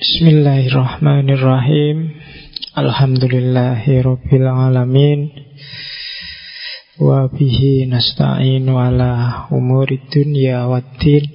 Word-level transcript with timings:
Bismillahirrahmanirrahim. 0.00 2.16
Alhamdulillahi 2.72 4.00
Rabbil 4.00 4.48
Alamin. 4.48 5.28
Wa 6.96 7.28
bihi 7.28 7.84
nasta'inu 7.84 8.80
ala 8.80 9.44
umuri 9.52 10.00
dunya 10.08 10.64
waddin 10.72 11.28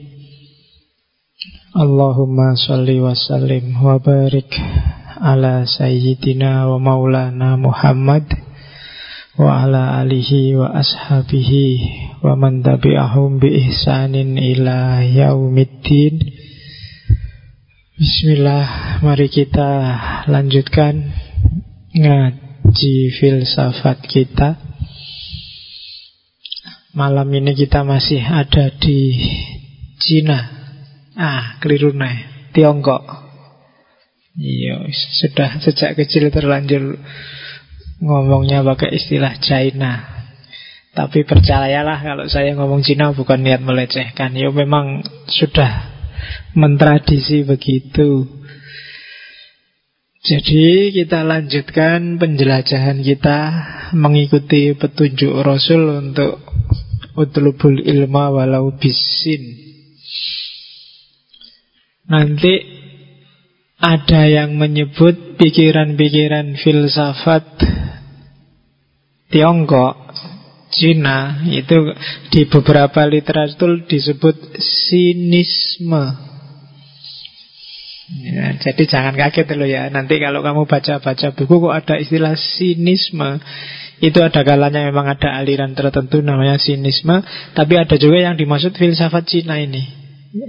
Allahumma 1.77 2.57
salli 2.57 2.97
wa 2.97 3.13
sallim 3.13 3.77
wa 3.77 4.01
barik 4.01 4.49
ala 5.21 5.69
sayyidina 5.69 6.65
wa 6.65 6.81
maulana 6.81 7.61
Muhammad 7.61 8.25
wa 9.37 9.61
ala 9.61 10.01
alihi 10.01 10.57
wa 10.57 10.73
ashabihi 10.73 11.69
wa 12.25 12.33
man 12.33 12.65
tabi'ahum 12.65 13.37
bi 13.37 13.61
ihsanin 13.61 14.41
ila 14.41 15.05
yaumiddin 15.05 16.44
Bismillah, 17.95 18.99
mari 19.07 19.31
kita 19.31 19.71
lanjutkan 20.27 21.15
ngaji 21.95 22.95
filsafat 23.15 24.03
kita. 24.03 24.59
Malam 26.91 27.31
ini 27.31 27.55
kita 27.55 27.87
masih 27.87 28.19
ada 28.19 28.67
di 28.83 29.15
Cina. 29.95 30.43
Ah, 31.15 31.55
keliru 31.63 31.95
nih, 31.95 32.51
Tiongkok. 32.51 32.99
Iya, 34.43 34.91
sudah 34.91 35.63
sejak 35.63 35.95
kecil 35.95 36.35
terlanjur 36.35 36.99
ngomongnya 38.03 38.59
pakai 38.75 38.91
istilah 38.91 39.39
China. 39.39 40.03
Tapi 40.91 41.23
percayalah 41.23 42.03
kalau 42.03 42.27
saya 42.27 42.59
ngomong 42.59 42.83
Cina 42.83 43.15
bukan 43.15 43.39
niat 43.39 43.63
melecehkan. 43.63 44.35
Ya 44.35 44.51
memang 44.51 44.99
sudah 45.31 45.94
mentradisi 46.55 47.43
begitu. 47.43 48.25
Jadi 50.25 50.89
kita 50.89 51.21
lanjutkan 51.21 52.17
penjelajahan 52.17 53.05
kita 53.05 53.39
mengikuti 53.93 54.73
petunjuk 54.73 55.37
Rasul 55.45 56.01
untuk 56.01 56.41
utlubul 57.13 57.77
ilma 57.77 58.33
walau 58.33 58.73
bisin. 58.73 59.65
Nanti 62.09 62.53
ada 63.81 64.25
yang 64.25 64.57
menyebut 64.57 65.37
pikiran-pikiran 65.37 66.57
filsafat 66.57 67.45
Tiongkok, 69.29 70.04
Cina 70.75 71.47
itu 71.47 71.95
di 72.29 72.43
beberapa 72.51 73.07
literatur 73.07 73.87
disebut 73.87 74.59
sinisme. 74.59 76.03
Ya, 78.05 78.53
jadi 78.61 78.83
jangan 78.85 79.17
kaget 79.17 79.49
loh 79.57 79.65
ya. 79.65 79.89
Nanti 79.89 80.21
kalau 80.21 80.45
kamu 80.45 80.69
baca-baca 80.69 81.33
buku 81.33 81.55
kok 81.57 81.73
ada 81.73 81.95
istilah 81.97 82.37
sinisme. 82.37 83.41
Itu 84.03 84.19
ada 84.21 84.43
kalanya 84.43 84.85
memang 84.91 85.07
ada 85.07 85.39
aliran 85.39 85.73
tertentu 85.73 86.21
namanya 86.21 86.59
sinisme. 86.61 87.23
Tapi 87.55 87.73
ada 87.79 87.95
juga 87.97 88.21
yang 88.21 88.35
dimaksud 88.37 88.75
filsafat 88.75 89.25
Cina 89.25 89.57
ini. 89.57 89.81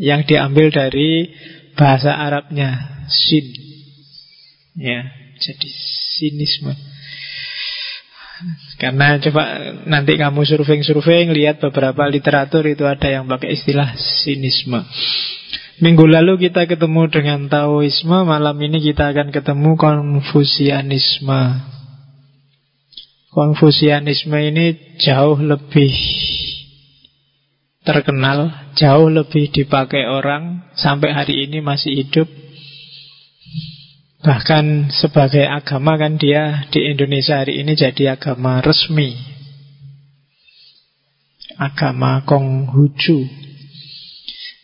Yang 0.02 0.34
diambil 0.34 0.68
dari 0.74 1.30
bahasa 1.78 2.12
Arabnya. 2.18 2.98
Sin. 3.06 3.46
Ya, 4.76 5.06
jadi 5.38 5.68
sinisme. 6.18 6.95
Karena 8.76 9.16
coba 9.16 9.42
nanti 9.88 10.20
kamu 10.20 10.44
survei-survei 10.44 11.24
lihat 11.32 11.60
beberapa 11.64 12.04
literatur 12.04 12.68
itu 12.68 12.84
ada 12.84 13.08
yang 13.08 13.24
pakai 13.24 13.56
istilah 13.56 13.96
sinisme. 13.96 14.84
Minggu 15.76 16.08
lalu 16.08 16.48
kita 16.48 16.64
ketemu 16.64 17.08
dengan 17.12 17.52
Taoisme, 17.52 18.24
malam 18.24 18.56
ini 18.64 18.80
kita 18.80 19.12
akan 19.12 19.28
ketemu 19.28 19.76
Konfusianisme. 19.76 21.42
Konfusianisme 23.28 24.36
ini 24.40 24.96
jauh 24.96 25.36
lebih 25.36 25.92
terkenal, 27.84 28.72
jauh 28.72 29.12
lebih 29.12 29.52
dipakai 29.52 30.08
orang, 30.08 30.64
sampai 30.72 31.12
hari 31.12 31.44
ini 31.44 31.60
masih 31.60 31.92
hidup. 31.92 32.45
Bahkan 34.26 34.90
sebagai 34.90 35.46
agama 35.46 35.94
kan 35.94 36.18
dia 36.18 36.66
di 36.74 36.82
Indonesia 36.90 37.38
hari 37.38 37.62
ini 37.62 37.78
jadi 37.78 38.18
agama 38.18 38.58
resmi. 38.58 39.14
Agama 41.54 42.26
Konghucu. 42.26 43.22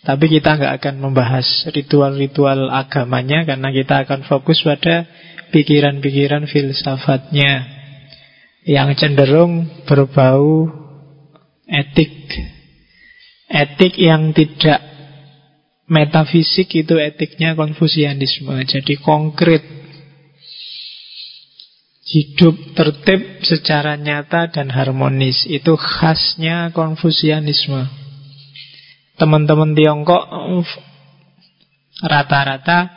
Tapi 0.03 0.25
kita 0.27 0.59
nggak 0.59 0.83
akan 0.83 0.95
membahas 0.99 1.47
ritual-ritual 1.71 2.75
agamanya 2.75 3.47
karena 3.47 3.71
kita 3.71 4.03
akan 4.03 4.27
fokus 4.27 4.67
pada 4.67 5.07
pikiran-pikiran 5.55 6.51
filsafatnya 6.51 7.63
yang 8.67 8.91
cenderung 8.99 9.71
berbau 9.87 10.75
etik. 11.71 12.35
Etik 13.47 13.95
yang 13.95 14.35
tidak 14.35 14.92
metafisik 15.93 16.73
itu 16.73 16.97
etiknya 16.97 17.53
konfusianisme. 17.53 18.57
Jadi 18.65 18.97
konkret. 18.97 19.61
Hidup 22.03 22.77
tertib 22.77 23.45
secara 23.45 24.01
nyata 24.01 24.49
dan 24.49 24.73
harmonis. 24.73 25.45
Itu 25.49 25.77
khasnya 25.77 26.73
konfusianisme 26.73 28.03
teman-teman 29.23 29.79
Tiongkok 29.79 30.25
rata-rata 32.03 32.91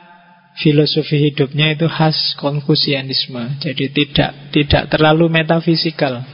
filosofi 0.57 1.29
hidupnya 1.29 1.77
itu 1.77 1.85
khas 1.85 2.33
konfusianisme. 2.41 3.61
Jadi 3.61 3.93
tidak 3.93 4.31
tidak 4.49 4.83
terlalu 4.89 5.29
metafisikal. 5.29 6.25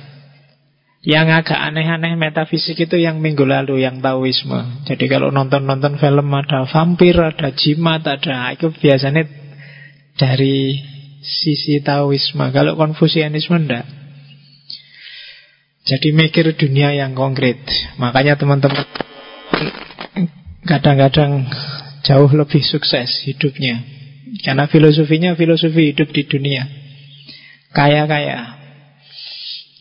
Yang 1.02 1.28
agak 1.34 1.58
aneh-aneh 1.58 2.14
metafisik 2.14 2.78
itu 2.78 2.94
yang 3.02 3.18
minggu 3.26 3.42
lalu 3.42 3.82
yang 3.82 4.06
Taoisme. 4.06 4.86
Jadi 4.86 5.10
kalau 5.10 5.34
nonton-nonton 5.34 5.98
film 5.98 6.30
ada 6.30 6.70
vampir, 6.70 7.18
ada 7.18 7.50
jimat, 7.58 8.06
ada 8.06 8.54
itu 8.54 8.70
biasanya 8.70 9.26
dari 10.14 10.78
sisi 11.26 11.82
Taoisme. 11.82 12.54
Kalau 12.54 12.78
konfusianisme 12.78 13.58
enggak. 13.58 13.86
Jadi 15.90 16.14
mikir 16.14 16.54
dunia 16.54 16.94
yang 16.94 17.18
konkret. 17.18 17.58
Makanya 17.98 18.38
teman-teman 18.38 18.86
kadang-kadang 20.70 21.50
jauh 22.06 22.30
lebih 22.30 22.62
sukses 22.62 23.26
hidupnya. 23.26 23.82
Karena 24.46 24.70
filosofinya 24.70 25.34
filosofi 25.34 25.98
hidup 25.98 26.14
di 26.14 26.30
dunia. 26.30 26.70
Kaya-kaya. 27.74 28.61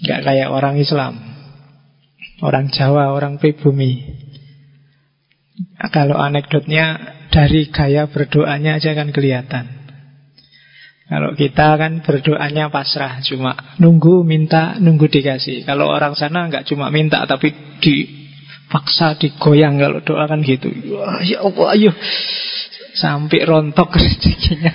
Gak 0.00 0.20
kayak 0.24 0.48
orang 0.48 0.80
Islam. 0.80 1.20
Orang 2.40 2.72
Jawa, 2.72 3.12
orang 3.12 3.36
pribumi. 3.36 4.00
Kalau 5.92 6.16
anekdotnya 6.16 7.16
dari 7.28 7.68
gaya 7.68 8.08
berdoanya 8.08 8.80
aja 8.80 8.96
kan 8.96 9.12
kelihatan. 9.12 9.80
Kalau 11.10 11.34
kita 11.34 11.74
kan 11.74 12.06
berdoanya 12.06 12.70
pasrah 12.70 13.18
Cuma 13.26 13.74
nunggu, 13.82 14.22
minta, 14.22 14.78
nunggu 14.78 15.10
dikasih 15.10 15.66
Kalau 15.66 15.90
orang 15.90 16.14
sana 16.14 16.46
nggak 16.46 16.70
cuma 16.70 16.86
minta 16.94 17.18
Tapi 17.26 17.50
di 17.82 18.20
Paksa 18.70 19.18
digoyang 19.18 19.82
kalau 19.82 19.98
doa 19.98 20.30
kan 20.30 20.46
gitu. 20.46 20.70
Ya 21.26 21.42
Allah, 21.42 21.66
ayo. 21.74 21.90
Sampai 22.94 23.42
rontok 23.42 23.90
rezekinya. 23.98 24.70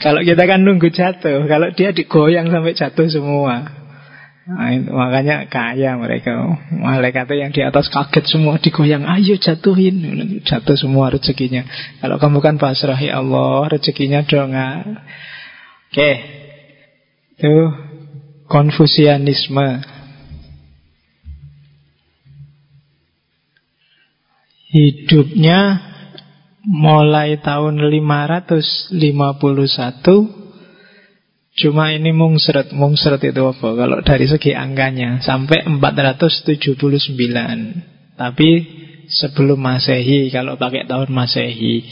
kalau 0.00 0.24
kita 0.24 0.48
kan 0.48 0.64
nunggu 0.64 0.88
jatuh. 0.88 1.44
Kalau 1.44 1.68
dia 1.76 1.92
digoyang 1.92 2.48
sampai 2.48 2.72
jatuh 2.72 3.04
semua. 3.12 3.83
Nah, 4.44 4.76
makanya 4.92 5.48
kaya 5.48 5.96
mereka. 5.96 6.36
Malaikat 6.68 7.32
yang 7.32 7.48
di 7.48 7.64
atas 7.64 7.88
kaget 7.88 8.28
semua 8.28 8.60
digoyang. 8.60 9.08
Ayo 9.08 9.40
jatuhin. 9.40 10.04
Jatuh 10.44 10.76
semua 10.76 11.08
rezekinya. 11.08 11.64
Kalau 12.04 12.20
kamu 12.20 12.38
kan 12.44 12.54
pasrah 12.60 13.00
ya 13.00 13.24
Allah, 13.24 13.72
rezekinya 13.72 14.20
dong. 14.28 14.52
Oke. 15.88 16.12
Itu 17.40 17.72
konfusianisme. 18.44 19.94
hidupnya 24.74 25.78
mulai 26.66 27.38
tahun 27.38 27.78
551 27.78 28.90
Cuma 31.54 31.94
ini 31.94 32.10
mungsret 32.10 32.74
Mungsret 32.74 33.22
itu 33.22 33.42
apa? 33.46 33.68
Kalau 33.78 34.02
dari 34.02 34.26
segi 34.26 34.58
angkanya 34.58 35.22
Sampai 35.22 35.62
479 35.62 36.74
Tapi 38.18 38.50
sebelum 39.06 39.58
masehi 39.62 40.34
Kalau 40.34 40.58
pakai 40.58 40.90
tahun 40.90 41.14
masehi. 41.14 41.86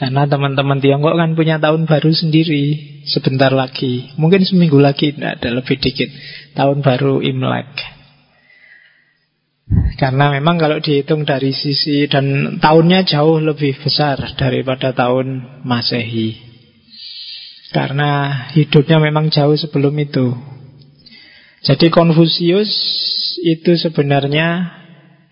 Karena 0.00 0.24
teman-teman 0.24 0.80
Tiongkok 0.80 1.12
kan 1.20 1.36
punya 1.36 1.60
tahun 1.60 1.84
baru 1.84 2.08
sendiri 2.08 2.64
Sebentar 3.04 3.52
lagi. 3.52 4.16
Mungkin 4.16 4.48
seminggu 4.48 4.80
lagi 4.80 5.12
Tidak 5.12 5.44
ada 5.44 5.60
lebih 5.60 5.76
dikit. 5.76 6.08
Tahun 6.56 6.80
baru 6.80 7.20
Imlek. 7.20 7.68
Karena 9.96 10.32
memang 10.32 10.60
kalau 10.60 10.84
dihitung 10.84 11.24
dari 11.24 11.54
sisi 11.54 12.04
dan 12.10 12.58
tahunnya 12.60 13.08
jauh 13.08 13.40
lebih 13.40 13.80
besar 13.80 14.20
daripada 14.36 14.92
tahun 14.92 15.62
Masehi. 15.64 16.51
Karena 17.72 18.44
hidupnya 18.52 19.00
memang 19.00 19.32
jauh 19.32 19.56
sebelum 19.56 19.96
itu. 19.96 20.36
Jadi 21.64 21.88
Konfusius 21.88 22.68
itu 23.40 23.72
sebenarnya 23.80 24.76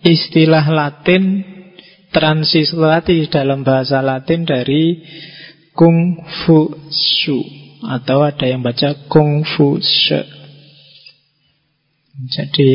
istilah 0.01 0.65
Latin 0.73 1.45
transliterasi 2.11 3.29
dalam 3.29 3.63
bahasa 3.63 4.01
Latin 4.01 4.49
dari 4.49 5.05
Kung 5.77 6.27
Fu 6.43 6.71
Su 6.91 7.39
atau 7.87 8.25
ada 8.27 8.49
yang 8.49 8.65
baca 8.65 9.07
Kung 9.07 9.45
Fu 9.45 9.79
Se. 9.79 10.41
Jadi 12.21 12.69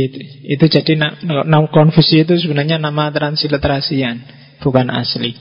itu 0.50 0.65
jadi 0.65 0.94
nama 1.21 1.69
Konfusi 1.69 2.25
itu 2.25 2.33
sebenarnya 2.33 2.81
nama 2.81 3.13
transliterasian, 3.13 4.25
bukan 4.62 4.89
asli. 4.89 5.38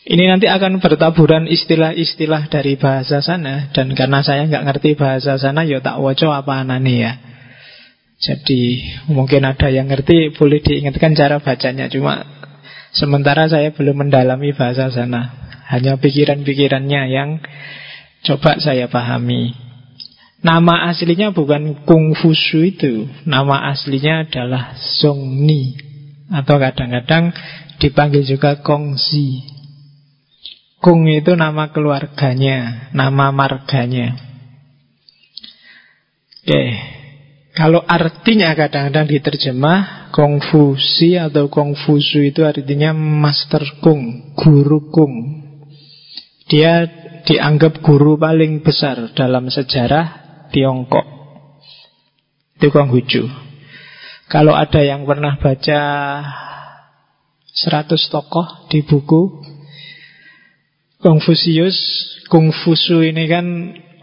Ini 0.00 0.32
nanti 0.32 0.48
akan 0.48 0.80
bertaburan 0.80 1.44
istilah-istilah 1.44 2.48
dari 2.48 2.80
bahasa 2.80 3.20
sana. 3.20 3.68
Dan 3.76 3.92
karena 3.92 4.24
saya 4.24 4.48
nggak 4.48 4.64
ngerti 4.64 4.90
bahasa 4.96 5.36
sana 5.36 5.60
Ya 5.68 5.84
tak 5.84 6.00
woco 6.00 6.32
apa 6.32 6.64
anani 6.64 7.04
ya. 7.04 7.12
Jadi 8.20 8.84
mungkin 9.08 9.48
ada 9.48 9.72
yang 9.72 9.88
ngerti 9.88 10.36
Boleh 10.36 10.60
diingatkan 10.64 11.12
cara 11.12 11.36
bacanya. 11.44 11.92
Cuma 11.92 12.24
sementara 12.96 13.44
saya 13.52 13.76
belum 13.76 14.08
mendalami 14.08 14.56
bahasa 14.56 14.88
sana. 14.88 15.52
Hanya 15.68 16.00
pikiran-pikirannya 16.00 17.02
yang 17.12 17.30
Coba 18.20 18.60
saya 18.60 18.84
pahami. 18.84 19.56
Nama 20.44 20.92
aslinya 20.92 21.32
bukan 21.32 21.84
Kung 21.88 22.12
Fusu 22.16 22.68
itu. 22.68 23.08
Nama 23.24 23.72
aslinya 23.72 24.28
adalah 24.28 24.76
Ni. 25.16 25.76
Atau 26.28 26.60
kadang-kadang 26.60 27.32
dipanggil 27.80 28.28
juga 28.28 28.60
Kongzi 28.60 29.59
Kung 30.80 31.04
itu 31.12 31.36
nama 31.36 31.68
keluarganya, 31.68 32.88
nama 32.96 33.28
marganya. 33.28 34.16
Oke, 36.40 36.64
kalau 37.52 37.84
artinya 37.84 38.56
kadang-kadang 38.56 39.04
diterjemah 39.12 40.08
Kongfusi 40.08 41.20
atau 41.20 41.52
Kongfusu 41.52 42.24
itu 42.24 42.48
artinya 42.48 42.96
Master 42.96 43.60
Kung, 43.84 44.32
Guru 44.32 44.88
Kung. 44.88 45.14
Dia 46.48 46.88
dianggap 47.28 47.84
guru 47.84 48.16
paling 48.16 48.64
besar 48.64 49.12
dalam 49.12 49.52
sejarah 49.52 50.06
Tiongkok. 50.48 51.06
Itu 52.56 52.72
Konghucu. 52.72 53.28
Kalau 54.32 54.56
ada 54.56 54.80
yang 54.80 55.04
pernah 55.04 55.36
baca 55.36 55.80
100 57.50 57.98
tokoh 58.08 58.66
di 58.72 58.80
buku 58.86 59.39
Konfusius, 61.00 61.76
Kungfusu 62.28 63.02
ini 63.02 63.24
kan 63.26 63.46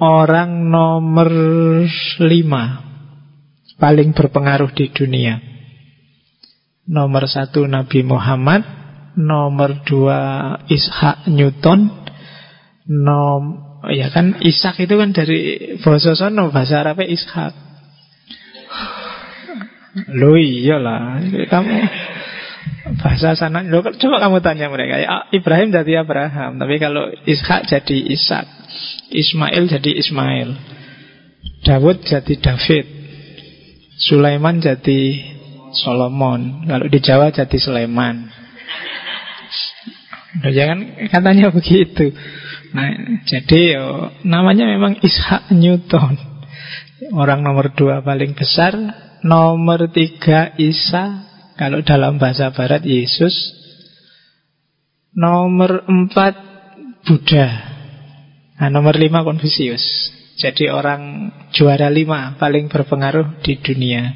orang 0.01 0.67
nomor 0.67 1.29
lima 2.25 2.83
paling 3.77 4.11
berpengaruh 4.17 4.73
di 4.73 4.89
dunia. 4.89 5.37
Nomor 6.89 7.29
satu 7.29 7.69
Nabi 7.69 8.01
Muhammad, 8.01 8.65
nomor 9.15 9.85
dua 9.85 10.19
Ishak 10.67 11.29
Newton, 11.29 11.87
nom 12.89 13.43
ya 13.93 14.09
kan 14.09 14.41
Ishak 14.41 14.81
itu 14.81 14.97
kan 14.97 15.13
dari 15.13 15.39
bahasa 15.79 16.17
sono 16.17 16.49
bahasa 16.49 16.81
Arabnya 16.81 17.13
Ishak. 17.13 17.53
Lo 20.17 20.37
iyalah 20.37 21.21
kamu 21.49 21.75
Bahasa 22.97 23.35
sana. 23.35 23.67
Loh, 23.67 23.83
Coba 23.83 24.23
kamu 24.23 24.39
tanya 24.39 24.71
mereka. 24.71 24.95
Ya, 24.99 25.27
Ibrahim 25.35 25.75
jadi 25.75 26.07
Abraham 26.07 26.55
Tapi 26.55 26.75
kalau 26.79 27.11
Ishak 27.27 27.67
jadi 27.67 27.97
Ishak 28.15 28.45
Ismail 29.11 29.67
jadi 29.67 29.91
Ismail 29.99 30.49
Dawud 31.67 32.03
jadi 32.07 32.33
David 32.39 32.85
Sulaiman 33.97 34.63
jadi 34.63 35.01
Solomon 35.75 36.63
Kalau 36.63 36.87
di 36.87 36.99
Jawa 37.03 37.27
jadi 37.33 37.57
Sulaiman. 37.59 38.31
Loh, 40.43 40.53
Jangan 40.53 41.09
katanya 41.11 41.49
begitu. 41.57 42.13
Nah, 42.71 43.21
jadi 43.25 43.79
yo, 43.79 44.11
namanya 44.27 44.69
memang 44.69 45.01
Ishak 45.01 45.49
Newton. 45.55 46.15
Orang 47.15 47.45
nomor 47.45 47.71
dua 47.77 48.01
paling 48.01 48.33
besar 48.33 48.73
Nomor 49.25 49.89
tiga 49.91 50.53
Isa 50.61 51.26
kalau 51.57 51.81
dalam 51.81 52.21
bahasa 52.21 52.53
barat 52.53 52.85
Yesus 52.85 53.57
Nomor 55.17 55.81
empat 55.89 56.37
Buddha. 57.09 57.47
Nah, 58.61 58.69
Nomor 58.69 59.01
lima 59.01 59.25
Konfusius. 59.25 59.81
Jadi 60.37 60.69
orang 60.69 61.33
juara 61.49 61.89
lima 61.89 62.37
Paling 62.37 62.69
berpengaruh 62.69 63.41
di 63.41 63.57
dunia. 63.57 64.13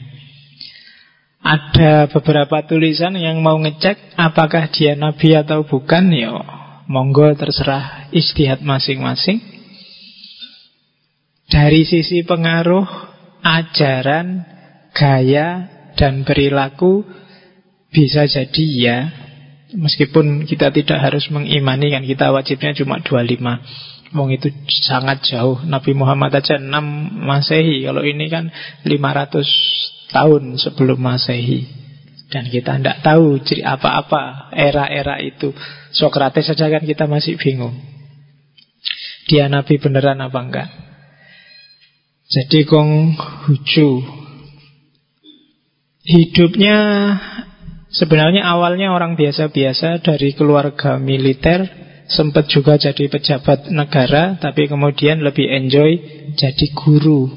Ada 1.42 2.06
beberapa 2.06 2.62
tulisan 2.70 3.18
yang 3.18 3.42
mau 3.42 3.58
ngecek 3.58 4.14
Apakah 4.14 4.70
dia 4.70 4.94
nabi 4.94 5.34
atau 5.34 5.66
bukan. 5.66 6.14
Yo, 6.14 6.38
monggo 6.86 7.34
terserah 7.34 8.14
istihad 8.14 8.62
masing-masing. 8.62 9.42
Dari 11.50 11.82
sisi 11.82 12.22
pengaruh 12.22 12.86
Ajaran 13.42 14.46
Gaya 14.94 15.66
dan 15.98 16.22
perilaku 16.22 17.02
bisa 17.92 18.26
jadi 18.26 18.66
ya. 18.80 18.98
Meskipun 19.72 20.44
kita 20.44 20.68
tidak 20.76 21.00
harus 21.00 21.32
mengimani 21.32 21.96
kan 21.96 22.04
Kita 22.04 22.36
wajibnya 22.36 22.76
cuma 22.76 23.00
25 23.00 23.40
Wong 24.12 24.36
itu 24.36 24.52
sangat 24.84 25.24
jauh. 25.24 25.64
Nabi 25.64 25.96
Muhammad 25.96 26.36
aja 26.36 26.60
6 26.60 26.68
Masehi. 27.24 27.88
Kalau 27.88 28.04
ini 28.04 28.28
kan 28.28 28.52
500 28.84 30.12
tahun 30.12 30.60
sebelum 30.60 31.00
Masehi. 31.00 31.64
Dan 32.32 32.48
kita 32.48 32.80
tidak 32.80 33.04
tahu 33.04 33.40
ciri 33.44 33.64
apa-apa 33.64 34.52
Era-era 34.52 35.20
itu. 35.24 35.56
Sokrates 35.96 36.52
saja 36.52 36.68
kan 36.68 36.84
kita 36.84 37.08
masih 37.08 37.40
bingung. 37.40 37.76
Dia 39.32 39.48
Nabi 39.48 39.80
beneran 39.80 40.20
apa 40.20 40.40
enggak? 40.44 40.70
Jadi 42.28 42.68
Kong 42.68 43.16
Huju. 43.16 43.90
Hidupnya 46.04 46.78
Sebenarnya 47.92 48.48
awalnya 48.48 48.96
orang 48.96 49.20
biasa-biasa 49.20 50.00
dari 50.00 50.32
keluarga 50.32 50.96
militer 50.96 51.68
Sempat 52.08 52.48
juga 52.48 52.80
jadi 52.80 53.12
pejabat 53.12 53.68
negara 53.72 54.40
Tapi 54.40 54.72
kemudian 54.72 55.20
lebih 55.20 55.48
enjoy 55.48 55.92
jadi 56.36 56.68
guru. 56.72 57.28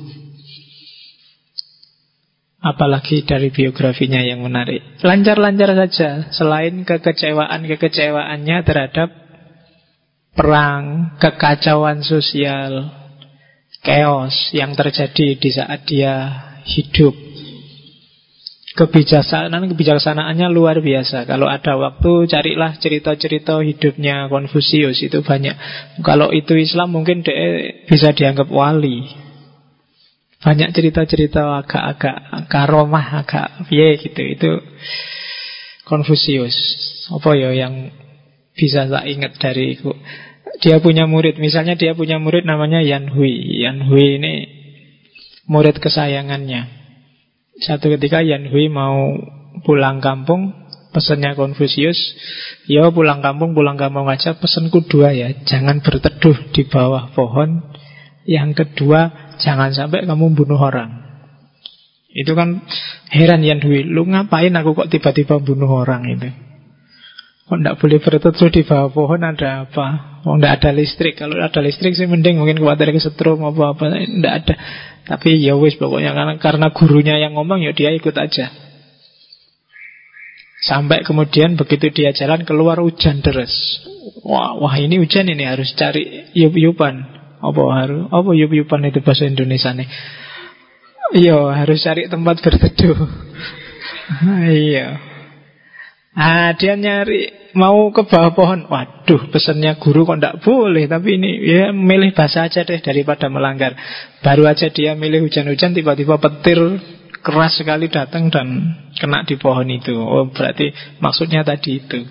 Apalagi 2.64 3.26
dari 3.28 3.52
biografinya 3.52 4.24
yang 4.24 4.40
menarik. 4.46 5.02
Lancar-lancar 5.02 5.74
saja 5.74 6.30
Selain 6.30 6.86
kekecewaan-kekecewaannya 6.86 8.58
terhadap 8.62 9.10
Perang, 10.34 11.14
kekacauan 11.22 12.02
sosial 12.02 12.90
Chaos 13.84 14.50
yang 14.56 14.72
terjadi 14.72 15.36
di 15.36 15.50
saat 15.52 15.84
dia 15.84 16.14
hidup 16.64 17.12
kebijaksanaan 18.74 19.70
kebijaksanaannya 19.70 20.50
luar 20.50 20.82
biasa. 20.82 21.24
Kalau 21.30 21.46
ada 21.46 21.78
waktu 21.78 22.26
carilah 22.26 22.74
cerita-cerita 22.82 23.62
hidupnya 23.62 24.26
Konfusius 24.26 24.98
itu 24.98 25.22
banyak. 25.22 25.54
Kalau 26.02 26.34
itu 26.34 26.58
Islam 26.58 26.90
mungkin 26.90 27.22
dia 27.22 27.70
bisa 27.86 28.10
dianggap 28.10 28.50
wali. 28.50 29.06
Banyak 30.42 30.76
cerita-cerita 30.76 31.64
agak-agak 31.64 32.50
karomah, 32.52 33.24
agak 33.24 33.70
piye 33.70 33.96
gitu. 33.96 34.22
Itu 34.26 34.50
Konfusius. 35.86 36.54
Apa 37.14 37.38
ya 37.38 37.54
yang 37.54 37.94
bisa 38.58 38.90
tak 38.90 39.06
ingat 39.06 39.38
dari 39.38 39.78
dia 40.62 40.78
punya 40.78 41.10
murid, 41.10 41.42
misalnya 41.42 41.74
dia 41.74 41.98
punya 41.98 42.22
murid 42.22 42.46
namanya 42.46 42.78
Yan 42.82 43.10
Hui. 43.10 43.62
Yan 43.62 43.86
Hui 43.86 44.18
ini 44.18 44.34
murid 45.46 45.78
kesayangannya. 45.78 46.83
Satu 47.62 47.86
ketika 47.94 48.18
Yan 48.18 48.50
Hui 48.50 48.66
mau 48.66 49.14
pulang 49.62 50.02
kampung 50.02 50.50
Pesannya 50.90 51.38
Konfusius 51.38 51.98
Ya 52.66 52.90
pulang 52.90 53.22
kampung, 53.22 53.54
pulang 53.54 53.78
kampung 53.78 54.10
aja 54.10 54.34
Pesanku 54.34 54.82
dua 54.90 55.14
ya 55.14 55.30
Jangan 55.46 55.78
berteduh 55.78 56.50
di 56.50 56.66
bawah 56.66 57.14
pohon. 57.14 57.62
Yang 58.26 58.66
kedua 58.66 59.30
Jangan 59.38 59.70
sampai 59.74 60.06
kamu 60.06 60.34
bunuh 60.34 60.58
orang. 60.58 61.02
Itu 62.10 62.34
kan 62.34 62.66
heran 63.14 63.46
Yan 63.46 63.62
Hui 63.62 63.86
Lu 63.86 64.02
ngapain 64.02 64.50
aku 64.54 64.74
kok 64.74 64.90
tiba-tiba 64.90 65.38
bunuh 65.38 65.70
orang 65.70 66.10
itu? 66.10 66.30
Kok 67.44 67.60
tidak 67.60 67.76
boleh 67.78 67.98
berteduh 68.02 68.50
di 68.50 68.62
bawah 68.66 68.90
pohon 68.90 69.20
ada 69.22 69.68
apa? 69.68 69.86
Oh 70.26 70.34
tidak 70.40 70.58
ada 70.58 70.70
listrik? 70.74 71.14
Kalau 71.20 71.38
ada 71.38 71.60
listrik 71.62 71.94
sih 71.94 72.10
mending 72.10 72.40
mungkin 72.40 72.58
khawatir 72.58 72.90
kesetrum 72.90 73.44
apa-apa 73.46 73.94
Tidak 73.94 74.32
ada 74.32 74.54
tapi 75.04 75.36
ya 75.36 75.52
wis 75.60 75.76
pokoknya 75.76 76.16
karena, 76.16 76.34
karena 76.40 76.66
gurunya 76.72 77.16
yang 77.20 77.36
ngomong 77.36 77.60
ya 77.60 77.76
dia 77.76 77.92
ikut 77.92 78.16
aja. 78.16 78.48
Sampai 80.64 81.04
kemudian 81.04 81.60
begitu 81.60 81.92
dia 81.92 82.16
jalan 82.16 82.48
keluar 82.48 82.80
hujan 82.80 83.20
deras. 83.20 83.52
Wah, 84.24 84.56
wah 84.56 84.72
ini 84.80 84.96
hujan 84.96 85.28
ini 85.28 85.44
harus 85.44 85.76
cari 85.76 86.32
yup-yupan. 86.32 87.04
Apa 87.44 87.62
harus? 87.76 88.08
Apa 88.08 88.32
yup-yupan 88.32 88.88
itu 88.88 89.04
bahasa 89.04 89.28
Indonesia 89.28 89.76
nih? 89.76 89.84
Iya, 91.20 91.36
harus 91.52 91.84
cari 91.84 92.08
tempat 92.08 92.40
berteduh. 92.40 92.96
iya. 94.72 95.13
Ah, 96.14 96.54
dia 96.54 96.78
nyari 96.78 97.50
mau 97.58 97.90
ke 97.90 98.06
bawah 98.06 98.30
pohon. 98.38 98.70
Waduh, 98.70 99.34
pesannya 99.34 99.74
guru 99.82 100.06
kok 100.06 100.22
tidak 100.22 100.38
boleh. 100.46 100.86
Tapi 100.86 101.18
ini 101.18 101.30
ya 101.42 101.74
milih 101.74 102.14
bahasa 102.14 102.46
aja 102.46 102.62
deh 102.62 102.78
daripada 102.78 103.26
melanggar. 103.26 103.74
Baru 104.22 104.46
aja 104.46 104.70
dia 104.70 104.94
milih 104.94 105.26
hujan-hujan, 105.26 105.74
tiba-tiba 105.74 106.22
petir 106.22 106.58
keras 107.18 107.58
sekali 107.58 107.90
datang 107.90 108.30
dan 108.30 108.46
kena 108.94 109.26
di 109.26 109.34
pohon 109.34 109.66
itu. 109.66 109.90
Oh, 109.90 110.30
berarti 110.30 110.70
maksudnya 111.02 111.42
tadi 111.42 111.82
itu. 111.82 112.06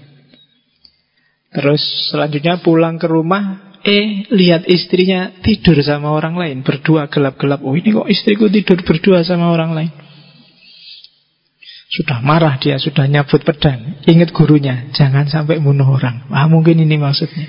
Terus 1.54 2.12
selanjutnya 2.12 2.60
pulang 2.60 3.00
ke 3.00 3.08
rumah, 3.08 3.78
eh 3.88 4.26
lihat 4.34 4.68
istrinya 4.68 5.32
tidur 5.46 5.80
sama 5.80 6.12
orang 6.12 6.36
lain, 6.36 6.58
berdua 6.66 7.08
gelap-gelap. 7.08 7.64
Oh, 7.64 7.78
ini 7.78 7.94
kok 7.94 8.10
istriku 8.10 8.52
tidur 8.52 8.84
berdua 8.84 9.24
sama 9.24 9.54
orang 9.54 9.72
lain. 9.72 10.03
Sudah 11.94 12.26
marah 12.26 12.58
dia, 12.58 12.82
sudah 12.82 13.06
nyabut 13.06 13.46
pedang. 13.46 14.02
Ingat 14.10 14.34
gurunya, 14.34 14.90
jangan 14.98 15.30
sampai 15.30 15.62
bunuh 15.62 15.86
orang. 15.86 16.26
Ah, 16.34 16.50
mungkin 16.50 16.82
ini 16.82 16.98
maksudnya. 16.98 17.46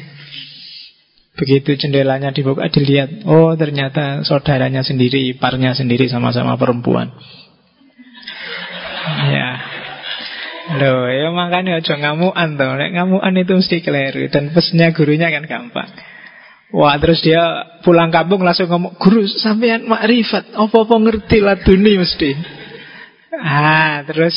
Begitu 1.35 1.81
jendelanya 1.81 2.29
dibuka 2.31 2.69
dilihat, 2.69 3.25
oh 3.25 3.57
ternyata 3.57 4.23
saudaranya 4.23 4.85
sendiri, 4.85 5.33
iparnya 5.35 5.73
sendiri 5.73 6.07
sama-sama 6.13 6.61
perempuan. 6.61 7.09
Ya. 9.33 9.51
Loh, 10.77 11.09
ya 11.09 11.29
makanya 11.33 11.81
aja 11.81 11.97
ngamuan 11.97 12.57
tuh. 12.57 12.73
Nek 12.77 12.91
ngamuan 12.97 13.33
itu 13.37 13.53
mesti 13.57 13.81
keliru 13.81 14.29
dan 14.29 14.53
pesennya 14.53 14.93
gurunya 14.93 15.29
kan 15.33 15.45
gampang. 15.45 15.89
Wah, 16.73 16.97
terus 17.01 17.21
dia 17.21 17.41
pulang 17.85 18.09
kampung 18.09 18.43
langsung 18.43 18.67
ngomong, 18.67 18.97
"Guru, 18.97 19.29
sampean 19.29 19.85
makrifat, 19.85 20.57
apa-apa 20.57 20.95
ngerti 21.01 21.39
laduni 21.45 22.01
mesti." 22.01 22.31
Ah, 23.41 24.05
terus 24.07 24.35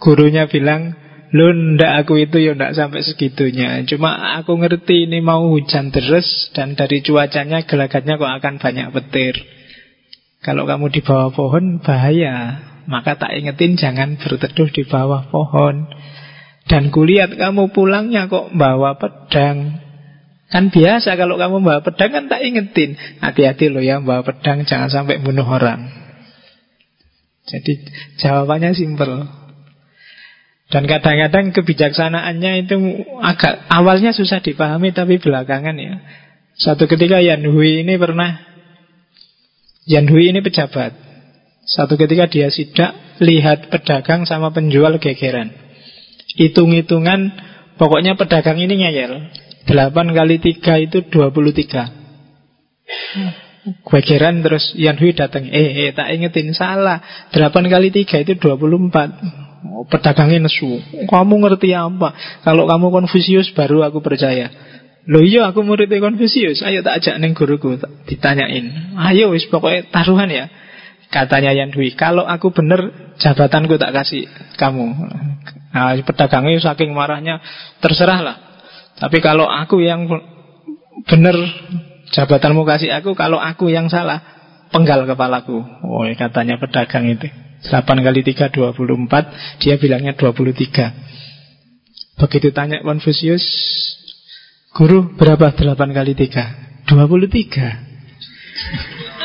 gurunya 0.00 0.48
bilang, 0.48 0.96
Lu 1.30 1.54
ndak 1.54 2.06
aku 2.06 2.26
itu 2.26 2.42
ya 2.42 2.58
ndak 2.58 2.74
sampai 2.74 3.06
segitunya. 3.06 3.78
Cuma 3.86 4.34
aku 4.42 4.58
ngerti 4.58 5.06
ini 5.06 5.22
mau 5.22 5.46
hujan 5.46 5.94
terus 5.94 6.50
Dan 6.50 6.74
dari 6.74 7.06
cuacanya 7.06 7.62
gelagatnya 7.62 8.18
kok 8.18 8.34
akan 8.42 8.54
banyak 8.58 8.90
petir. 8.90 9.34
Kalau 10.42 10.66
kamu 10.66 10.90
di 10.90 11.00
bawah 11.06 11.30
pohon 11.30 11.78
bahaya. 11.78 12.66
Maka 12.90 13.14
tak 13.14 13.38
ingetin 13.38 13.78
jangan 13.78 14.18
berteduh 14.18 14.74
di 14.74 14.82
bawah 14.82 15.30
pohon. 15.30 15.86
Dan 16.66 16.90
kulihat 16.90 17.38
kamu 17.38 17.70
pulangnya 17.70 18.26
kok 18.26 18.50
bawa 18.50 18.98
pedang. 18.98 19.78
Kan 20.50 20.74
biasa 20.74 21.14
kalau 21.14 21.38
kamu 21.38 21.62
bawa 21.62 21.86
pedang 21.86 22.10
kan 22.10 22.24
tak 22.26 22.42
ingetin. 22.42 22.98
Hati-hati 23.22 23.70
loh 23.70 23.84
ya 23.84 24.02
bawa 24.02 24.26
pedang 24.26 24.66
jangan 24.66 24.90
sampai 24.90 25.22
bunuh 25.22 25.46
orang 25.46 25.99
Jadi 27.50 27.72
jawabannya 28.22 28.72
simpel. 28.72 29.26
Dan 30.70 30.86
kadang-kadang 30.86 31.50
kebijaksanaannya 31.50 32.52
itu 32.62 32.76
agak 33.18 33.66
awalnya 33.66 34.14
susah 34.14 34.38
dipahami 34.38 34.94
tapi 34.94 35.18
belakangan 35.18 35.74
ya. 35.74 35.98
Satu 36.54 36.86
ketika 36.86 37.18
Yan 37.18 37.42
Hui 37.42 37.82
ini 37.82 37.98
pernah 37.98 38.38
Yan 39.90 40.06
Hui 40.06 40.30
ini 40.30 40.38
pejabat. 40.38 40.94
Satu 41.66 41.98
ketika 41.98 42.30
dia 42.30 42.48
sidak 42.50 42.94
Lihat 43.20 43.68
pedagang 43.68 44.24
sama 44.24 44.48
penjual 44.48 44.96
gegeran. 44.96 45.52
Hitung-hitungan 46.40 47.36
Pokoknya 47.80 48.12
pedagang 48.12 48.60
ini 48.60 48.84
ngeyel. 48.84 49.32
8 49.64 49.96
kali 50.12 50.36
3 50.36 50.84
itu 50.84 51.00
23 51.08 51.88
Gegeran 53.60 54.40
terus 54.40 54.72
Yan 54.80 54.96
Hui 54.96 55.12
datang 55.12 55.44
Eh, 55.44 55.88
eh 55.88 55.90
tak 55.92 56.08
ingetin 56.16 56.56
salah. 56.56 57.28
8 57.32 57.52
kali 57.68 57.92
3 57.92 58.24
itu 58.24 58.32
24 58.40 58.48
oh, 59.68 59.84
Pedagangnya 59.84 60.48
nesu. 60.48 60.80
Kamu 61.04 61.34
ngerti 61.44 61.76
apa? 61.76 62.16
Kalau 62.40 62.64
kamu 62.64 62.88
Konfusius 62.88 63.52
baru 63.52 63.84
aku 63.84 64.00
percaya. 64.00 64.48
Loh 65.08 65.24
iya 65.24 65.48
aku 65.48 65.64
muridnya 65.64 66.00
Konfusius 66.00 66.60
Ayo 66.64 66.80
tak 66.80 67.04
ajak 67.04 67.20
neng 67.20 67.36
guruku. 67.36 67.76
Ditanyain. 68.08 68.96
Ayo 68.96 69.36
wis 69.36 69.44
pokoknya 69.52 69.92
taruhan 69.92 70.32
ya. 70.32 70.48
Katanya 71.10 71.50
Yan 71.50 71.74
Dwi, 71.74 71.98
kalau 71.98 72.22
aku 72.22 72.54
benar 72.54 73.12
jabatanku 73.18 73.74
tak 73.82 73.90
kasih 73.90 74.30
kamu. 74.54 74.94
Nah, 75.74 75.98
pedagangnya 76.06 76.62
saking 76.62 76.94
marahnya, 76.94 77.42
terserahlah. 77.82 78.38
Tapi 78.94 79.18
kalau 79.18 79.50
aku 79.50 79.82
yang 79.82 80.06
benar 81.10 81.34
jabatanmu 82.10 82.66
kasih 82.66 82.90
aku, 82.94 83.14
kalau 83.14 83.38
aku 83.38 83.70
yang 83.70 83.90
salah, 83.90 84.22
penggal 84.70 85.06
kepalaku. 85.06 85.62
Oh, 85.86 86.04
katanya 86.14 86.58
pedagang 86.58 87.08
itu. 87.10 87.28
8 87.60 87.84
kali 87.84 88.24
3, 88.24 88.48
24. 88.48 89.60
Dia 89.60 89.76
bilangnya 89.76 90.16
23. 90.16 90.92
Begitu 92.20 92.52
tanya 92.52 92.80
Confucius, 92.80 93.44
Guru, 94.70 95.18
berapa 95.18 95.50
8 95.50 95.74
kali 95.90 96.14
3? 96.14 96.86
23. 96.88 97.90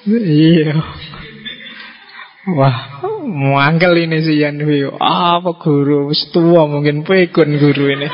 Iya. 0.00 0.80
Wah, 2.56 3.04
mangkel 3.28 4.08
ini 4.08 4.24
si 4.24 4.40
Yanwi. 4.40 4.88
Apa 4.96 5.60
guru? 5.60 6.08
Tua 6.32 6.64
mungkin 6.64 7.04
pekun 7.04 7.60
guru 7.60 7.84
ini. 7.92 8.08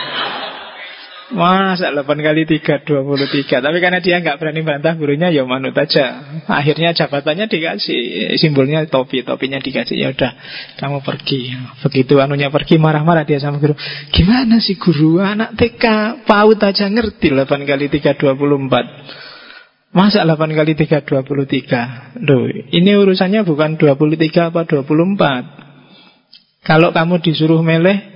Masa 1.27 1.91
8 1.91 2.07
kali 2.07 2.47
3 2.47 2.87
23 2.87 3.59
Tapi 3.59 3.79
karena 3.83 3.99
dia 3.99 4.23
nggak 4.23 4.39
berani 4.39 4.63
bantah 4.63 4.95
gurunya 4.95 5.27
Ya 5.35 5.43
manut 5.43 5.75
aja. 5.75 6.23
Akhirnya 6.47 6.95
jabatannya 6.95 7.51
dikasih 7.51 8.39
Simbolnya 8.39 8.87
topi 8.87 9.27
Topinya 9.27 9.59
dikasih. 9.59 9.99
Ya 9.99 10.15
udah 10.15 10.31
kamu 10.79 11.03
pergi. 11.03 11.51
Begitu 11.83 12.23
anunya 12.23 12.47
pergi 12.55 12.79
marah-marah 12.79 13.27
dia 13.27 13.43
sama 13.43 13.59
guru. 13.59 13.75
Gimana 14.15 14.63
sih 14.63 14.79
guru? 14.79 15.19
Anak 15.19 15.59
TK 15.59 15.85
PAUD 16.31 16.63
aja 16.63 16.87
ngerti 16.87 17.35
8 17.35 17.43
kali 17.67 17.91
3 17.91 18.15
24 18.15 19.91
Masa 19.91 20.23
8 20.23 20.31
kali 20.55 20.79
3 20.79 21.03
23 21.03 22.23
Loh, 22.23 22.47
ini 22.71 22.95
urusannya 22.95 23.43
bukan 23.43 23.83
23 23.83 24.55
apa 24.55 24.63
24 24.63 26.63
Kalau 26.63 26.95
kamu 26.95 27.19
disuruh 27.19 27.67
meleh 27.67 28.16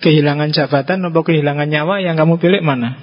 Kehilangan 0.00 0.50
jabatan 0.56 1.04
atau 1.06 1.22
kehilangan 1.22 1.68
nyawa 1.68 2.00
Yang 2.00 2.16
kamu 2.24 2.34
pilih 2.40 2.62
mana? 2.64 2.96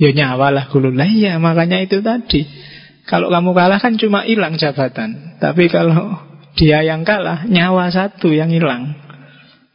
Ya 0.00 0.10
nyawa 0.12 0.48
lah 0.50 0.64
dulu 0.72 0.92
Lah 0.92 1.08
iya 1.08 1.36
makanya 1.36 1.84
itu 1.84 2.00
tadi 2.00 2.48
Kalau 3.04 3.28
kamu 3.28 3.52
kalah 3.52 3.78
kan 3.78 4.00
cuma 4.00 4.24
hilang 4.24 4.56
jabatan 4.56 5.38
Tapi 5.38 5.68
kalau 5.68 6.16
dia 6.56 6.80
yang 6.80 7.04
kalah 7.04 7.44
Nyawa 7.44 7.92
satu 7.92 8.32
yang 8.32 8.48
hilang 8.48 8.96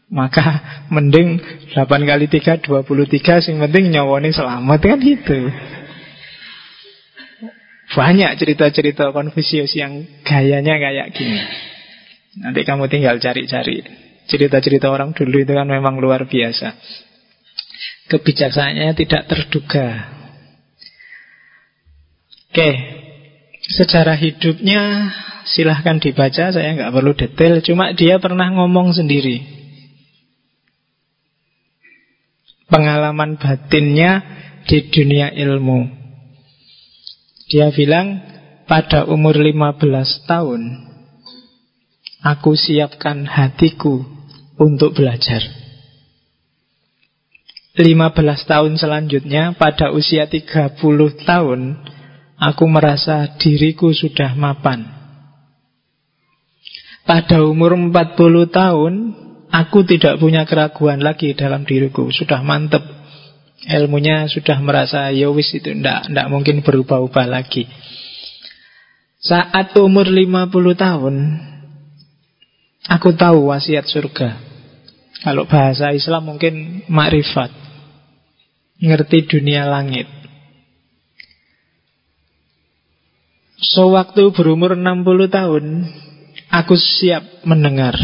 Maka 0.09 0.85
mending 0.89 1.39
8 1.71 1.85
kali 1.85 2.25
3 2.31 2.65
23 2.65 3.45
Sing 3.45 3.61
penting 3.61 3.93
nyawanya 3.93 4.33
selamat 4.33 4.79
kan 4.81 4.99
itu 5.03 5.51
banyak 7.87 8.35
cerita-cerita 8.35 9.15
Konfusius 9.15 9.71
yang 9.73 10.03
gayanya 10.27 10.75
kayak 10.75 11.07
gini. 11.15 11.39
Nanti 12.43 12.61
kamu 12.67 12.91
tinggal 12.91 13.17
cari-cari. 13.17 14.06
Cerita-cerita 14.27 14.91
orang 14.91 15.15
dulu 15.15 15.39
itu 15.39 15.55
kan 15.55 15.67
memang 15.67 16.03
luar 16.03 16.27
biasa. 16.27 16.75
Kebijaksanaannya 18.11 18.93
tidak 18.95 19.23
terduga. 19.27 19.87
Oke, 22.51 22.69
sejarah 23.71 24.19
hidupnya 24.19 25.11
silahkan 25.47 25.99
dibaca, 25.99 26.51
saya 26.51 26.75
nggak 26.75 26.91
perlu 26.91 27.11
detail. 27.15 27.63
Cuma 27.63 27.95
dia 27.95 28.19
pernah 28.19 28.51
ngomong 28.51 28.91
sendiri. 28.95 29.43
Pengalaman 32.67 33.39
batinnya 33.39 34.23
di 34.67 34.91
dunia 34.91 35.31
ilmu. 35.31 35.87
Dia 37.47 37.71
bilang 37.71 38.19
pada 38.67 39.07
umur 39.07 39.39
15 39.39 40.27
tahun 40.27 40.87
Aku 42.25 42.57
siapkan 42.57 43.29
hatiku 43.29 44.16
untuk 44.57 44.97
belajar. 44.97 45.67
15 47.77 48.49
tahun 48.49 48.73
selanjutnya 48.81 49.53
pada 49.53 49.93
usia 49.93 50.25
30 50.25 50.81
tahun 51.29 51.61
Aku 52.37 52.69
merasa 52.69 53.33
diriku 53.41 53.93
sudah 53.93 54.37
mapan. 54.37 54.85
Pada 57.05 57.41
umur 57.45 57.77
40 57.77 57.93
tahun 58.49 58.93
Aku 59.53 59.85
tidak 59.85 60.17
punya 60.17 60.45
keraguan 60.49 61.05
lagi 61.05 61.37
dalam 61.37 61.69
diriku. 61.69 62.09
Sudah 62.09 62.41
mantep. 62.41 62.81
Ilmunya 63.65 64.25
sudah 64.25 64.57
merasa 64.61 65.09
yowis 65.13 65.49
ya 65.53 65.61
itu 65.61 65.71
ndak, 65.77 66.13
ndak 66.13 66.27
mungkin 66.29 66.65
berubah-ubah 66.65 67.25
lagi. 67.29 67.69
Saat 69.21 69.77
umur 69.77 70.09
50 70.09 70.49
tahun 70.77 71.15
Aku 72.89 73.13
tahu 73.13 73.53
wasiat 73.53 73.85
surga 73.85 74.46
Kalau 75.25 75.49
bahasa 75.49 75.89
Islam 75.93 76.35
mungkin 76.35 76.85
makrifat. 76.85 77.49
Ngerti 78.77 79.25
dunia 79.25 79.65
langit. 79.65 80.05
Sewaktu 83.57 84.29
berumur 84.37 84.77
60 84.77 85.33
tahun, 85.33 85.65
aku 86.53 86.77
siap 86.77 87.41
mendengar. 87.41 87.97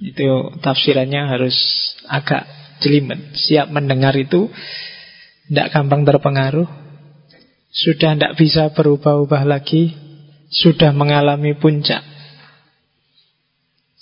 Itu 0.00 0.56
tafsirannya 0.64 1.28
harus 1.28 1.56
agak 2.08 2.48
jelimet. 2.80 3.36
Siap 3.36 3.68
mendengar 3.68 4.16
itu 4.16 4.48
tidak 5.52 5.76
gampang 5.76 6.08
terpengaruh. 6.08 6.68
Sudah 7.68 8.16
tidak 8.16 8.40
bisa 8.40 8.72
berubah-ubah 8.72 9.44
lagi. 9.44 9.92
Sudah 10.48 10.88
mengalami 10.96 11.52
puncak. 11.52 12.15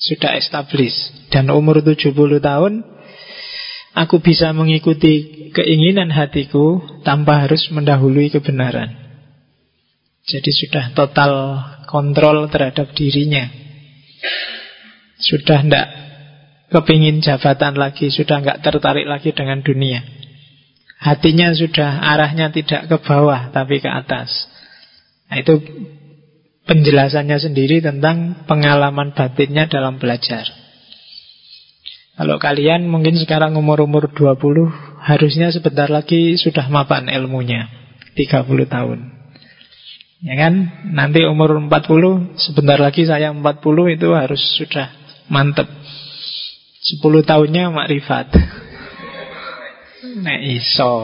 Sudah 0.04 0.37
establis. 0.37 0.92
Dan 1.32 1.49
umur 1.49 1.80
70 1.80 2.12
tahun, 2.44 2.73
aku 3.96 4.20
bisa 4.20 4.52
mengikuti 4.52 5.49
keinginan 5.56 6.12
hatiku 6.12 6.82
tanpa 7.06 7.49
harus 7.49 7.64
mendahului 7.73 8.28
kebenaran. 8.28 8.92
Jadi 10.25 10.50
sudah 10.52 10.84
total 10.92 11.32
kontrol 11.88 12.49
terhadap 12.49 12.92
dirinya. 12.96 13.49
Sudah 15.20 15.64
tidak 15.64 15.87
kepingin 16.73 17.23
jabatan 17.25 17.76
lagi, 17.76 18.08
sudah 18.12 18.40
nggak 18.44 18.61
tertarik 18.61 19.06
lagi 19.08 19.30
dengan 19.32 19.61
dunia. 19.61 20.02
Hatinya 21.00 21.52
sudah 21.52 22.00
arahnya 22.00 22.49
tidak 22.50 22.88
ke 22.88 22.96
bawah 23.04 23.52
tapi 23.52 23.80
ke 23.84 23.88
atas. 23.92 24.49
Nah, 25.28 25.37
itu 25.40 25.61
penjelasannya 26.64 27.38
sendiri 27.40 27.85
tentang 27.85 28.44
pengalaman 28.49 29.12
batinnya 29.12 29.68
dalam 29.68 30.00
belajar. 30.00 30.49
Kalau 32.14 32.38
kalian 32.38 32.87
mungkin 32.87 33.18
sekarang 33.18 33.59
umur-umur 33.59 34.14
20 34.14 35.02
Harusnya 35.02 35.50
sebentar 35.50 35.90
lagi 35.90 36.38
sudah 36.38 36.71
mapan 36.71 37.11
ilmunya 37.11 37.66
30 38.14 38.47
tahun 38.71 39.14
Ya 40.25 40.40
kan? 40.40 40.54
Nanti 40.97 41.21
umur 41.28 41.52
40, 41.52 42.40
sebentar 42.40 42.80
lagi 42.80 43.04
saya 43.04 43.28
40 43.28 43.44
itu 43.92 44.09
harus 44.16 44.40
sudah 44.56 44.88
mantep. 45.28 45.68
10 45.68 47.28
tahunnya 47.28 47.68
makrifat. 47.68 48.33
Nek 50.25 50.40
iso. 50.49 50.97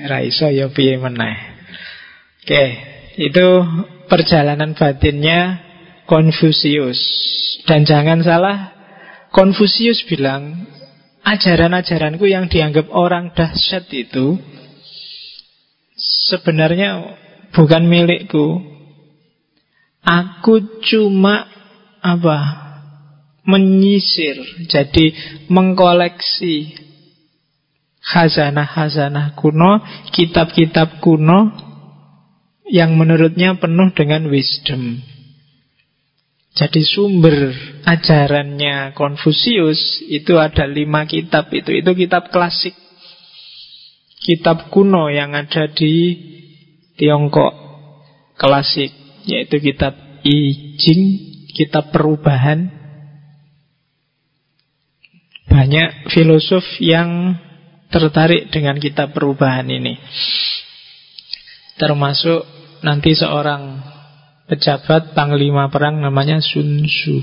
Nek 0.00 0.22
iso 0.32 0.48
ya 0.48 0.72
piye 0.72 0.96
meneh. 0.96 1.36
Oke, 2.40 2.64
itu 3.20 3.46
perjalanan 4.08 4.74
batinnya 4.74 5.62
Konfusius. 6.08 6.98
Dan 7.68 7.84
jangan 7.84 8.24
salah, 8.24 8.72
Konfusius 9.28 10.02
bilang, 10.08 10.64
ajaran-ajaranku 11.20 12.24
yang 12.24 12.48
dianggap 12.48 12.88
orang 12.88 13.36
dahsyat 13.36 13.84
itu 13.92 14.40
sebenarnya 16.32 17.12
bukan 17.52 17.84
milikku. 17.84 18.64
Aku 20.00 20.80
cuma 20.88 21.44
apa? 22.00 22.66
Menyisir, 23.48 24.36
jadi 24.68 25.12
mengkoleksi 25.48 26.76
khazanah-khazanah 28.04 29.36
kuno, 29.40 29.80
kitab-kitab 30.12 31.00
kuno 31.00 31.67
yang 32.68 32.94
menurutnya 32.96 33.56
penuh 33.56 33.90
dengan 33.96 34.28
wisdom. 34.28 35.00
Jadi 36.58 36.82
sumber 36.82 37.54
ajarannya 37.86 38.90
Konfusius 38.98 40.02
itu 40.10 40.42
ada 40.42 40.66
lima 40.66 41.06
kitab 41.06 41.54
itu. 41.54 41.70
Itu 41.70 41.94
kitab 41.94 42.34
klasik. 42.34 42.74
Kitab 44.18 44.66
kuno 44.74 45.06
yang 45.06 45.38
ada 45.38 45.70
di 45.70 46.18
Tiongkok 46.98 47.54
klasik 48.34 48.90
yaitu 49.22 49.62
kitab 49.62 49.94
I 50.26 50.74
Ching, 50.82 51.02
kitab 51.54 51.94
perubahan. 51.94 52.74
Banyak 55.46 56.10
filosof 56.10 56.66
yang 56.82 57.38
tertarik 57.94 58.50
dengan 58.50 58.82
kitab 58.82 59.14
perubahan 59.14 59.70
ini. 59.70 59.94
Termasuk 61.78 62.57
nanti 62.84 63.14
seorang 63.14 63.82
pejabat 64.48 65.12
panglima 65.12 65.68
perang 65.68 66.00
namanya 66.00 66.40
Sun 66.42 66.84
Tzu. 66.86 67.18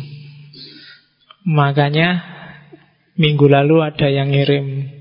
Makanya 1.45 2.21
minggu 3.15 3.45
lalu 3.45 3.85
ada 3.85 4.09
yang 4.09 4.33
ngirim 4.33 4.91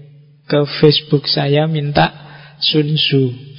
ke 0.44 0.60
Facebook 0.80 1.24
saya 1.26 1.64
minta 1.64 2.12
Sun 2.60 2.94
Tzu 2.94 3.54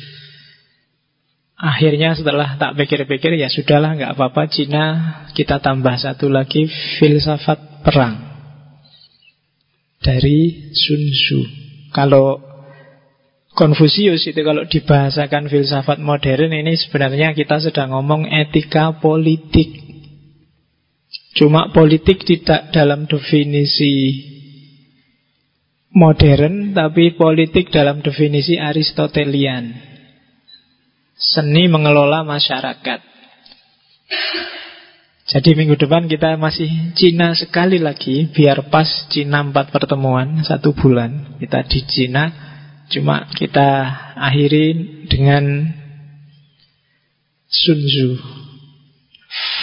Akhirnya 1.55 2.11
setelah 2.11 2.59
tak 2.59 2.75
pikir-pikir 2.75 3.39
ya 3.39 3.47
sudahlah 3.47 3.95
nggak 3.95 4.19
apa-apa 4.19 4.51
Cina 4.51 4.85
kita 5.31 5.63
tambah 5.63 5.95
satu 5.95 6.27
lagi 6.27 6.67
filsafat 6.99 7.79
perang 7.79 8.19
dari 10.03 10.69
Sun 10.75 11.03
Tzu. 11.15 11.41
Kalau 11.95 12.43
Konfusius 13.55 14.27
itu 14.27 14.41
kalau 14.43 14.67
dibahasakan 14.67 15.47
filsafat 15.47 16.03
modern 16.03 16.51
ini 16.51 16.75
sebenarnya 16.75 17.31
kita 17.31 17.63
sedang 17.63 17.95
ngomong 17.95 18.27
etika 18.27 18.99
politik. 18.99 19.79
Cuma 21.39 21.71
politik 21.71 22.27
tidak 22.27 22.75
dalam 22.75 23.07
definisi 23.07 24.27
modern 25.95 26.75
tapi 26.75 27.15
politik 27.15 27.71
dalam 27.71 28.03
definisi 28.03 28.59
Aristotelian. 28.59 29.71
Seni 31.15 31.71
mengelola 31.71 32.27
masyarakat. 32.27 32.99
Jadi 35.25 35.57
minggu 35.57 35.79
depan 35.79 36.05
kita 36.05 36.37
masih 36.37 36.69
Cina 36.93 37.33
sekali 37.33 37.81
lagi 37.81 38.29
Biar 38.29 38.69
pas 38.69 38.85
Cina 39.09 39.41
empat 39.41 39.73
pertemuan 39.73 40.45
Satu 40.45 40.77
bulan 40.77 41.41
Kita 41.41 41.65
di 41.65 41.81
Cina 41.89 42.54
Cuma 42.91 43.29
kita 43.33 43.67
akhiri 44.17 44.67
dengan 45.09 45.73
Sun 47.49 47.79
Tzu 47.81 48.09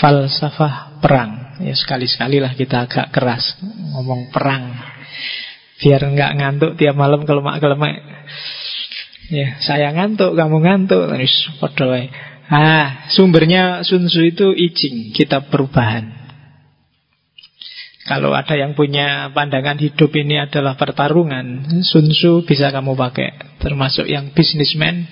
Falsafah 0.03 0.99
perang 0.99 1.63
Ya 1.63 1.75
sekali-sekali 1.77 2.43
lah 2.43 2.55
kita 2.59 2.87
agak 2.87 3.15
keras 3.15 3.59
Ngomong 3.63 4.35
perang 4.35 4.75
Biar 5.79 6.03
nggak 6.03 6.33
ngantuk 6.39 6.73
tiap 6.79 6.95
malam 6.99 7.23
kelemak-kelemak 7.23 8.13
Ya, 9.33 9.57
saya 9.65 9.89
ngantuk, 9.97 10.37
kamu 10.37 10.61
ngantuk. 10.61 11.09
Ah, 12.53 13.09
sumbernya 13.17 13.81
Sun 13.81 14.13
Tzu 14.13 14.29
itu 14.29 14.53
ijing, 14.53 15.17
kitab 15.17 15.49
perubahan. 15.49 16.22
Kalau 18.03 18.35
ada 18.35 18.59
yang 18.59 18.75
punya 18.75 19.31
pandangan 19.31 19.79
hidup 19.79 20.11
ini 20.19 20.43
adalah 20.43 20.75
pertarungan, 20.75 21.71
Sun 21.87 22.11
Tzu 22.11 22.43
bisa 22.43 22.75
kamu 22.75 22.99
pakai. 22.99 23.63
Termasuk 23.63 24.11
yang 24.11 24.35
bisnismen, 24.35 25.07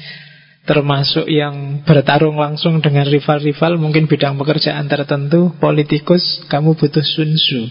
termasuk 0.67 1.31
yang 1.31 1.87
bertarung 1.87 2.35
langsung 2.35 2.83
dengan 2.83 3.07
rival-rival, 3.07 3.79
mungkin 3.79 4.11
bidang 4.11 4.35
pekerjaan 4.35 4.91
tertentu, 4.91 5.55
politikus, 5.63 6.43
kamu 6.51 6.75
butuh 6.75 7.07
Sun 7.07 7.39
Tzu. 7.39 7.63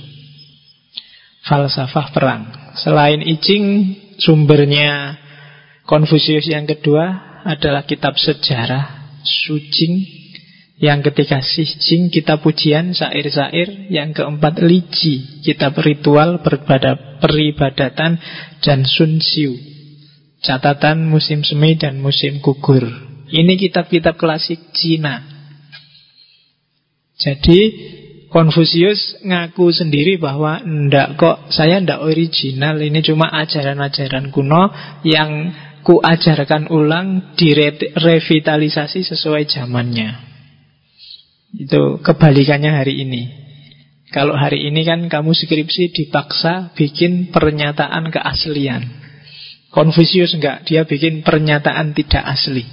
Falsafah 1.44 2.16
perang. 2.16 2.42
Selain 2.80 3.20
ijing, 3.20 3.66
sumbernya 4.24 5.20
Konfusius 5.84 6.46
yang 6.46 6.70
kedua 6.70 7.42
adalah 7.42 7.82
kitab 7.82 8.14
sejarah 8.14 9.00
Sujing 9.26 10.19
Yang 10.80 11.12
ketiga 11.12 11.44
Sijing, 11.44 12.08
kitab 12.08 12.39
pujian, 12.39 12.96
sair-sair 12.96 13.92
Yang 13.92 14.24
keempat 14.24 14.63
Liji, 14.63 15.44
kitab 15.44 15.76
ritual, 15.76 16.39
peribadatan 17.20 18.15
Dan 18.63 18.88
Sun 18.88 19.20
Xiu 19.20 19.70
Catatan 20.39 21.12
musim 21.12 21.44
semi 21.44 21.76
dan 21.76 22.00
musim 22.00 22.39
gugur. 22.39 22.88
Ini 23.28 23.60
kitab-kitab 23.60 24.15
klasik 24.15 24.72
Cina. 24.72 25.20
Jadi 27.20 27.60
Konfusius 28.30 29.20
ngaku 29.26 29.74
sendiri 29.74 30.22
bahwa 30.22 30.62
ndak 30.62 31.18
kok 31.18 31.38
saya 31.50 31.82
ndak 31.82 32.06
original 32.06 32.78
ini 32.78 33.02
cuma 33.02 33.26
ajaran-ajaran 33.26 34.30
kuno 34.30 34.70
yang 35.02 35.50
ku 35.82 35.98
ajarkan 35.98 36.70
ulang, 36.70 37.34
direvitalisasi 37.34 39.02
sesuai 39.02 39.50
zamannya. 39.50 40.29
Itu 41.56 41.98
kebalikannya 42.06 42.72
hari 42.72 43.02
ini. 43.02 43.22
Kalau 44.10 44.34
hari 44.34 44.66
ini 44.66 44.82
kan 44.86 45.06
kamu 45.06 45.38
skripsi 45.38 45.94
dipaksa 45.94 46.74
bikin 46.74 47.30
pernyataan 47.30 48.10
keaslian. 48.10 48.86
Konfusius 49.70 50.34
enggak, 50.34 50.66
dia 50.66 50.82
bikin 50.82 51.22
pernyataan 51.22 51.94
tidak 51.94 52.26
asli. 52.26 52.66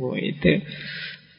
Oh, 0.00 0.16
itu 0.16 0.64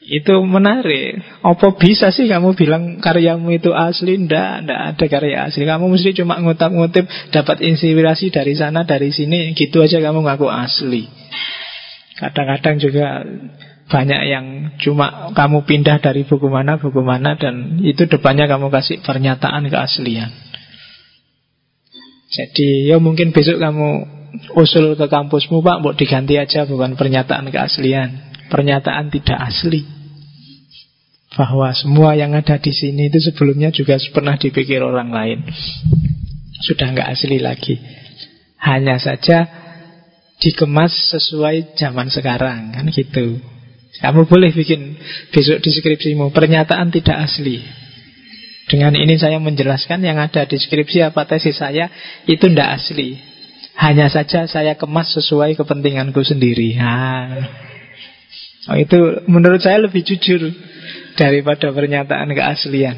Itu 0.04 0.44
menarik. 0.44 1.16
Apa 1.40 1.80
bisa 1.80 2.12
sih 2.12 2.28
kamu 2.28 2.52
bilang 2.52 3.00
karyamu 3.00 3.56
itu 3.56 3.72
asli? 3.72 4.20
Ndak, 4.20 4.68
ndak 4.68 4.80
ada 4.92 5.04
karya 5.08 5.48
asli. 5.48 5.64
Kamu 5.64 5.88
mesti 5.88 6.12
cuma 6.12 6.36
ngutip-ngutip, 6.44 7.08
dapat 7.32 7.64
inspirasi 7.64 8.28
dari 8.28 8.52
sana, 8.52 8.84
dari 8.84 9.08
sini. 9.08 9.56
Gitu 9.56 9.80
aja 9.80 10.04
kamu 10.04 10.28
ngaku 10.28 10.44
asli. 10.44 11.08
Kadang-kadang 12.20 12.76
juga 12.84 13.24
banyak 13.84 14.20
yang 14.28 14.46
cuma 14.80 15.32
kamu 15.36 15.68
pindah 15.68 16.00
dari 16.00 16.24
buku 16.24 16.48
mana, 16.48 16.80
buku 16.80 17.04
mana, 17.04 17.36
dan 17.36 17.80
itu 17.84 18.08
depannya 18.08 18.48
kamu 18.48 18.72
kasih 18.72 19.04
pernyataan 19.04 19.68
keaslian. 19.68 20.32
Jadi 22.32 22.90
ya 22.90 22.98
mungkin 22.98 23.30
besok 23.30 23.60
kamu 23.60 23.88
usul 24.58 24.98
ke 24.98 25.06
kampusmu 25.06 25.62
Pak, 25.62 25.78
mau 25.84 25.94
diganti 25.94 26.40
aja 26.40 26.66
bukan 26.66 26.98
pernyataan 26.98 27.46
keaslian. 27.52 28.34
Pernyataan 28.50 29.08
tidak 29.08 29.38
asli 29.40 29.86
bahwa 31.34 31.74
semua 31.74 32.14
yang 32.14 32.32
ada 32.34 32.56
di 32.62 32.70
sini 32.70 33.10
itu 33.10 33.18
sebelumnya 33.18 33.74
juga 33.74 33.98
pernah 34.14 34.38
dipikir 34.38 34.78
orang 34.80 35.10
lain. 35.10 35.38
Sudah 36.62 36.94
nggak 36.94 37.10
asli 37.10 37.42
lagi. 37.42 37.76
Hanya 38.62 38.96
saja 38.96 39.44
dikemas 40.40 40.94
sesuai 41.12 41.76
zaman 41.76 42.08
sekarang 42.08 42.74
kan 42.74 42.86
gitu. 42.88 43.53
Kamu 44.02 44.26
boleh 44.26 44.50
bikin 44.50 44.98
besok 45.30 45.62
di 45.62 45.70
skripsimu 45.70 46.34
pernyataan 46.34 46.90
tidak 46.90 47.30
asli. 47.30 47.62
Dengan 48.64 48.96
ini 48.96 49.14
saya 49.20 49.36
menjelaskan 49.38 50.00
yang 50.02 50.16
ada 50.16 50.48
di 50.48 50.56
skripsi 50.56 51.04
apa 51.04 51.28
tesis 51.28 51.60
saya 51.60 51.92
itu 52.24 52.48
tidak 52.48 52.80
asli. 52.80 53.20
Hanya 53.76 54.08
saja 54.08 54.46
saya 54.46 54.74
kemas 54.78 55.12
sesuai 55.14 55.58
kepentinganku 55.58 56.22
sendiri. 56.22 56.78
Nah, 56.78 57.44
oh, 58.70 58.76
itu 58.78 59.26
menurut 59.26 59.60
saya 59.60 59.82
lebih 59.82 60.06
jujur 60.06 60.48
daripada 61.18 61.70
pernyataan 61.74 62.30
keaslian. 62.32 62.96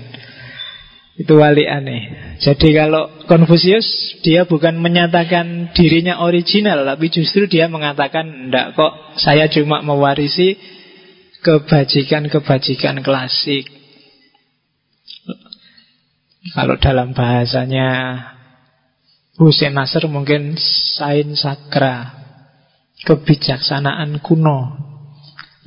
Itu 1.16 1.40
wali 1.40 1.64
aneh. 1.64 2.36
Jadi 2.44 2.76
kalau 2.76 3.08
Konfusius 3.24 4.20
dia 4.20 4.44
bukan 4.44 4.76
menyatakan 4.76 5.72
dirinya 5.72 6.20
original, 6.20 6.84
tapi 6.84 7.08
justru 7.08 7.48
dia 7.48 7.72
mengatakan 7.72 8.52
ndak 8.52 8.76
kok 8.76 8.92
saya 9.16 9.48
cuma 9.48 9.80
mewarisi 9.80 10.60
kebajikan-kebajikan 11.46 13.06
klasik. 13.06 13.70
Kalau 16.50 16.74
dalam 16.82 17.14
bahasanya 17.14 18.18
Hussein 19.38 19.78
Nasr 19.78 20.10
mungkin 20.10 20.58
sains 20.58 21.46
sakra, 21.46 22.18
kebijaksanaan 23.06 24.18
kuno 24.26 24.74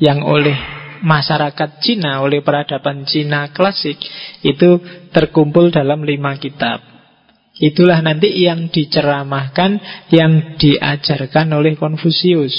yang 0.03 0.19
oleh 0.27 0.55
masyarakat 0.99 1.79
Cina, 1.79 2.19
oleh 2.19 2.43
peradaban 2.43 3.07
Cina 3.07 3.55
klasik 3.55 3.95
itu 4.43 4.83
terkumpul 5.15 5.71
dalam 5.71 6.03
lima 6.03 6.35
kitab. 6.35 6.83
Itulah 7.59 7.99
nanti 7.99 8.39
yang 8.39 8.71
diceramahkan, 8.71 9.79
yang 10.15 10.55
diajarkan 10.55 11.51
oleh 11.55 11.75
Konfusius. 11.75 12.55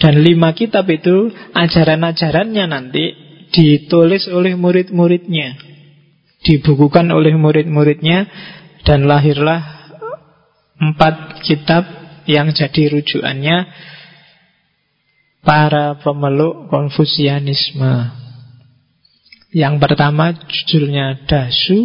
Dan 0.00 0.24
lima 0.24 0.56
kitab 0.56 0.88
itu 0.88 1.30
ajaran-ajarannya 1.52 2.64
nanti 2.68 3.04
ditulis 3.52 4.26
oleh 4.32 4.56
murid-muridnya. 4.56 5.58
Dibukukan 6.42 7.12
oleh 7.12 7.36
murid-muridnya 7.38 8.26
dan 8.82 9.06
lahirlah 9.06 9.62
empat 10.80 11.44
kitab 11.46 11.86
yang 12.26 12.50
jadi 12.50 12.98
rujukannya 12.98 13.56
para 15.42 15.98
pemeluk 16.02 16.70
konfusianisme. 16.70 18.22
Yang 19.52 19.74
pertama 19.84 20.32
judulnya 20.48 21.28
Dasu, 21.28 21.84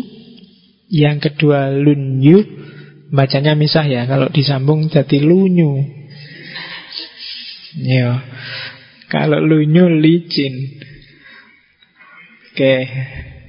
yang 0.88 1.20
kedua 1.20 1.68
Lunyu, 1.76 2.40
bacanya 3.12 3.60
misah 3.60 3.84
ya, 3.84 4.08
kalau 4.08 4.32
disambung 4.32 4.88
jadi 4.88 5.20
Lunyu. 5.20 5.97
Ya. 7.76 8.24
Kalau 9.12 9.44
Lunyu 9.44 9.92
licin. 9.92 10.80
Oke. 12.54 12.76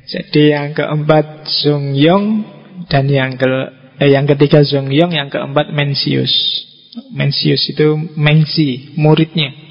Jadi 0.09 0.42
yang 0.57 0.72
keempat 0.72 1.46
Yong 1.94 2.24
dan 2.88 3.04
yang 3.12 3.37
ke 3.37 3.46
eh, 4.00 4.11
yang 4.11 4.24
ketiga 4.24 4.64
Yong, 4.64 5.12
yang 5.12 5.28
keempat 5.28 5.70
Mencius. 5.70 6.33
Mencius 7.12 7.62
itu 7.68 7.94
Mengsi, 8.16 8.96
muridnya. 8.96 9.68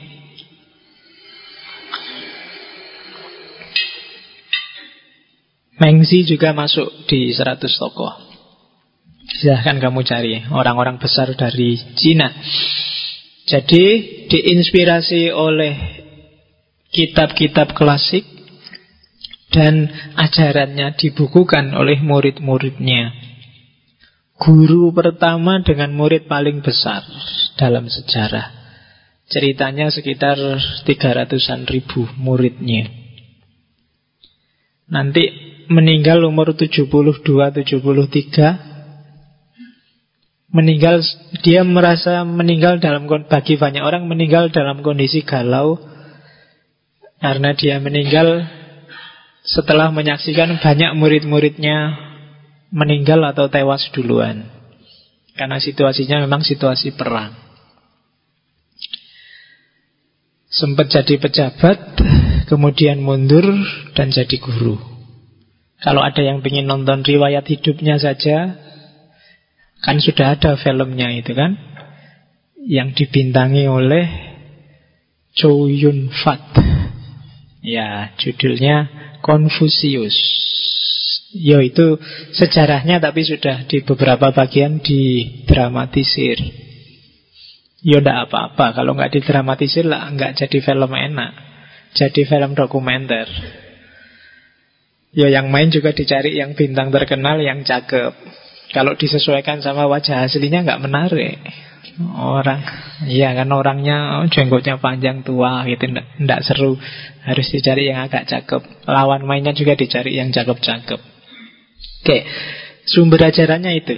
Mengzi 5.77 6.25
juga 6.25 6.57
masuk 6.57 7.05
di 7.05 7.29
100 7.33 7.61
tokoh. 7.77 8.13
Silahkan 9.37 9.77
kamu 9.77 10.01
cari 10.01 10.41
orang-orang 10.49 10.97
besar 10.97 11.29
dari 11.37 11.77
Cina. 11.93 12.33
Jadi 13.47 13.83
diinspirasi 14.27 15.31
oleh 15.31 16.03
kitab-kitab 16.91 17.71
klasik 17.79 18.27
dan 19.55 19.87
ajarannya 20.19 20.99
dibukukan 20.99 21.71
oleh 21.71 22.03
murid-muridnya. 22.03 23.15
Guru 24.35 24.91
pertama 24.91 25.63
dengan 25.63 25.95
murid 25.95 26.27
paling 26.27 26.59
besar 26.59 27.07
dalam 27.55 27.87
sejarah. 27.87 28.51
Ceritanya 29.31 29.95
sekitar 29.95 30.35
300-an 30.83 31.71
ribu 31.71 32.03
muridnya. 32.19 32.91
Nanti 34.91 35.23
meninggal 35.71 36.19
umur 36.27 36.51
72 36.51 36.91
73 37.23 38.66
meninggal 40.47 41.03
dia 41.43 41.61
merasa 41.67 42.23
meninggal 42.23 42.79
dalam 42.79 43.07
bagi 43.07 43.59
banyak 43.59 43.83
orang 43.83 44.07
meninggal 44.07 44.49
dalam 44.49 44.79
kondisi 44.81 45.23
galau. 45.23 45.79
Karena 47.17 47.57
dia 47.57 47.81
meninggal 47.81 48.45
setelah 49.41 49.89
menyaksikan 49.89 50.61
banyak 50.61 50.93
murid-muridnya 50.93 51.97
meninggal 52.69 53.23
atau 53.25 53.49
tewas 53.49 53.89
duluan. 53.89 54.45
Karena 55.33 55.57
situasinya 55.57 56.25
memang 56.25 56.45
situasi 56.45 56.93
perang. 56.93 57.33
Sempat 60.49 60.89
jadi 60.89 61.21
pejabat 61.21 61.77
kemudian 62.49 63.03
mundur 63.03 63.45
dan 63.93 64.09
jadi 64.09 64.37
guru. 64.41 64.77
Kalau 65.77 66.01
ada 66.01 66.21
yang 66.25 66.41
ingin 66.41 66.65
nonton 66.65 67.05
riwayat 67.05 67.45
hidupnya 67.45 68.01
saja, 68.01 68.57
kan 69.81 69.97
sudah 70.01 70.37
ada 70.37 70.57
filmnya 70.57 71.11
itu 71.13 71.33
kan, 71.37 71.57
yang 72.67 72.91
dibintangi 72.91 73.65
oleh 73.69 74.05
Chow 75.37 75.69
Yun 75.69 76.09
Fat. 76.11 76.43
Ya, 77.61 78.11
judulnya 78.17 78.89
Confucius. 79.21 80.15
Yo 81.37 81.59
itu 81.59 81.99
sejarahnya 82.33 83.03
tapi 83.03 83.21
sudah 83.27 83.67
di 83.67 83.83
beberapa 83.83 84.31
bagian 84.31 84.79
didramatisir. 84.79 86.39
Yo 87.83 88.01
ndak 88.01 88.31
apa-apa 88.31 88.73
kalau 88.81 88.97
nggak 88.97 89.13
didramatisir 89.19 89.85
lah 89.85 90.07
nggak 90.09 90.39
jadi 90.39 90.57
film 90.63 90.89
enak. 90.89 91.31
Jadi 91.93 92.25
film 92.25 92.57
dokumenter. 92.57 93.27
Ya 95.13 95.27
yang 95.29 95.53
main 95.53 95.69
juga 95.69 95.93
dicari 95.93 96.39
yang 96.39 96.57
bintang 96.57 96.89
terkenal 96.89 97.37
yang 97.43 97.61
cakep. 97.61 98.13
Kalau 98.75 98.99
disesuaikan 98.99 99.63
sama 99.63 99.87
wajah 99.87 100.27
aslinya 100.27 100.63
nggak 100.67 100.83
menarik. 100.83 101.39
Orang, 101.97 102.61
iya 103.09 103.33
kan 103.33 103.49
orangnya 103.49 104.21
oh, 104.21 104.29
jenggotnya 104.29 104.77
panjang 104.77 105.25
tua 105.25 105.65
gitu, 105.65 105.89
ndak 106.21 106.45
seru. 106.45 106.77
Harus 107.25 107.47
dicari 107.49 107.89
yang 107.89 108.05
agak 108.05 108.29
cakep. 108.29 108.85
Lawan 108.85 109.25
mainnya 109.25 109.55
juga 109.55 109.73
dicari 109.73 110.13
yang 110.19 110.29
cakep-cakep. 110.29 110.99
Oke, 112.03 112.17
sumber 112.85 113.33
ajarannya 113.33 113.71
itu. 113.81 113.95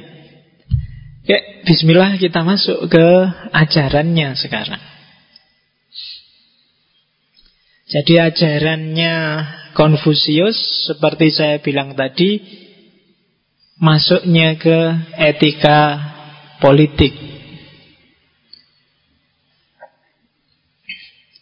Oke, 1.26 1.38
Bismillah 1.68 2.16
kita 2.16 2.46
masuk 2.46 2.88
ke 2.88 3.08
ajarannya 3.52 4.38
sekarang. 4.40 4.82
Jadi 7.90 8.22
ajarannya 8.22 9.16
Konfusius 9.74 10.88
seperti 10.88 11.34
saya 11.34 11.58
bilang 11.58 11.98
tadi 11.98 12.38
masuknya 13.80 14.60
ke 14.60 14.78
etika 15.16 15.98
politik. 16.60 17.16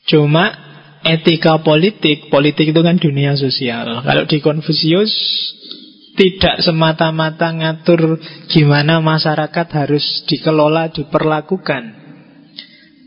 Cuma 0.07 0.55
etika 1.03 1.59
politik, 1.59 2.31
politik 2.31 2.71
itu 2.71 2.81
kan 2.85 2.95
dunia 2.95 3.35
sosial. 3.35 4.05
Kalau 4.05 4.23
di 4.23 4.37
Konfusius 4.39 5.11
tidak 6.15 6.63
semata-mata 6.63 7.51
ngatur 7.51 8.17
gimana 8.47 9.03
masyarakat 9.03 9.67
harus 9.73 10.23
dikelola, 10.29 10.89
diperlakukan. 10.95 12.07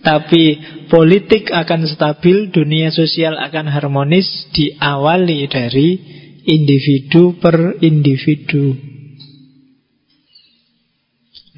Tapi 0.01 0.45
politik 0.89 1.53
akan 1.53 1.85
stabil, 1.85 2.49
dunia 2.49 2.89
sosial 2.89 3.37
akan 3.37 3.69
harmonis 3.69 4.49
diawali 4.53 5.45
dari 5.49 5.89
individu 6.49 7.37
per 7.37 7.81
individu. 7.85 8.90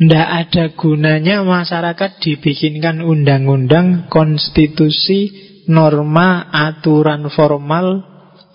Tidak 0.02 0.26
ada 0.26 0.74
gunanya 0.74 1.46
masyarakat 1.46 2.18
dibikinkan 2.18 3.06
undang-undang, 3.06 4.10
konstitusi, 4.10 5.30
norma, 5.70 6.50
aturan 6.50 7.30
formal 7.30 8.02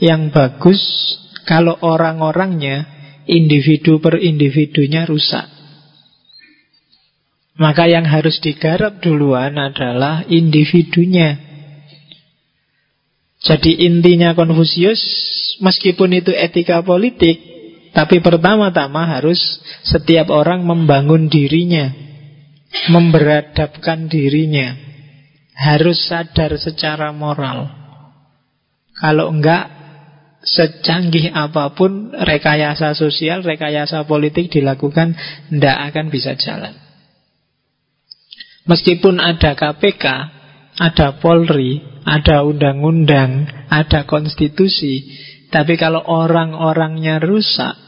yang 0.03 0.27
bagus 0.35 0.75
kalau 1.47 1.79
orang-orangnya, 1.79 2.83
individu 3.31 4.03
per 4.03 4.19
individunya 4.19 5.07
rusak. 5.07 5.47
Maka 7.55 7.87
yang 7.87 8.03
harus 8.03 8.43
digarap 8.43 8.99
duluan 8.99 9.55
adalah 9.55 10.27
individunya. 10.27 11.39
Jadi 13.39 13.87
intinya 13.87 14.35
Konfusius, 14.35 14.99
meskipun 15.63 16.11
itu 16.11 16.35
etika 16.35 16.83
politik, 16.83 17.56
tapi 17.97 18.21
pertama-tama 18.21 19.09
harus 19.09 19.41
setiap 19.81 20.29
orang 20.29 20.61
membangun 20.61 21.33
dirinya, 21.33 21.89
memberadabkan 22.93 24.05
dirinya, 24.05 24.77
harus 25.57 26.05
sadar 26.05 26.53
secara 26.61 27.09
moral. 27.09 27.73
Kalau 29.01 29.33
enggak, 29.33 29.65
secanggih 30.45 31.33
apa 31.33 31.73
pun 31.73 32.13
rekayasa 32.13 32.93
sosial, 32.93 33.41
rekayasa 33.41 34.05
politik 34.05 34.53
dilakukan, 34.53 35.17
tidak 35.49 35.77
akan 35.89 36.13
bisa 36.13 36.37
jalan. 36.37 36.77
Meskipun 38.69 39.17
ada 39.17 39.57
KPK, 39.57 40.05
ada 40.77 41.17
Polri, 41.17 41.81
ada 42.05 42.45
undang-undang, 42.45 43.49
ada 43.73 44.05
konstitusi, 44.05 45.01
tapi 45.47 45.79
kalau 45.79 46.03
orang-orangnya 46.03 47.23
rusak, 47.23 47.86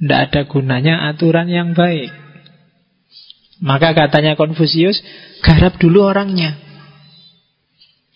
tidak 0.00 0.20
ada 0.30 0.40
gunanya 0.48 0.94
aturan 1.12 1.48
yang 1.50 1.74
baik. 1.76 2.10
Maka 3.62 3.94
katanya 3.94 4.34
Konfusius, 4.34 4.98
garap 5.46 5.78
dulu 5.78 6.02
orangnya. 6.02 6.58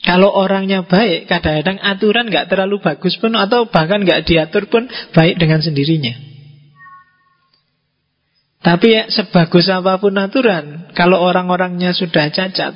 Kalau 0.03 0.35
orangnya 0.35 0.83
baik, 0.87 1.31
kadang-kadang 1.31 1.79
aturan 1.83 2.27
nggak 2.31 2.51
terlalu 2.51 2.83
bagus 2.83 3.15
pun 3.19 3.35
atau 3.39 3.71
bahkan 3.71 4.03
nggak 4.03 4.27
diatur 4.27 4.67
pun 4.67 4.91
baik 5.15 5.39
dengan 5.39 5.63
sendirinya. 5.63 6.15
Tapi 8.67 8.87
ya, 8.91 9.07
sebagus 9.07 9.71
apa 9.71 10.03
pun 10.03 10.19
aturan, 10.19 10.91
kalau 10.99 11.23
orang-orangnya 11.23 11.95
sudah 11.95 12.35
cacat, 12.35 12.75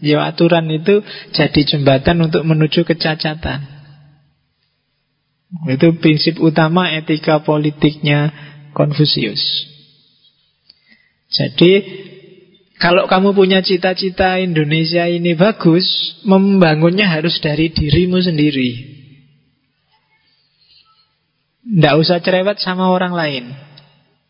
ya 0.00 0.24
aturan 0.24 0.64
itu 0.72 1.04
jadi 1.36 1.60
jembatan 1.60 2.24
untuk 2.24 2.40
menuju 2.48 2.88
kecacatan. 2.88 3.75
Itu 5.64 5.96
prinsip 5.96 6.36
utama 6.36 6.92
etika 6.92 7.40
politiknya 7.40 8.28
Konfusius. 8.76 9.40
Jadi 11.32 11.72
kalau 12.76 13.08
kamu 13.08 13.32
punya 13.32 13.64
cita-cita 13.64 14.36
Indonesia 14.36 15.08
ini 15.08 15.32
bagus, 15.32 15.88
membangunnya 16.28 17.08
harus 17.08 17.40
dari 17.40 17.72
dirimu 17.72 18.20
sendiri. 18.20 18.96
Tidak 21.66 21.94
usah 21.96 22.20
cerewet 22.20 22.60
sama 22.60 22.92
orang 22.92 23.16
lain. 23.16 23.44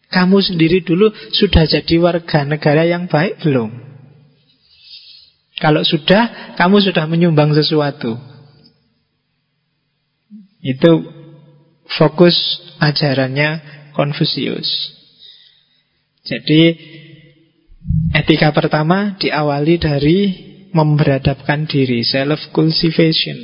Kamu 0.07 0.39
sendiri 0.39 0.87
dulu 0.87 1.11
sudah 1.35 1.67
jadi 1.67 1.99
warga 1.99 2.47
negara 2.47 2.87
yang 2.87 3.11
baik 3.11 3.43
belum? 3.43 3.75
Kalau 5.59 5.83
sudah, 5.83 6.55
kamu 6.55 6.85
sudah 6.87 7.05
menyumbang 7.11 7.51
sesuatu. 7.51 8.15
Itu 10.63 11.16
fokus 11.97 12.37
ajarannya 12.79 13.77
Konfusius. 13.97 14.93
Jadi 16.27 16.77
etika 18.13 18.53
pertama 18.53 19.17
diawali 19.17 19.75
dari 19.81 20.19
memberadabkan 20.77 21.65
diri, 21.65 22.05
self 22.05 22.53
cultivation. 22.53 23.41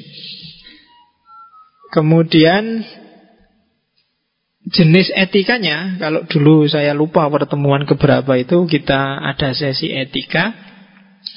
Kemudian 1.92 2.84
Jenis 4.62 5.10
etikanya, 5.18 5.98
kalau 5.98 6.22
dulu 6.22 6.70
saya 6.70 6.94
lupa 6.94 7.26
pertemuan 7.26 7.82
keberapa 7.82 8.38
itu 8.38 8.62
kita 8.70 9.18
ada 9.18 9.50
sesi 9.58 9.90
etika 9.90 10.54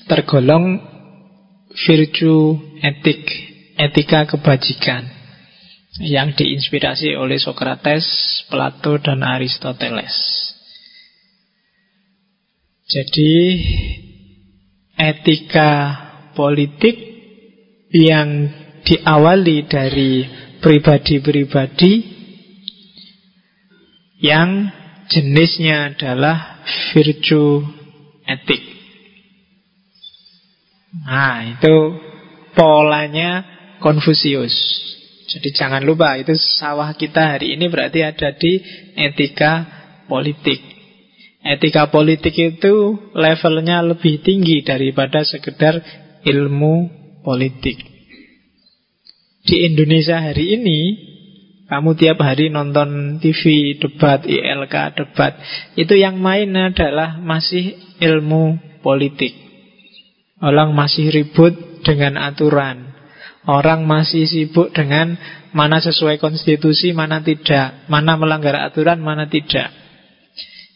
tergolong 0.05 0.77
virtue 1.73 2.53
etik, 2.85 3.25
etika 3.81 4.29
kebajikan 4.29 5.14
yang 6.03 6.35
diinspirasi 6.35 7.15
oleh 7.15 7.39
Socrates, 7.39 8.03
Plato 8.51 8.99
dan 8.99 9.23
Aristoteles. 9.23 10.15
Jadi 12.85 13.33
etika 14.99 15.71
politik 16.35 16.95
yang 17.89 18.51
diawali 18.85 19.65
dari 19.65 20.27
pribadi-pribadi 20.61 21.93
yang 24.21 24.69
jenisnya 25.09 25.95
adalah 25.95 26.61
virtue 26.93 27.63
etik. 28.25 28.61
Nah, 31.05 31.57
itu 31.57 31.75
polanya 32.55 33.43
Konfusius. 33.83 34.55
Jadi 35.25 35.49
jangan 35.57 35.81
lupa 35.81 36.13
itu 36.21 36.37
sawah 36.37 36.93
kita 36.93 37.37
hari 37.37 37.57
ini 37.57 37.65
berarti 37.65 38.05
ada 38.05 38.29
di 38.37 38.61
etika 38.93 39.65
politik. 40.05 40.61
Etika 41.41 41.89
politik 41.89 42.33
itu 42.37 42.97
levelnya 43.13 43.81
lebih 43.81 44.21
tinggi 44.21 44.61
daripada 44.61 45.25
sekedar 45.25 45.81
ilmu 46.25 46.89
politik. 47.25 47.77
Di 49.45 49.65
Indonesia 49.69 50.21
hari 50.21 50.57
ini 50.57 50.79
kamu 51.65 51.97
tiap 51.97 52.21
hari 52.21 52.53
nonton 52.53 53.17
TV, 53.17 53.73
debat, 53.81 54.21
ILK, 54.21 54.75
debat 55.01 55.33
Itu 55.73 55.97
yang 55.97 56.21
main 56.21 56.53
adalah 56.53 57.17
masih 57.17 57.73
ilmu 58.01 58.57
politik 58.85 59.33
Orang 60.41 60.77
masih 60.77 61.09
ribut 61.09 61.81
dengan 61.81 62.21
aturan 62.21 62.94
Orang 63.45 63.85
masih 63.85 64.25
sibuk 64.25 64.73
dengan 64.73 65.17
mana 65.53 65.77
sesuai 65.77 66.17
konstitusi, 66.17 66.91
mana 66.97 67.21
tidak 67.21 67.85
Mana 67.85 68.17
melanggar 68.17 68.57
aturan, 68.57 68.97
mana 69.01 69.29
tidak 69.29 69.69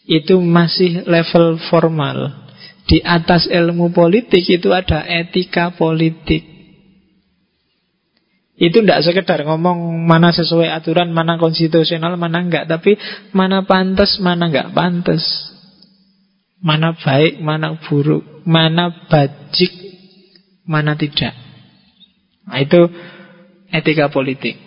Itu 0.05 0.37
masih 0.37 1.05
level 1.09 1.57
formal 1.69 2.45
Di 2.85 3.01
atas 3.01 3.49
ilmu 3.49 3.89
politik 3.89 4.45
itu 4.45 4.69
ada 4.69 5.01
etika 5.05 5.73
politik 5.73 6.59
itu 8.59 8.83
tidak 8.83 9.07
sekedar 9.07 9.39
ngomong 9.47 10.03
mana 10.03 10.35
sesuai 10.35 10.67
aturan, 10.67 11.15
mana 11.15 11.39
konstitusional, 11.39 12.19
mana 12.19 12.43
enggak. 12.43 12.67
Tapi 12.67 12.99
mana 13.31 13.63
pantas, 13.63 14.19
mana 14.19 14.51
enggak 14.51 14.75
pantas. 14.75 15.23
Mana 16.59 16.91
baik, 16.91 17.39
mana 17.39 17.79
buruk. 17.79 18.43
Mana 18.43 18.91
bajik, 19.07 19.71
mana 20.67 20.99
tidak. 20.99 21.48
Nah, 22.49 22.59
itu 22.65 22.89
etika 23.69 24.09
politik. 24.09 24.57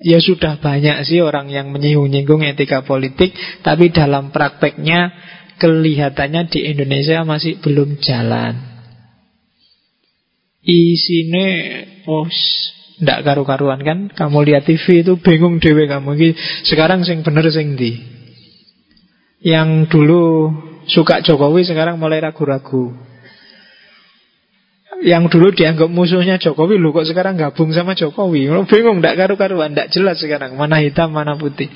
Ya 0.00 0.20
sudah 0.20 0.60
banyak 0.60 1.04
sih 1.08 1.20
orang 1.24 1.48
yang 1.48 1.72
menyinggung-nyinggung 1.72 2.44
etika 2.44 2.84
politik, 2.84 3.32
tapi 3.64 3.92
dalam 3.92 4.32
prakteknya 4.32 5.12
kelihatannya 5.56 6.52
di 6.52 6.68
Indonesia 6.68 7.24
masih 7.24 7.60
belum 7.60 8.00
jalan. 8.00 8.76
Isine 10.66 11.46
oh, 12.10 12.26
tidak 12.98 13.22
karu-karuan 13.22 13.80
kan 13.86 13.98
Kamu 14.10 14.42
lihat 14.42 14.66
TV 14.66 15.06
itu 15.06 15.14
bingung 15.22 15.62
dewe 15.62 15.86
kamu 15.86 16.34
Sekarang 16.66 17.06
sing 17.06 17.22
bener 17.22 17.46
sing 17.54 17.78
di 17.78 17.94
Yang 19.46 19.94
dulu 19.94 20.50
Suka 20.90 21.22
Jokowi 21.22 21.62
sekarang 21.62 22.02
mulai 22.02 22.18
ragu-ragu 22.18 23.05
Yang 25.04 25.36
dulu 25.36 25.52
dianggap 25.52 25.92
musuhnya 25.92 26.40
Jokowi 26.40 26.80
Lu 26.80 26.96
kok 26.96 27.04
sekarang 27.04 27.36
gabung 27.36 27.74
sama 27.76 27.92
Jokowi? 27.92 28.48
Lu 28.48 28.64
bingung, 28.64 29.04
tidak 29.04 29.20
karu-karuan 29.20 29.76
Tidak 29.76 29.92
jelas 29.92 30.16
sekarang 30.16 30.56
Mana 30.56 30.80
hitam, 30.80 31.12
mana 31.12 31.36
putih. 31.36 31.68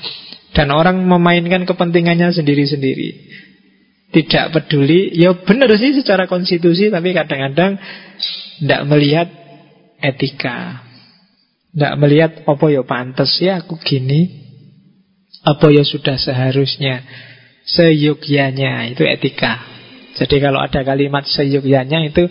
Dan 0.51 0.73
orang 0.73 0.99
memainkan 1.05 1.63
kepentingannya 1.69 2.33
sendiri-sendiri. 2.33 3.09
Tidak 4.09 4.51
peduli 4.51 5.13
Ya 5.13 5.37
benar 5.37 5.69
sih 5.77 5.93
secara 5.93 6.25
konstitusi 6.25 6.89
Tapi 6.89 7.13
kadang-kadang 7.13 7.77
Tidak 8.57 8.81
melihat 8.89 9.29
etika. 10.01 10.81
Tidak 11.71 11.93
melihat 12.01 12.31
apa 12.43 12.65
ya 12.67 12.83
pantas 12.83 13.37
ya 13.39 13.63
aku 13.63 13.79
gini? 13.79 14.27
Apa 15.45 15.71
ya 15.71 15.85
sudah 15.87 16.19
seharusnya? 16.19 17.05
Seyogyanya. 17.63 18.91
Itu 18.91 19.07
etika. 19.07 19.61
Jadi 20.19 20.43
kalau 20.43 20.59
ada 20.59 20.83
kalimat 20.83 21.23
seyogyanya 21.23 22.03
itu 22.03 22.27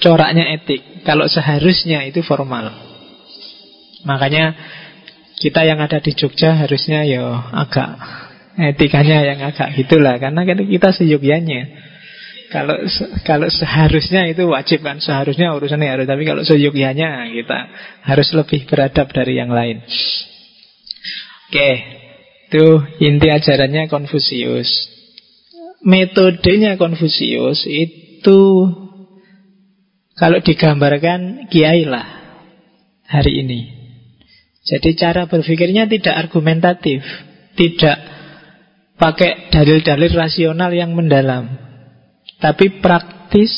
coraknya 0.00 0.56
etik. 0.56 1.06
Kalau 1.06 1.30
seharusnya 1.30 2.04
itu 2.08 2.20
formal. 2.24 2.72
Makanya 4.06 4.54
kita 5.36 5.66
yang 5.68 5.82
ada 5.82 6.00
di 6.00 6.16
Jogja 6.16 6.56
harusnya 6.56 7.04
ya 7.04 7.22
agak 7.52 7.90
etikanya 8.56 9.20
yang 9.20 9.38
agak 9.44 9.76
gitulah 9.76 10.16
karena 10.16 10.42
kan 10.48 10.58
kita 10.64 10.88
seyogyanya. 10.96 11.62
Kalau 12.46 12.78
kalau 13.26 13.50
seharusnya 13.50 14.30
itu 14.30 14.46
wajib 14.46 14.86
kan 14.86 15.02
seharusnya 15.02 15.50
urusannya 15.52 15.90
harus 15.90 16.06
tapi 16.06 16.22
kalau 16.22 16.46
seyogyanya 16.46 17.26
kita 17.34 17.58
harus 18.06 18.28
lebih 18.32 18.64
beradab 18.70 19.10
dari 19.12 19.34
yang 19.36 19.50
lain. 19.50 19.82
Oke, 21.46 21.70
itu 22.48 22.64
inti 23.02 23.28
ajarannya 23.28 23.90
Konfusius. 23.90 24.70
Metodenya 25.82 26.78
Konfusius 26.78 27.66
itu 27.66 28.38
kalau 30.16 30.40
digambarkan 30.40 31.46
kiai 31.52 31.84
lah 31.84 32.08
hari 33.04 33.44
ini. 33.44 33.60
Jadi 34.66 34.98
cara 34.98 35.30
berpikirnya 35.30 35.86
tidak 35.86 36.26
argumentatif, 36.26 37.04
tidak 37.54 37.96
pakai 38.98 39.52
dalil-dalil 39.54 40.10
rasional 40.10 40.74
yang 40.74 40.96
mendalam. 40.96 41.66
Tapi 42.40 42.80
praktis 42.84 43.52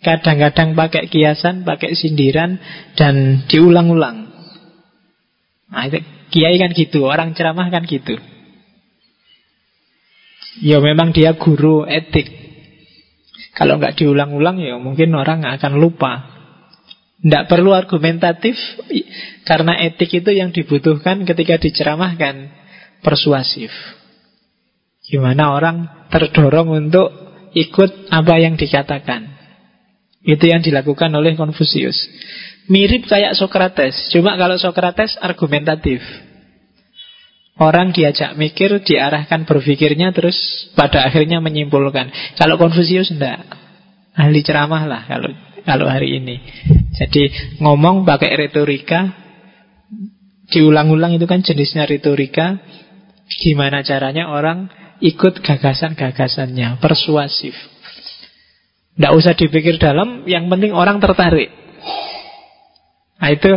Kadang-kadang 0.00 0.72
pakai 0.72 1.12
kiasan, 1.12 1.62
pakai 1.68 1.92
sindiran 1.92 2.56
Dan 2.96 3.44
diulang-ulang 3.46 4.32
Nah 5.70 5.82
itu 5.86 6.00
kiai 6.32 6.56
kan 6.56 6.72
gitu 6.72 7.04
Orang 7.04 7.36
ceramah 7.36 7.68
kan 7.68 7.84
gitu 7.84 8.16
Ya 10.64 10.80
memang 10.80 11.12
dia 11.12 11.36
guru 11.36 11.84
etik 11.84 12.39
Kalau 13.54 13.78
nggak 13.78 13.98
diulang-ulang 13.98 14.62
ya 14.62 14.78
mungkin 14.78 15.14
orang 15.14 15.42
akan 15.42 15.78
lupa 15.78 16.26
Tidak 17.20 17.50
perlu 17.50 17.74
argumentatif 17.74 18.56
Karena 19.42 19.76
etik 19.82 20.22
itu 20.22 20.30
yang 20.30 20.54
dibutuhkan 20.54 21.26
ketika 21.26 21.58
diceramahkan 21.58 22.52
Persuasif 23.02 23.74
Gimana 25.10 25.50
orang 25.50 26.06
terdorong 26.06 26.70
untuk 26.70 27.10
ikut 27.50 28.14
apa 28.14 28.34
yang 28.38 28.54
dikatakan. 28.54 29.26
Itu 30.22 30.46
yang 30.46 30.62
dilakukan 30.62 31.10
oleh 31.10 31.34
Konfusius. 31.34 31.96
Mirip 32.70 33.10
kayak 33.10 33.34
Sokrates, 33.34 34.12
cuma 34.14 34.38
kalau 34.38 34.54
Sokrates 34.60 35.18
argumentatif. 35.18 35.98
Orang 37.60 37.92
diajak 37.92 38.40
mikir, 38.40 38.80
diarahkan 38.80 39.44
berpikirnya, 39.44 40.16
terus 40.16 40.32
pada 40.72 41.04
akhirnya 41.04 41.44
menyimpulkan. 41.44 42.08
Kalau 42.40 42.56
Konfusius 42.56 43.12
enggak. 43.12 43.44
Ahli 44.16 44.40
ceramah 44.40 44.88
lah 44.88 45.04
kalau 45.04 45.28
kalau 45.68 45.84
hari 45.84 46.16
ini. 46.16 46.40
Jadi 46.96 47.28
ngomong 47.60 48.08
pakai 48.08 48.32
retorika, 48.48 49.12
diulang-ulang 50.48 51.20
itu 51.20 51.28
kan 51.28 51.44
jenisnya 51.44 51.84
retorika. 51.84 52.56
Gimana 53.28 53.84
caranya 53.84 54.32
orang 54.32 54.72
ikut 55.04 55.44
gagasan-gagasannya, 55.44 56.80
persuasif. 56.80 57.52
Tidak 58.96 59.12
usah 59.12 59.36
dipikir 59.36 59.76
dalam, 59.76 60.24
yang 60.24 60.48
penting 60.48 60.72
orang 60.72 60.96
tertarik. 60.96 61.52
Nah 63.20 63.30
itu 63.30 63.52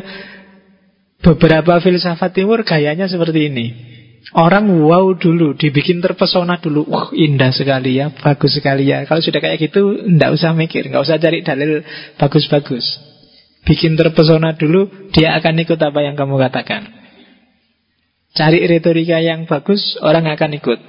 beberapa 1.24 1.80
filsafat 1.80 2.36
timur 2.36 2.68
gayanya 2.68 3.08
seperti 3.08 3.48
ini. 3.48 3.93
Orang 4.32 4.72
wow 4.88 5.12
dulu, 5.20 5.52
dibikin 5.60 6.00
terpesona 6.00 6.56
dulu. 6.64 6.88
Wah 6.88 7.12
indah 7.12 7.52
sekali 7.52 8.00
ya, 8.00 8.16
bagus 8.16 8.56
sekali 8.56 8.88
ya. 8.88 9.04
Kalau 9.04 9.20
sudah 9.20 9.44
kayak 9.44 9.60
gitu, 9.60 10.00
tidak 10.00 10.40
usah 10.40 10.56
mikir, 10.56 10.88
nggak 10.88 11.04
usah 11.04 11.20
cari 11.20 11.44
dalil 11.44 11.84
bagus-bagus. 12.16 12.86
Bikin 13.68 14.00
terpesona 14.00 14.56
dulu, 14.56 15.12
dia 15.12 15.36
akan 15.36 15.68
ikut 15.68 15.80
apa 15.80 16.00
yang 16.00 16.16
kamu 16.16 16.40
katakan. 16.40 16.88
Cari 18.34 18.64
retorika 18.66 19.20
yang 19.20 19.44
bagus, 19.46 20.00
orang 20.00 20.26
akan 20.32 20.52
ikut. 20.56 20.80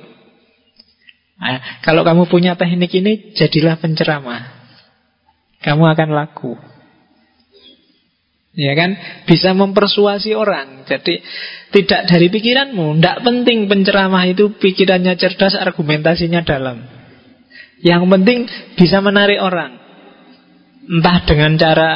Nah, 1.35 1.83
kalau 1.83 2.07
kamu 2.07 2.31
punya 2.31 2.55
teknik 2.55 2.94
ini, 2.94 3.35
jadilah 3.35 3.77
penceramah. 3.83 4.64
Kamu 5.61 5.85
akan 5.90 6.09
laku. 6.14 6.55
Ya 8.55 8.73
kan? 8.79 8.94
Bisa 9.27 9.51
mempersuasi 9.51 10.33
orang. 10.38 10.87
Jadi 10.87 11.18
tidak 11.75 12.07
dari 12.07 12.31
pikiranmu. 12.31 13.03
Tidak 13.03 13.27
penting 13.27 13.67
penceramah 13.67 14.31
itu 14.31 14.55
pikirannya 14.55 15.19
cerdas, 15.19 15.59
argumentasinya 15.59 16.47
dalam. 16.47 16.87
Yang 17.83 18.03
penting 18.07 18.39
bisa 18.79 19.03
menarik 19.03 19.43
orang. 19.43 19.83
Entah 20.87 21.27
dengan 21.27 21.59
cara 21.59 21.91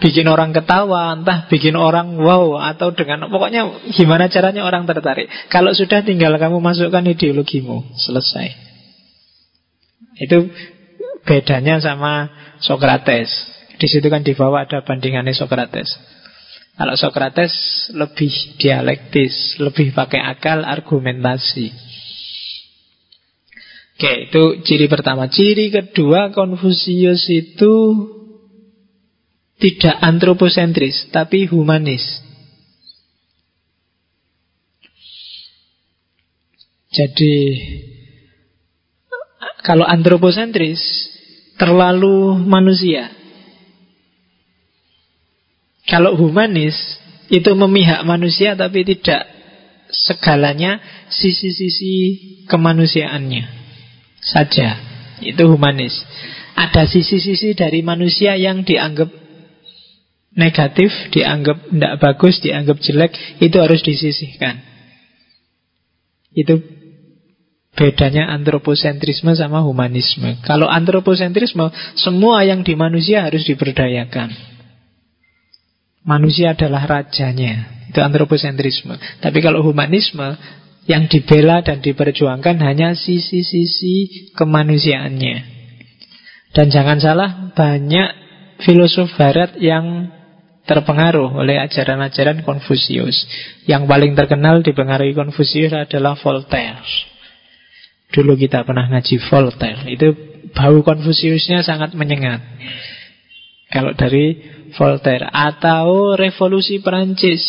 bikin 0.00 0.24
orang 0.30 0.56
ketawa, 0.56 1.12
entah 1.12 1.44
bikin 1.52 1.76
orang 1.76 2.16
wow, 2.16 2.56
atau 2.56 2.96
dengan 2.96 3.28
pokoknya 3.28 3.92
gimana 3.92 4.32
caranya 4.32 4.64
orang 4.64 4.88
tertarik. 4.88 5.28
Kalau 5.52 5.76
sudah 5.76 6.00
tinggal 6.00 6.32
kamu 6.40 6.62
masukkan 6.64 7.04
ideologimu, 7.04 7.84
selesai. 8.00 8.56
Itu 10.18 10.48
bedanya 11.28 11.78
sama 11.84 12.32
Sokrates. 12.64 13.30
Di 13.78 13.86
situ 13.86 14.10
kan 14.10 14.26
di 14.26 14.34
bawah 14.34 14.66
ada 14.66 14.82
bandingannya 14.82 15.36
Sokrates. 15.36 16.17
Kalau 16.78 16.94
Sokrates 16.94 17.54
lebih 17.90 18.30
dialektis, 18.54 19.58
lebih 19.58 19.90
pakai 19.90 20.22
akal, 20.22 20.62
argumentasi. 20.62 21.74
Oke, 23.98 24.30
itu 24.30 24.62
ciri 24.62 24.86
pertama. 24.86 25.26
Ciri 25.26 25.74
kedua, 25.74 26.30
Konfusius 26.30 27.26
itu 27.26 27.74
tidak 29.58 29.98
antroposentris, 29.98 31.10
tapi 31.10 31.50
humanis. 31.50 32.22
Jadi 36.94 37.34
kalau 39.66 39.82
antroposentris 39.82 40.78
terlalu 41.58 42.38
manusia. 42.38 43.17
Kalau 45.88 46.14
humanis 46.20 46.76
itu 47.32 47.48
memihak 47.56 48.04
manusia 48.04 48.52
tapi 48.52 48.84
tidak 48.84 49.24
segalanya 49.88 50.80
sisi-sisi 51.08 51.94
kemanusiaannya 52.44 53.44
saja. 54.20 54.76
Itu 55.24 55.48
humanis. 55.48 55.96
Ada 56.54 56.84
sisi-sisi 56.86 57.56
dari 57.56 57.80
manusia 57.80 58.36
yang 58.36 58.62
dianggap 58.62 59.08
negatif, 60.36 60.92
dianggap 61.10 61.72
tidak 61.72 61.94
bagus, 61.98 62.38
dianggap 62.44 62.78
jelek, 62.78 63.12
itu 63.40 63.56
harus 63.58 63.80
disisihkan. 63.82 64.60
Itu 66.34 66.60
Bedanya 67.78 68.26
antroposentrisme 68.34 69.38
sama 69.38 69.62
humanisme. 69.62 70.42
Kalau 70.42 70.66
antroposentrisme, 70.66 71.70
semua 71.94 72.42
yang 72.42 72.66
di 72.66 72.74
manusia 72.74 73.22
harus 73.22 73.46
diberdayakan. 73.46 74.34
Manusia 76.06 76.54
adalah 76.54 76.86
rajanya. 76.86 77.86
Itu 77.88 77.98
antroposentrisme. 78.04 78.94
Tapi 79.22 79.38
kalau 79.40 79.64
humanisme, 79.64 80.36
yang 80.88 81.04
dibela 81.04 81.60
dan 81.60 81.84
diperjuangkan 81.84 82.56
hanya 82.64 82.96
sisi-sisi 82.96 84.32
kemanusiaannya. 84.32 85.36
Dan 86.56 86.72
jangan 86.72 86.98
salah, 86.98 87.30
banyak 87.52 88.08
filosof 88.64 89.12
barat 89.20 89.60
yang 89.60 90.08
terpengaruh 90.64 91.44
oleh 91.44 91.60
ajaran-ajaran 91.60 92.40
Konfusius. 92.40 93.28
Yang 93.68 93.84
paling 93.84 94.12
terkenal 94.16 94.64
dipengaruhi 94.64 95.12
Konfusius 95.12 95.76
adalah 95.76 96.16
Voltaire. 96.16 96.80
Dulu 98.08 98.40
kita 98.40 98.64
pernah 98.64 98.88
ngaji 98.88 99.20
Voltaire 99.28 99.84
Itu 99.84 100.16
bau 100.56 100.80
Konfusiusnya 100.80 101.60
sangat 101.60 101.92
menyengat 101.92 102.40
Kalau 103.68 103.92
dari 103.92 104.40
Voltaire 104.76 105.28
Atau 105.30 106.16
revolusi 106.18 106.82
Perancis 106.82 107.42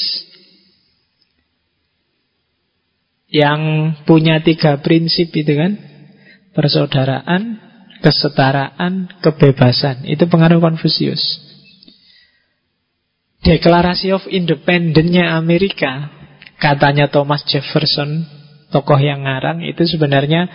Yang 3.30 3.62
punya 4.10 4.42
tiga 4.42 4.82
prinsip 4.82 5.30
itu 5.34 5.54
kan? 5.54 5.78
Persaudaraan 6.54 7.68
Kesetaraan 8.00 9.12
Kebebasan. 9.20 10.08
Itu 10.08 10.32
pengaruh 10.32 10.64
Konfusius 10.64 11.22
Deklarasi 13.44 14.12
of 14.16 14.24
Independence-nya 14.28 15.36
Amerika 15.36 16.12
Katanya 16.60 17.08
Thomas 17.08 17.48
Jefferson 17.48 18.40
tokoh 18.70 18.98
yang 19.02 19.26
ngarang 19.26 19.66
itu 19.66 19.86
sebenarnya 19.86 20.48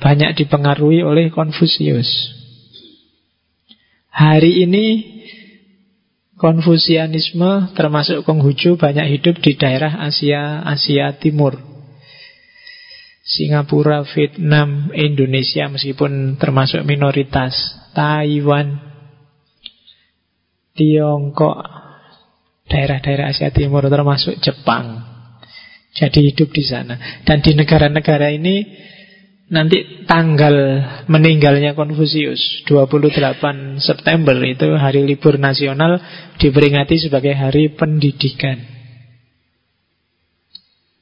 banyak 0.00 0.32
dipengaruhi 0.32 1.04
oleh 1.04 1.28
Konfusius. 1.28 2.08
Hari 4.10 4.64
ini 4.64 4.84
Konfusianisme 6.40 7.76
termasuk 7.76 8.24
Konghucu 8.24 8.80
banyak 8.80 9.12
hidup 9.12 9.44
di 9.44 9.60
daerah 9.60 10.00
Asia 10.00 10.64
Asia 10.64 11.12
Timur. 11.20 11.60
Singapura, 13.20 14.08
Vietnam, 14.16 14.88
Indonesia 14.96 15.68
meskipun 15.68 16.40
termasuk 16.40 16.80
minoritas, 16.88 17.52
Taiwan, 17.92 18.80
Tiongkok, 20.72 21.60
daerah-daerah 22.72 23.36
Asia 23.36 23.52
Timur 23.52 23.84
termasuk 23.92 24.40
Jepang. 24.40 24.96
Jadi 25.92 26.32
hidup 26.32 26.48
di 26.56 26.64
sana. 26.64 27.20
Dan 27.20 27.44
di 27.44 27.52
negara-negara 27.52 28.32
ini 28.32 28.64
nanti 29.50 30.06
tanggal 30.06 30.54
meninggalnya 31.10 31.74
Konfusius 31.74 32.64
28 32.70 33.82
September 33.82 34.38
itu 34.46 34.78
hari 34.78 35.02
libur 35.02 35.36
nasional 35.36 35.98
diperingati 36.38 36.96
sebagai 37.02 37.34
hari 37.34 37.74
pendidikan. 37.74 38.80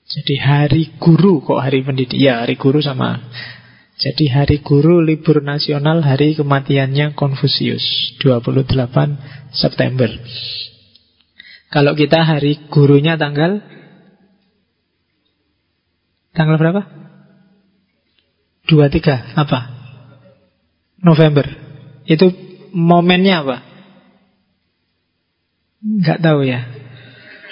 Jadi 0.08 0.34
hari 0.40 0.82
guru 0.96 1.44
kok 1.44 1.60
hari 1.60 1.84
pendidik 1.84 2.16
Ya 2.16 2.40
hari 2.40 2.56
guru 2.56 2.80
sama 2.80 3.20
Jadi 4.00 4.32
hari 4.32 4.64
guru 4.64 5.04
libur 5.04 5.44
nasional 5.44 6.00
Hari 6.00 6.32
kematiannya 6.32 7.12
Konfusius 7.12 8.16
28 8.24 8.72
September 9.52 10.08
Kalau 11.68 11.92
kita 11.92 12.24
hari 12.24 12.56
gurunya 12.72 13.20
tanggal 13.20 13.60
Tanggal 16.32 16.56
berapa? 16.56 17.07
23 18.68 19.40
Apa? 19.40 19.60
November 21.00 21.48
Itu 22.04 22.28
momennya 22.76 23.34
apa? 23.42 23.56
Enggak 25.78 26.18
tahu 26.20 26.44
ya 26.44 26.60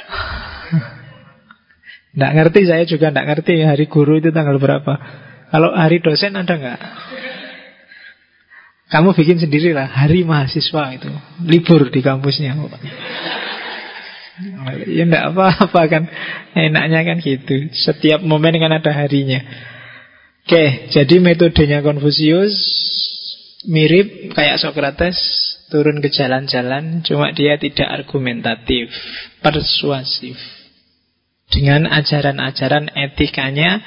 tidak 2.16 2.32
ngerti 2.32 2.60
saya 2.66 2.84
juga 2.84 3.12
tidak 3.12 3.26
ngerti 3.28 3.54
hari 3.62 3.86
guru 3.86 4.18
itu 4.18 4.32
tanggal 4.32 4.56
berapa. 4.56 4.92
Kalau 5.52 5.70
hari 5.76 6.02
dosen 6.02 6.34
ada 6.34 6.54
nggak? 6.58 6.80
Kamu 8.86 9.18
bikin 9.18 9.42
sendiri 9.42 9.74
lah 9.74 9.90
hari 9.90 10.22
mahasiswa 10.22 10.94
itu 10.94 11.10
libur 11.42 11.90
di 11.90 12.00
kampusnya. 12.02 12.54
Ya 14.86 15.02
enggak 15.08 15.32
apa-apa 15.32 15.80
kan 15.88 16.04
Enaknya 16.52 17.08
kan 17.08 17.24
gitu 17.24 17.72
Setiap 17.72 18.20
momen 18.20 18.60
kan 18.60 18.68
ada 18.68 18.92
harinya 18.92 19.40
Oke, 20.46 20.94
jadi 20.94 21.18
metodenya 21.18 21.82
Konfusius 21.82 22.54
Mirip 23.66 24.30
kayak 24.30 24.62
Socrates 24.62 25.18
Turun 25.74 25.98
ke 25.98 26.06
jalan-jalan 26.06 27.02
Cuma 27.02 27.34
dia 27.34 27.58
tidak 27.58 27.90
argumentatif 27.90 28.94
Persuasif 29.42 30.38
dengan 31.46 31.86
ajaran-ajaran 31.86 32.90
etikanya 32.90 33.78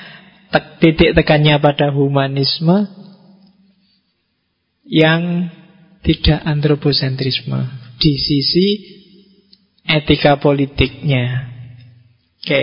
tek, 0.51 0.79
titik 0.79 1.11
tekannya 1.15 1.59
pada 1.59 1.91
humanisme 1.91 2.87
yang 4.87 5.51
tidak 6.01 6.39
antroposentrisme 6.47 7.67
di 7.99 8.15
sisi 8.15 8.67
etika 9.85 10.39
politiknya. 10.39 11.51
Oke, 12.39 12.61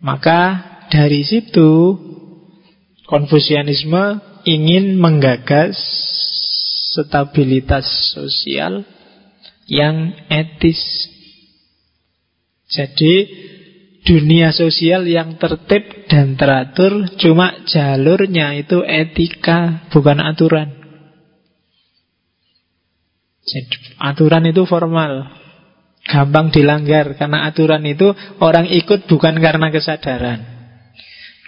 maka 0.00 0.40
dari 0.88 1.22
situ 1.22 2.00
Konfusianisme 3.06 4.18
ingin 4.42 4.98
menggagas 4.98 5.78
stabilitas 6.90 7.86
sosial 8.10 8.82
yang 9.70 10.10
etis. 10.26 10.78
Jadi 12.66 13.14
dunia 14.02 14.50
sosial 14.50 15.06
yang 15.06 15.38
tertib 15.38 16.10
dan 16.10 16.34
teratur 16.34 17.06
cuma 17.18 17.62
jalurnya 17.70 18.58
itu 18.58 18.82
etika 18.82 19.86
bukan 19.94 20.18
aturan. 20.18 20.74
Jadi 23.46 24.02
aturan 24.02 24.50
itu 24.50 24.66
formal. 24.66 25.30
Gampang 26.06 26.50
dilanggar 26.50 27.14
karena 27.18 27.46
aturan 27.50 27.86
itu 27.86 28.14
orang 28.42 28.66
ikut 28.66 29.06
bukan 29.10 29.38
karena 29.38 29.70
kesadaran 29.74 30.55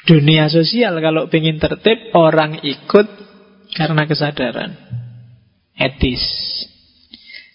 dunia 0.08 0.48
sosial 0.48 0.96
kalau 1.04 1.28
ingin 1.28 1.60
tertib 1.60 2.16
orang 2.16 2.64
ikut 2.64 3.06
karena 3.76 4.08
kesadaran 4.08 4.72
etis 5.76 6.24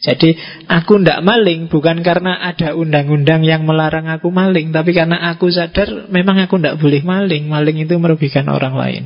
jadi 0.03 0.35
aku 0.67 0.99
ndak 0.99 1.23
maling 1.23 1.71
bukan 1.71 2.03
karena 2.03 2.35
ada 2.35 2.75
undang-undang 2.75 3.47
yang 3.47 3.63
melarang 3.63 4.11
aku 4.11 4.35
maling, 4.35 4.75
tapi 4.75 4.91
karena 4.91 5.31
aku 5.31 5.47
sadar 5.47 6.11
memang 6.11 6.43
aku 6.43 6.59
ndak 6.59 6.75
boleh 6.83 6.99
maling. 7.07 7.47
Maling 7.47 7.87
itu 7.87 7.95
merugikan 7.95 8.51
orang 8.51 8.75
lain. 8.75 9.03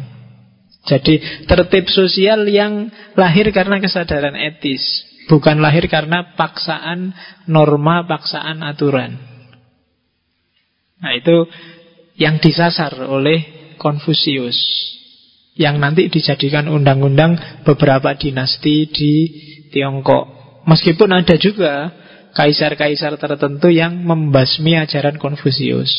Jadi 0.89 1.45
tertib 1.45 1.85
sosial 1.93 2.49
yang 2.49 2.89
lahir 3.13 3.45
karena 3.53 3.77
kesadaran 3.77 4.33
etis, 4.33 4.81
bukan 5.29 5.61
lahir 5.61 5.85
karena 5.85 6.33
paksaan 6.33 7.13
norma, 7.45 8.09
paksaan 8.09 8.65
aturan. 8.65 9.21
Nah, 10.97 11.13
itu 11.13 11.45
yang 12.17 12.41
disasar 12.41 12.97
oleh 13.05 13.73
Konfusius 13.77 14.57
yang 15.57 15.81
nanti 15.81 16.07
dijadikan 16.07 16.69
undang-undang 16.69 17.61
beberapa 17.65 18.13
dinasti 18.13 18.89
di 18.93 19.13
Tiongkok. 19.73 20.37
Meskipun 20.69 21.09
ada 21.09 21.33
juga 21.41 21.89
kaisar-kaisar 22.37 23.17
tertentu 23.17 23.73
yang 23.73 24.05
membasmi 24.05 24.77
ajaran 24.77 25.17
Konfusius. 25.17 25.89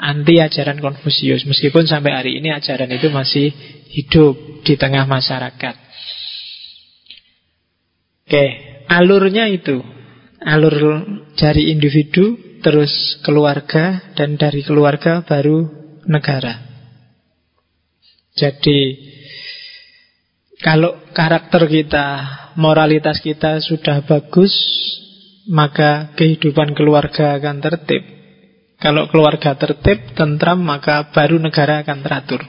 Anti 0.00 0.40
ajaran 0.40 0.80
Konfusius. 0.80 1.44
Meskipun 1.44 1.84
sampai 1.84 2.16
hari 2.16 2.32
ini 2.40 2.50
ajaran 2.50 2.88
itu 2.90 3.12
masih 3.12 3.52
hidup 3.92 4.64
di 4.64 4.74
tengah 4.80 5.04
masyarakat. 5.04 5.76
Oke, 8.24 8.44
alurnya 8.88 9.52
itu. 9.52 9.84
Alur 10.44 11.00
dari 11.40 11.72
individu, 11.72 12.36
terus 12.64 13.20
keluarga, 13.20 14.00
dan 14.16 14.40
dari 14.40 14.64
keluarga 14.64 15.20
baru 15.20 15.68
negara. 16.08 16.64
Jadi, 18.32 18.98
kalau 20.64 20.96
karakter 21.12 21.68
kita 21.68 22.06
moralitas 22.56 23.20
kita 23.20 23.60
sudah 23.60 24.00
bagus, 24.08 24.50
maka 25.44 26.16
kehidupan 26.16 26.72
keluarga 26.72 27.36
akan 27.36 27.60
tertib. 27.60 28.02
Kalau 28.80 29.12
keluarga 29.12 29.54
tertib, 29.60 30.16
tentram, 30.16 30.64
maka 30.64 31.12
baru 31.12 31.36
negara 31.36 31.84
akan 31.84 32.00
teratur. 32.00 32.42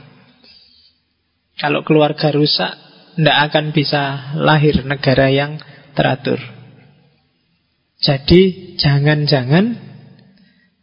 Kalau 1.59 1.84
keluarga 1.84 2.32
rusak, 2.32 2.72
tidak 3.16 3.38
akan 3.51 3.66
bisa 3.72 4.36
lahir 4.39 4.84
negara 4.84 5.28
yang 5.32 5.59
teratur. 5.95 6.39
Jadi, 7.99 8.76
jangan-jangan 8.76 9.95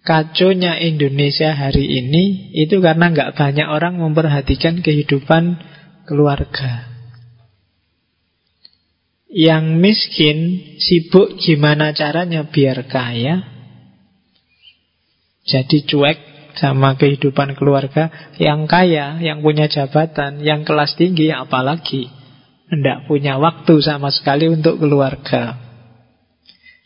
kaconya 0.03 0.83
Indonesia 0.83 1.55
hari 1.55 1.87
ini 1.87 2.55
itu 2.59 2.83
karena 2.83 3.11
nggak 3.15 3.39
banyak 3.39 3.67
orang 3.71 4.03
memperhatikan 4.03 4.83
kehidupan 4.83 5.59
keluarga. 6.07 6.91
Yang 9.33 9.65
miskin 9.81 10.39
sibuk 10.77 11.41
gimana 11.41 11.97
caranya 11.97 12.45
biar 12.53 12.85
kaya. 12.85 13.49
Jadi 15.49 15.89
cuek 15.89 16.19
sama 16.61 17.01
kehidupan 17.01 17.57
keluarga. 17.57 18.13
Yang 18.37 18.69
kaya, 18.69 19.17
yang 19.25 19.41
punya 19.41 19.73
jabatan, 19.73 20.45
yang 20.45 20.69
kelas 20.69 21.01
tinggi 21.01 21.33
apalagi. 21.33 22.13
Tidak 22.69 23.09
punya 23.09 23.41
waktu 23.41 23.81
sama 23.81 24.13
sekali 24.13 24.53
untuk 24.53 24.77
keluarga. 24.77 25.57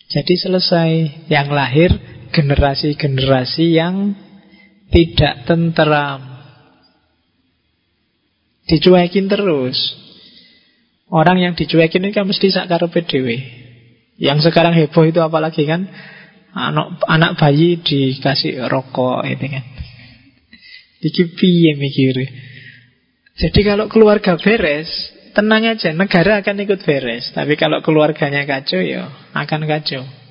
Jadi 0.07 0.35
selesai 0.39 0.91
yang 1.27 1.51
lahir 1.51 1.91
generasi-generasi 2.31 3.67
yang 3.75 4.15
tidak 4.91 5.47
tenteram. 5.47 6.23
Dicuekin 8.67 9.31
terus. 9.31 9.79
Orang 11.07 11.39
yang 11.39 11.55
dicuekin 11.55 12.03
ini 12.03 12.11
kan 12.11 12.27
mesti 12.27 12.51
sakar 12.51 12.83
PDW. 12.91 13.39
Yang 14.19 14.51
sekarang 14.51 14.75
heboh 14.75 15.07
itu 15.07 15.23
apalagi 15.23 15.69
kan 15.69 15.87
anak 16.51 16.99
anak 17.07 17.39
bayi 17.39 17.79
dikasih 17.79 18.67
rokok 18.67 19.23
itu 19.29 19.47
kan. 19.47 19.65
Iki 21.07 21.23
piye 21.39 21.73
mikir. 21.79 22.17
Jadi 23.37 23.61
kalau 23.63 23.87
keluarga 23.93 24.41
beres, 24.41 24.89
tenang 25.37 25.69
aja, 25.69 25.93
negara 25.93 26.41
akan 26.41 26.65
ikut 26.65 26.81
beres. 26.83 27.31
Tapi 27.37 27.55
kalau 27.61 27.85
keluarganya 27.85 28.49
kacau 28.49 28.81
ya 28.81 29.13
akan 29.37 29.69
kacau. 29.69 30.26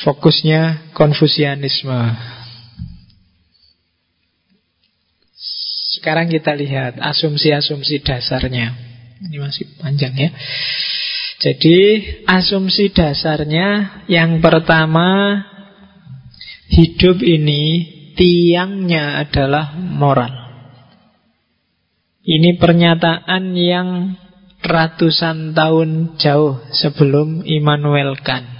Fokusnya 0.00 0.92
konfusianisme. 0.96 2.00
Sekarang 5.92 6.32
kita 6.32 6.56
lihat 6.56 6.96
asumsi-asumsi 6.96 8.00
dasarnya. 8.00 8.72
Ini 9.28 9.36
masih 9.36 9.68
panjang 9.76 10.16
ya. 10.16 10.30
Jadi 11.42 11.78
asumsi 12.24 12.94
dasarnya 12.94 14.00
yang 14.08 14.40
pertama 14.40 15.42
hidup 16.72 17.20
ini 17.20 17.84
tiangnya 18.16 19.20
adalah 19.20 19.76
moral. 19.76 20.32
Ini 22.22 22.54
pernyataan 22.56 23.44
yang 23.58 23.88
ratusan 24.62 25.58
tahun 25.58 26.16
jauh 26.22 26.62
sebelum 26.70 27.42
Immanuel 27.42 28.14
Kant. 28.22 28.51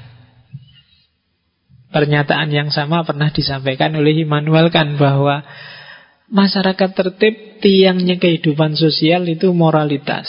Pernyataan 1.93 2.49
yang 2.49 2.73
sama 2.73 3.05
pernah 3.05 3.29
disampaikan 3.29 3.93
oleh 3.93 4.25
Immanuel 4.25 4.73
Kant 4.73 4.97
bahwa 4.97 5.45
masyarakat 6.33 6.91
tertib 6.97 7.61
tiangnya 7.61 8.17
kehidupan 8.17 8.73
sosial 8.81 9.29
itu 9.29 9.53
moralitas. 9.53 10.27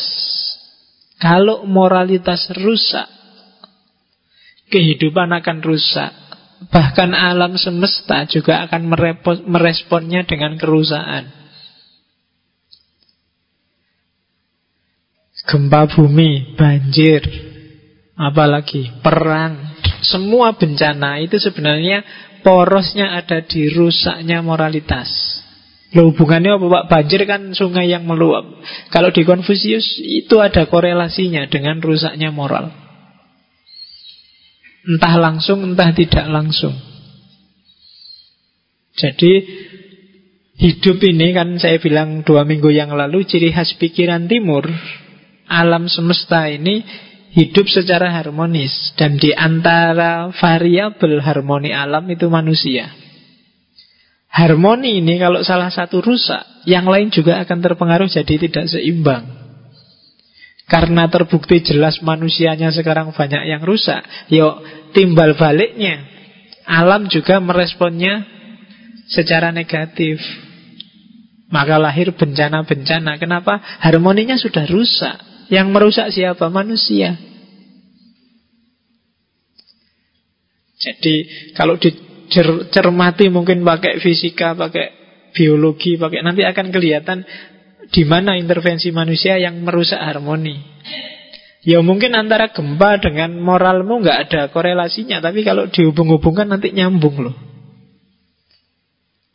Kalau 1.24 1.64
moralitas 1.64 2.52
rusak, 2.60 3.08
kehidupan 4.68 5.32
akan 5.32 5.64
rusak. 5.64 6.12
Bahkan 6.64 7.12
alam 7.16 7.56
semesta 7.60 8.28
juga 8.28 8.68
akan 8.68 8.92
meresponnya 9.48 10.28
dengan 10.28 10.60
kerusakan. 10.60 11.28
Gempa 15.44 15.92
bumi, 15.92 16.56
banjir, 16.56 17.20
apalagi 18.16 18.96
perang, 19.04 19.63
semua 20.04 20.54
bencana 20.56 21.24
itu 21.24 21.40
sebenarnya 21.40 22.04
porosnya 22.44 23.16
ada 23.18 23.42
di 23.42 23.72
rusaknya 23.72 24.44
moralitas. 24.44 25.10
Loh 25.94 26.10
hubungannya 26.10 26.58
apa 26.58 26.66
Pak? 26.68 26.86
Banjir 26.90 27.22
kan 27.30 27.54
sungai 27.54 27.88
yang 27.88 28.04
meluap. 28.10 28.44
Kalau 28.90 29.14
di 29.14 29.22
Konfusius 29.24 30.02
itu 30.02 30.42
ada 30.42 30.66
korelasinya 30.66 31.46
dengan 31.48 31.78
rusaknya 31.80 32.34
moral. 32.34 32.74
Entah 34.84 35.16
langsung, 35.16 35.64
entah 35.64 35.94
tidak 35.96 36.28
langsung. 36.28 36.76
Jadi 38.98 39.32
hidup 40.58 40.98
ini 41.02 41.34
kan 41.34 41.58
saya 41.58 41.78
bilang 41.82 42.22
dua 42.26 42.46
minggu 42.46 42.70
yang 42.74 42.94
lalu 42.94 43.26
ciri 43.26 43.50
khas 43.50 43.74
pikiran 43.78 44.30
timur 44.30 44.70
alam 45.50 45.90
semesta 45.90 46.46
ini 46.46 46.86
hidup 47.34 47.66
secara 47.66 48.14
harmonis 48.14 48.94
dan 48.94 49.18
di 49.18 49.34
antara 49.34 50.30
variabel 50.38 51.20
harmoni 51.20 51.74
alam 51.74 52.06
itu 52.10 52.30
manusia. 52.30 52.94
Harmoni 54.34 55.02
ini 55.02 55.22
kalau 55.22 55.46
salah 55.46 55.70
satu 55.70 56.02
rusak, 56.02 56.42
yang 56.66 56.90
lain 56.90 57.14
juga 57.14 57.38
akan 57.46 57.60
terpengaruh 57.62 58.10
jadi 58.10 58.34
tidak 58.50 58.66
seimbang. 58.70 59.30
Karena 60.66 61.06
terbukti 61.06 61.62
jelas 61.62 62.02
manusianya 62.02 62.74
sekarang 62.74 63.14
banyak 63.14 63.46
yang 63.46 63.62
rusak, 63.62 64.02
yuk 64.34 64.64
timbal 64.96 65.38
baliknya 65.38 66.14
alam 66.66 67.12
juga 67.12 67.44
meresponnya 67.44 68.24
secara 69.12 69.52
negatif. 69.52 70.20
Maka 71.54 71.78
lahir 71.78 72.10
bencana-bencana. 72.18 73.22
Kenapa? 73.22 73.62
Harmoninya 73.84 74.40
sudah 74.42 74.66
rusak. 74.66 75.22
Yang 75.52 75.68
merusak 75.72 76.08
siapa? 76.14 76.48
Manusia. 76.48 77.16
Jadi 80.84 81.16
kalau 81.56 81.80
dicermati 81.80 83.32
mungkin 83.32 83.64
pakai 83.64 84.04
fisika, 84.04 84.52
pakai 84.52 84.92
biologi, 85.32 85.96
pakai 85.96 86.20
nanti 86.20 86.44
akan 86.44 86.68
kelihatan 86.76 87.24
di 87.88 88.04
mana 88.04 88.36
intervensi 88.36 88.92
manusia 88.92 89.40
yang 89.40 89.64
merusak 89.64 90.00
harmoni. 90.00 90.60
Ya 91.64 91.80
mungkin 91.80 92.12
antara 92.20 92.52
gempa 92.52 93.00
dengan 93.00 93.40
moralmu 93.40 94.04
nggak 94.04 94.20
ada 94.28 94.42
korelasinya, 94.52 95.24
tapi 95.24 95.48
kalau 95.48 95.72
dihubung-hubungkan 95.72 96.52
nanti 96.52 96.76
nyambung 96.76 97.24
loh. 97.24 97.36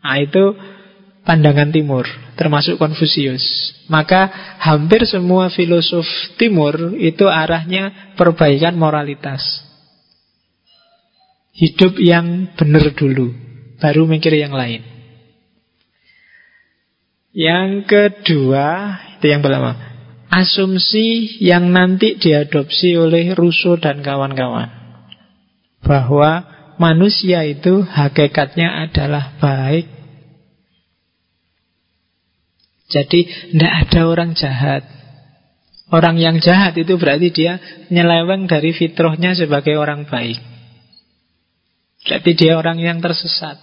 Nah 0.04 0.16
itu 0.20 0.52
pandangan 1.28 1.68
timur, 1.68 2.08
termasuk 2.40 2.80
Konfusius. 2.80 3.76
Maka 3.92 4.32
hampir 4.64 5.04
semua 5.04 5.52
filosof 5.52 6.08
timur 6.40 6.96
itu 6.96 7.28
arahnya 7.28 8.16
perbaikan 8.16 8.72
moralitas. 8.80 9.44
Hidup 11.52 12.00
yang 12.00 12.56
benar 12.56 12.96
dulu, 12.96 13.36
baru 13.76 14.08
mikir 14.08 14.32
yang 14.40 14.56
lain. 14.56 14.80
Yang 17.36 17.70
kedua, 17.84 18.96
itu 19.20 19.26
yang 19.28 19.44
pertama. 19.44 19.76
Asumsi 20.32 21.40
yang 21.44 21.72
nanti 21.72 22.16
diadopsi 22.16 22.96
oleh 22.96 23.36
Rousseau 23.36 23.76
dan 23.76 24.00
kawan-kawan. 24.00 24.68
Bahwa 25.84 26.44
manusia 26.76 27.44
itu 27.48 27.80
hakikatnya 27.84 28.88
adalah 28.88 29.40
baik 29.40 29.97
jadi 32.88 33.20
tidak 33.52 33.72
ada 33.84 34.00
orang 34.08 34.32
jahat. 34.32 34.82
Orang 35.88 36.20
yang 36.20 36.40
jahat 36.40 36.76
itu 36.76 37.00
berarti 37.00 37.28
dia 37.32 37.60
nyeleweng 37.88 38.44
dari 38.48 38.76
fitrahnya 38.76 39.32
sebagai 39.36 39.76
orang 39.76 40.04
baik. 40.04 40.36
Berarti 42.04 42.30
dia 42.36 42.56
orang 42.56 42.80
yang 42.80 43.00
tersesat. 43.00 43.56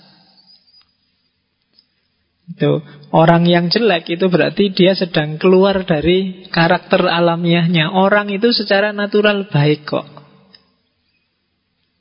Itu 2.46 2.86
orang 3.10 3.50
yang 3.50 3.74
jelek 3.74 4.06
itu 4.14 4.30
berarti 4.30 4.70
dia 4.70 4.94
sedang 4.94 5.42
keluar 5.42 5.82
dari 5.86 6.46
karakter 6.54 7.10
alamiahnya. 7.10 7.94
Orang 7.94 8.30
itu 8.30 8.54
secara 8.54 8.94
natural 8.94 9.50
baik 9.50 9.90
kok. 9.90 10.06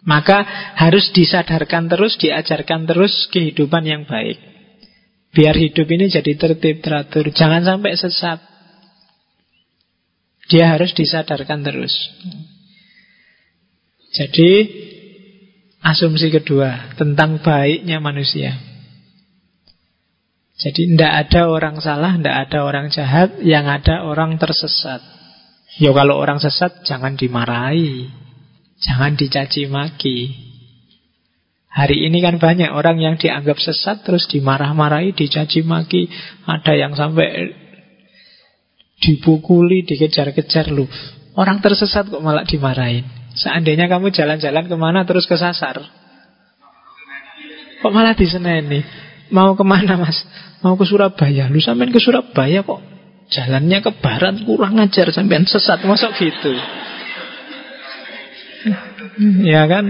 Maka 0.05 0.45
harus 0.77 1.09
disadarkan 1.17 1.89
terus, 1.89 2.21
diajarkan 2.21 2.85
terus 2.85 3.25
kehidupan 3.33 3.89
yang 3.89 4.05
baik. 4.05 4.54
Biar 5.35 5.59
hidup 5.59 5.91
ini 5.91 6.07
jadi 6.07 6.39
tertib, 6.39 6.79
teratur. 6.79 7.27
Jangan 7.35 7.67
sampai 7.67 7.99
sesat. 7.99 8.39
Dia 10.47 10.71
harus 10.71 10.95
disadarkan 10.95 11.67
terus. 11.67 11.91
Jadi, 14.15 14.51
asumsi 15.83 16.31
kedua 16.31 16.95
tentang 16.95 17.43
baiknya 17.43 17.99
manusia. 17.99 18.55
Jadi, 20.55 20.95
tidak 20.95 21.27
ada 21.27 21.51
orang 21.51 21.83
salah, 21.83 22.15
tidak 22.15 22.37
ada 22.47 22.59
orang 22.63 22.87
jahat, 22.95 23.43
yang 23.43 23.67
ada 23.67 24.07
orang 24.07 24.39
tersesat. 24.39 25.03
Ya 25.83 25.91
kalau 25.91 26.15
orang 26.15 26.39
sesat, 26.39 26.87
jangan 26.87 27.19
dimarahi. 27.19 28.07
Jangan 28.79 29.19
dicaci 29.19 29.67
maki. 29.67 30.19
Hari 31.75 32.07
ini 32.07 32.23
kan 32.23 32.39
banyak 32.39 32.71
orang 32.71 33.03
yang 33.03 33.19
dianggap 33.19 33.59
sesat 33.59 34.07
terus 34.07 34.31
dimarah-marahi, 34.31 35.11
dicaci 35.11 35.67
maki, 35.67 36.07
ada 36.47 36.71
yang 36.79 36.95
sampai 36.95 37.51
dipukuli, 39.03 39.83
dikejar-kejar 39.83 40.71
lu. 40.71 40.87
Orang 41.35 41.59
tersesat 41.59 42.07
kok 42.07 42.23
malah 42.23 42.47
dimarahin. 42.47 43.03
Seandainya 43.35 43.91
kamu 43.91 44.15
jalan-jalan 44.15 44.71
ke 44.71 44.77
mana 44.79 45.03
terus 45.03 45.27
kesasar, 45.27 45.83
kok 47.83 47.91
malah 47.91 48.15
diseneni? 48.15 48.87
Mau 49.35 49.59
ke 49.59 49.67
mana 49.67 49.99
mas? 49.99 50.23
Mau 50.63 50.79
ke 50.79 50.87
Surabaya. 50.87 51.51
Lu 51.51 51.59
sampean 51.59 51.91
ke 51.91 51.99
Surabaya 51.99 52.63
kok 52.63 52.95
jalannya 53.35 53.83
ke 53.83 53.91
barat 53.99 54.47
kurang 54.47 54.79
ajar 54.79 55.11
sampean 55.11 55.43
sesat 55.43 55.83
masuk 55.83 56.15
gitu. 56.23 56.55
Ya 59.43 59.67
kan? 59.67 59.85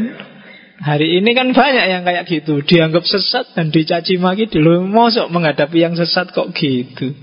Hari 0.74 1.22
ini 1.22 1.38
kan 1.38 1.54
banyak 1.54 1.86
yang 1.86 2.02
kayak 2.02 2.26
gitu. 2.26 2.58
Dianggap 2.58 3.06
sesat 3.06 3.54
dan 3.54 3.70
dicaci 3.70 4.18
maki 4.18 4.50
Dulu 4.50 4.82
mosok 4.90 5.30
menghadapi 5.30 5.78
yang 5.78 5.94
sesat 5.94 6.34
kok 6.34 6.50
gitu? 6.50 7.14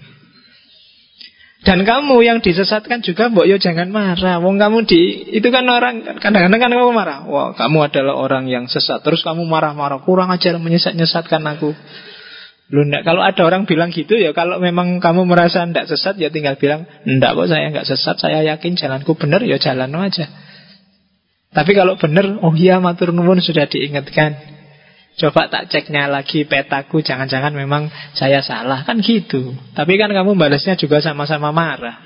Dan 1.61 1.85
kamu 1.85 2.25
yang 2.25 2.41
disesatkan 2.41 3.05
juga 3.05 3.29
Mbok 3.29 3.45
yo 3.45 3.59
jangan 3.61 3.91
marah. 3.91 4.41
Wong 4.41 4.57
kamu 4.57 4.87
di 4.87 5.29
Itu 5.35 5.51
kan 5.53 5.67
orang 5.67 6.01
Kadang-kadang 6.17 6.57
kan 6.57 6.71
kamu 6.73 6.95
marah. 6.95 7.27
Wah 7.27 7.51
kamu 7.53 7.91
adalah 7.91 8.15
orang 8.17 8.47
yang 8.47 8.65
sesat. 8.71 9.03
Terus 9.03 9.21
kamu 9.21 9.43
marah-marah 9.45 10.01
Kurang 10.01 10.31
ajar 10.31 10.57
menyesat-nyesatkan 10.57 11.43
aku. 11.45 11.75
Lu 12.71 12.87
enggak, 12.87 13.03
kalau 13.03 13.19
ada 13.19 13.43
orang 13.43 13.67
bilang 13.67 13.91
gitu 13.91 14.15
ya 14.15 14.31
Kalau 14.31 14.63
memang 14.63 15.03
kamu 15.03 15.27
merasa 15.27 15.59
enggak 15.67 15.91
sesat 15.91 16.15
Ya 16.15 16.31
tinggal 16.31 16.55
bilang 16.55 16.87
Enggak 17.03 17.35
kok 17.35 17.51
saya 17.51 17.67
enggak 17.67 17.83
sesat. 17.83 18.15
Saya 18.15 18.47
yakin 18.47 18.79
jalanku 18.79 19.11
benar 19.19 19.43
Ya 19.43 19.59
jalan 19.59 19.91
aja 19.99 20.50
tapi 21.51 21.75
kalau 21.75 21.99
benar, 21.99 22.39
oh 22.39 22.55
iya 22.55 22.79
matur 22.79 23.11
nuwun 23.11 23.43
sudah 23.43 23.67
diingatkan. 23.67 24.39
Coba 25.19 25.51
tak 25.51 25.67
ceknya 25.67 26.07
lagi 26.07 26.47
petaku, 26.47 27.03
jangan-jangan 27.03 27.51
memang 27.51 27.91
saya 28.15 28.39
salah. 28.39 28.87
Kan 28.87 29.03
gitu. 29.03 29.51
Tapi 29.75 29.99
kan 29.99 30.15
kamu 30.15 30.39
balasnya 30.39 30.79
juga 30.79 31.03
sama-sama 31.03 31.51
marah. 31.51 31.99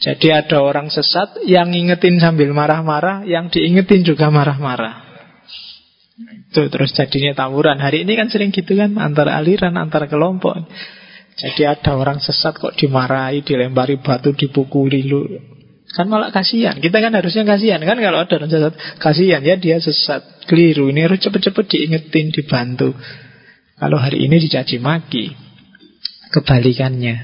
Jadi 0.00 0.32
ada 0.32 0.64
orang 0.64 0.88
sesat 0.88 1.44
yang 1.44 1.70
ngingetin 1.70 2.18
sambil 2.18 2.50
marah-marah, 2.56 3.22
yang 3.28 3.52
diingetin 3.52 4.02
juga 4.02 4.32
marah-marah. 4.32 5.12
Itu 6.48 6.72
terus 6.72 6.96
jadinya 6.96 7.36
tawuran. 7.36 7.78
Hari 7.78 8.08
ini 8.08 8.16
kan 8.16 8.32
sering 8.32 8.50
gitu 8.50 8.74
kan, 8.74 8.96
antara 8.96 9.36
aliran, 9.36 9.76
antara 9.76 10.08
kelompok. 10.08 10.56
Jadi 11.36 11.68
ada 11.68 11.94
orang 12.00 12.18
sesat 12.18 12.56
kok 12.56 12.74
dimarahi, 12.80 13.44
dilempari 13.44 14.00
batu, 14.00 14.32
dipukuli 14.32 15.04
lu. 15.04 15.51
Kan 15.92 16.08
malah 16.08 16.32
kasihan. 16.32 16.80
Kita 16.80 17.04
kan 17.04 17.12
harusnya 17.12 17.44
kasihan 17.44 17.80
kan 17.84 18.00
kalau 18.00 18.24
ada 18.24 18.32
orang 18.40 18.48
sesat. 18.48 18.74
Kasihan 18.96 19.44
ya 19.44 19.60
dia 19.60 19.76
sesat, 19.76 20.48
keliru. 20.48 20.88
Ini 20.88 21.04
harus 21.04 21.20
cepet-cepet 21.20 21.64
diingetin, 21.68 22.32
dibantu. 22.32 22.96
Kalau 23.76 23.98
hari 24.00 24.24
ini 24.24 24.40
dicaci 24.40 24.80
maki, 24.80 25.36
kebalikannya. 26.32 27.16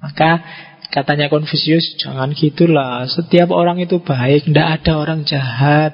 Maka 0.00 0.40
katanya 0.88 1.28
Konfusius, 1.28 2.00
jangan 2.00 2.32
gitulah. 2.32 3.04
Setiap 3.04 3.52
orang 3.52 3.82
itu 3.84 4.00
baik, 4.00 4.48
tidak 4.48 4.80
ada 4.80 4.92
orang 5.04 5.28
jahat, 5.28 5.92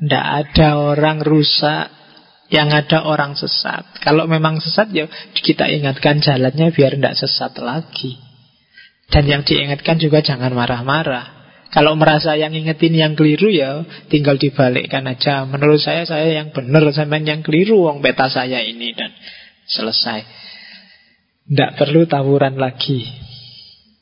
tidak 0.00 0.24
ada 0.24 0.68
orang 0.80 1.20
rusak, 1.20 1.92
yang 2.54 2.70
ada 2.70 3.02
orang 3.02 3.34
sesat. 3.34 3.82
Kalau 3.98 4.30
memang 4.30 4.62
sesat 4.62 4.94
ya 4.94 5.10
kita 5.34 5.66
ingatkan 5.66 6.22
jalannya 6.22 6.70
biar 6.70 6.94
tidak 6.94 7.18
sesat 7.18 7.58
lagi. 7.58 8.14
Dan 9.10 9.26
yang 9.26 9.42
diingatkan 9.42 9.98
juga 9.98 10.22
jangan 10.22 10.54
marah-marah. 10.54 11.33
Kalau 11.74 11.98
merasa 11.98 12.38
yang 12.38 12.54
ingetin 12.54 12.94
yang 12.94 13.18
keliru 13.18 13.50
ya 13.50 13.82
tinggal 14.06 14.38
dibalikkan 14.38 15.10
aja. 15.10 15.42
Menurut 15.42 15.82
saya 15.82 16.06
saya 16.06 16.30
yang 16.30 16.54
benar, 16.54 16.86
sampai 16.94 17.26
yang 17.26 17.42
keliru 17.42 17.90
wong 17.90 17.98
beta 17.98 18.30
saya 18.30 18.62
ini 18.62 18.94
dan 18.94 19.10
selesai. 19.66 20.22
Tidak 21.50 21.74
perlu 21.74 22.06
tawuran 22.06 22.62
lagi. 22.62 23.02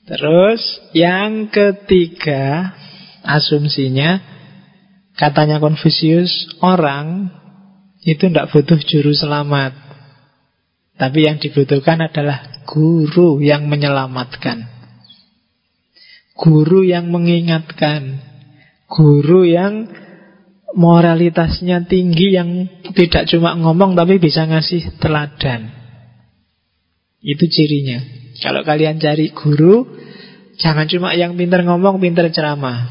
Terus 0.04 0.60
yang 0.92 1.48
ketiga 1.48 2.76
asumsinya 3.24 4.20
katanya 5.16 5.56
Konfusius 5.56 6.60
orang 6.60 7.32
itu 8.04 8.28
tidak 8.28 8.52
butuh 8.52 8.84
juru 8.84 9.16
selamat. 9.16 9.72
Tapi 11.00 11.24
yang 11.24 11.40
dibutuhkan 11.40 12.04
adalah 12.04 12.62
guru 12.68 13.40
yang 13.40 13.64
menyelamatkan. 13.64 14.71
Guru 16.42 16.82
yang 16.82 17.06
mengingatkan. 17.14 18.18
Guru 18.90 19.46
yang 19.46 19.86
moralitasnya 20.74 21.86
tinggi 21.86 22.34
Yang 22.34 22.66
tidak 22.98 23.30
cuma 23.30 23.54
ngomong 23.54 23.94
tapi 23.94 24.18
bisa 24.18 24.50
ngasih 24.50 24.98
teladan. 24.98 25.70
Itu 27.22 27.46
cirinya. 27.46 28.02
Kalau 28.42 28.66
kalian 28.66 28.98
cari 28.98 29.30
guru 29.30 29.86
Jangan 30.58 30.84
cuma 30.84 31.16
yang 31.16 31.32
pinter 31.38 31.64
ngomong, 31.64 32.02
pinter 32.02 32.28
ceramah. 32.28 32.90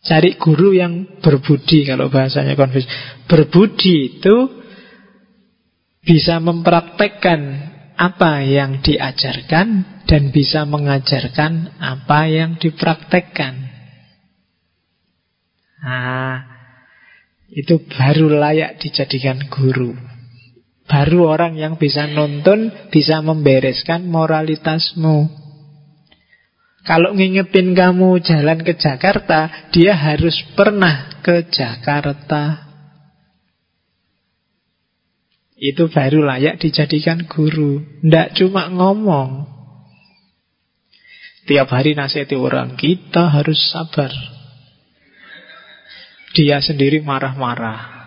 Cari 0.00 0.40
guru 0.40 0.72
yang 0.72 1.20
berbudi 1.20 1.84
Kalau 1.84 2.08
bahasanya 2.08 2.56
konfus 2.56 2.88
Berbudi 3.28 4.16
itu 4.16 4.36
Bisa 6.00 6.40
mempraktekkan 6.40 7.69
apa 8.00 8.40
yang 8.40 8.80
diajarkan 8.80 10.00
dan 10.08 10.32
bisa 10.32 10.64
mengajarkan 10.64 11.76
apa 11.76 12.32
yang 12.32 12.56
dipraktekkan. 12.56 13.68
Nah, 15.84 16.36
itu 17.52 17.84
baru 17.84 18.40
layak 18.40 18.80
dijadikan 18.80 19.52
guru. 19.52 19.92
Baru 20.88 21.28
orang 21.28 21.60
yang 21.60 21.76
bisa 21.76 22.08
nonton, 22.08 22.72
bisa 22.88 23.20
membereskan 23.20 24.08
moralitasmu. 24.08 25.28
Kalau 26.80 27.12
ngingetin 27.12 27.76
kamu 27.76 28.24
jalan 28.24 28.64
ke 28.64 28.80
Jakarta, 28.80 29.68
dia 29.76 29.92
harus 29.92 30.40
pernah 30.56 31.20
ke 31.20 31.52
Jakarta. 31.52 32.69
Itu 35.60 35.92
baru 35.92 36.24
layak 36.24 36.56
dijadikan 36.56 37.28
guru. 37.28 37.84
Tidak 38.00 38.32
cuma 38.40 38.72
ngomong. 38.72 39.44
Tiap 41.44 41.68
hari 41.68 41.92
nasihati 41.92 42.32
orang 42.32 42.80
Kita 42.80 43.28
harus 43.28 43.60
sabar. 43.68 44.08
Dia 46.32 46.64
sendiri 46.64 47.04
marah-marah. 47.04 48.00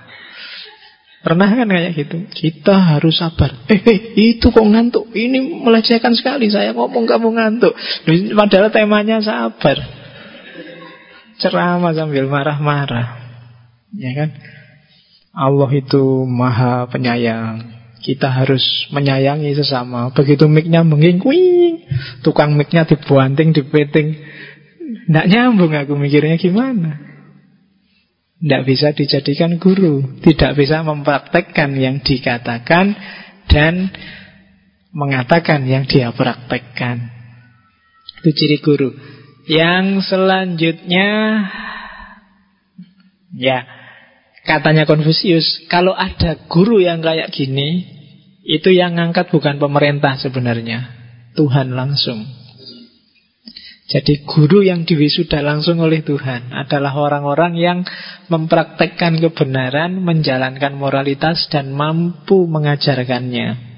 Pernah 1.21 1.49
kan 1.53 1.69
kayak 1.69 1.93
gitu? 1.93 2.17
Kita 2.33 2.73
harus 2.73 3.21
sabar. 3.21 3.53
Eh, 3.69 3.79
eh 3.85 3.99
itu 4.33 4.49
kok 4.49 4.65
ngantuk? 4.65 5.13
Ini 5.13 5.61
melecehkan 5.61 6.17
sekali. 6.17 6.49
Saya 6.49 6.73
ngomong 6.73 7.05
kamu 7.05 7.37
ngantuk. 7.37 7.77
Padahal 8.33 8.73
temanya 8.73 9.21
sabar. 9.21 9.77
Ceramah 11.37 11.93
sambil 11.93 12.25
marah-marah. 12.25 13.23
Ya 13.93 14.11
kan 14.17 14.33
Allah 15.33 15.69
itu 15.73 16.29
maha 16.29 16.85
penyayang. 16.93 17.73
Kita 18.05 18.29
harus 18.29 18.61
menyayangi 18.93 19.57
sesama. 19.57 20.13
Begitu 20.13 20.45
miknya 20.51 20.83
mengingkuing 20.83 21.87
Tukang 22.19 22.51
miknya 22.59 22.83
dibuanting, 22.83 23.55
dipeting 23.55 24.19
Tidak 25.07 25.25
nyambung 25.31 25.71
aku 25.71 25.95
mikirnya 25.95 26.35
gimana? 26.35 26.99
Tidak 28.43 28.61
bisa 28.67 28.91
dijadikan 28.91 29.55
guru. 29.55 30.19
Tidak 30.19 30.51
bisa 30.53 30.83
mempraktekkan 30.83 31.71
yang 31.79 32.03
dikatakan 32.03 32.91
Dan 33.47 33.87
mengatakan 34.91 35.63
yang 35.63 35.87
dia 35.87 36.11
praktekkan. 36.11 37.07
Itu 38.19 38.29
ciri 38.35 38.59
guru. 38.59 38.91
Yang 39.47 40.11
selanjutnya 40.11 41.09
Ya 43.31 43.82
Katanya 44.43 44.83
Konfusius, 44.83 45.63
kalau 45.71 45.95
ada 45.95 46.35
guru 46.51 46.83
yang 46.83 46.99
kayak 46.99 47.31
gini, 47.31 47.87
itu 48.43 48.75
yang 48.75 48.99
ngangkat 48.99 49.31
bukan 49.31 49.55
pemerintah 49.55 50.19
sebenarnya, 50.19 50.83
Tuhan 51.39 51.71
langsung. 51.71 52.27
Jadi 53.87 54.27
guru 54.27 54.63
yang 54.63 54.83
diwisuda 54.83 55.43
langsung 55.43 55.79
oleh 55.79 56.03
Tuhan 56.03 56.51
adalah 56.51 56.91
orang-orang 56.95 57.55
yang 57.55 57.79
mempraktekkan 58.27 59.19
kebenaran, 59.19 60.03
menjalankan 60.03 60.75
moralitas 60.75 61.47
dan 61.47 61.71
mampu 61.71 62.43
mengajarkannya. 62.47 63.71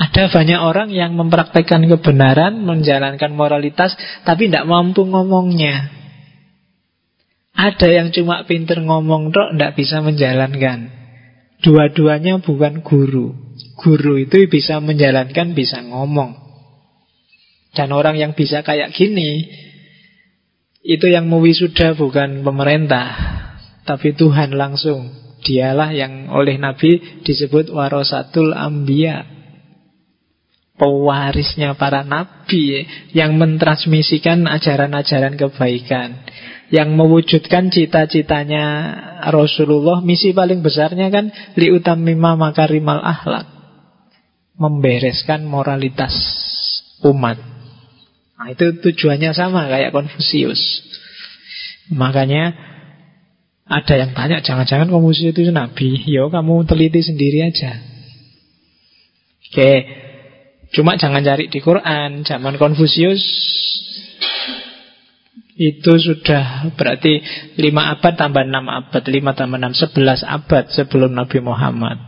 Ada 0.00 0.32
banyak 0.32 0.60
orang 0.62 0.88
yang 0.94 1.12
mempraktekkan 1.18 1.84
kebenaran, 1.90 2.62
menjalankan 2.62 3.34
moralitas, 3.36 3.92
tapi 4.24 4.46
tidak 4.46 4.64
mampu 4.64 5.04
ngomongnya. 5.04 5.99
Ada 7.54 7.88
yang 7.90 8.08
cuma 8.14 8.46
pinter 8.46 8.78
ngomong 8.80 9.34
dok, 9.34 9.54
tidak 9.54 9.74
bisa 9.76 10.00
menjalankan. 10.00 10.90
Dua-duanya 11.60 12.40
bukan 12.40 12.80
guru. 12.80 13.36
Guru 13.76 14.16
itu 14.16 14.48
bisa 14.48 14.80
menjalankan, 14.80 15.52
bisa 15.52 15.84
ngomong. 15.84 16.36
Dan 17.76 17.92
orang 17.92 18.16
yang 18.16 18.32
bisa 18.32 18.64
kayak 18.64 18.96
gini, 18.96 19.46
itu 20.80 21.06
yang 21.12 21.28
mewisuda 21.28 21.92
bukan 21.94 22.40
pemerintah, 22.40 23.06
tapi 23.84 24.16
Tuhan 24.16 24.56
langsung. 24.56 25.12
Dialah 25.40 25.96
yang 25.96 26.28
oleh 26.36 26.60
Nabi 26.60 27.24
disebut 27.24 27.72
warasatul 27.72 28.52
ambia. 28.52 29.24
Pewarisnya 30.80 31.76
para 31.76 32.00
nabi 32.08 32.88
yang 33.12 33.36
mentransmisikan 33.36 34.48
ajaran-ajaran 34.48 35.36
kebaikan 35.36 36.24
yang 36.70 36.94
mewujudkan 36.94 37.74
cita-citanya 37.74 38.64
Rasulullah 39.30 39.98
misi 40.02 40.30
paling 40.30 40.62
besarnya 40.62 41.10
kan 41.10 41.34
liutamima 41.58 42.38
makarimal 42.38 43.02
ahlak 43.02 43.46
membereskan 44.54 45.42
moralitas 45.44 46.14
umat. 47.02 47.42
Nah 48.38 48.48
itu 48.54 48.80
tujuannya 48.80 49.34
sama 49.34 49.66
kayak 49.66 49.92
Konfusius 49.92 50.62
makanya 51.90 52.54
ada 53.70 53.94
yang 53.98 54.14
tanya 54.14 54.42
jangan-jangan 54.42 54.90
Konfusius 54.90 55.34
itu 55.34 55.50
nabi? 55.50 55.98
Yo 56.06 56.30
kamu 56.30 56.66
teliti 56.66 57.02
sendiri 57.02 57.50
aja. 57.50 57.78
Oke. 59.50 59.70
Cuma 60.70 60.94
jangan 60.94 61.26
cari 61.26 61.50
di 61.50 61.58
Quran. 61.58 62.22
Zaman 62.22 62.54
Konfusius 62.58 63.22
itu 65.60 65.92
sudah 66.00 66.72
berarti 66.72 67.20
5 67.60 67.60
abad 67.68 68.14
tambah 68.16 68.48
6 68.48 68.64
abad 68.64 69.02
5 69.04 69.36
tambah 69.36 69.58
6, 69.60 69.92
11 69.92 70.24
abad 70.24 70.64
sebelum 70.72 71.12
Nabi 71.12 71.38
Muhammad. 71.44 72.00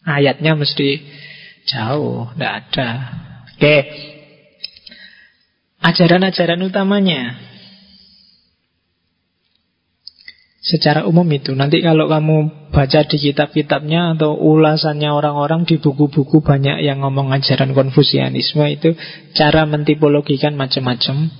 Ayatnya 0.00 0.56
mesti 0.56 1.04
jauh, 1.68 2.32
tidak 2.32 2.52
ada. 2.72 2.88
Oke. 3.52 3.76
Ajaran-ajaran 5.84 6.64
utamanya. 6.64 7.36
Secara 10.66 11.06
umum 11.06 11.30
itu 11.30 11.54
Nanti 11.54 11.78
kalau 11.78 12.10
kamu 12.10 12.70
baca 12.74 13.06
di 13.06 13.22
kitab-kitabnya 13.22 14.18
Atau 14.18 14.34
ulasannya 14.34 15.14
orang-orang 15.14 15.62
Di 15.62 15.78
buku-buku 15.78 16.42
banyak 16.42 16.82
yang 16.82 17.06
ngomong 17.06 17.30
ajaran 17.30 17.70
konfusianisme 17.70 18.66
Itu 18.74 18.98
cara 19.38 19.62
mentipologikan 19.62 20.58
macam-macam 20.58 21.30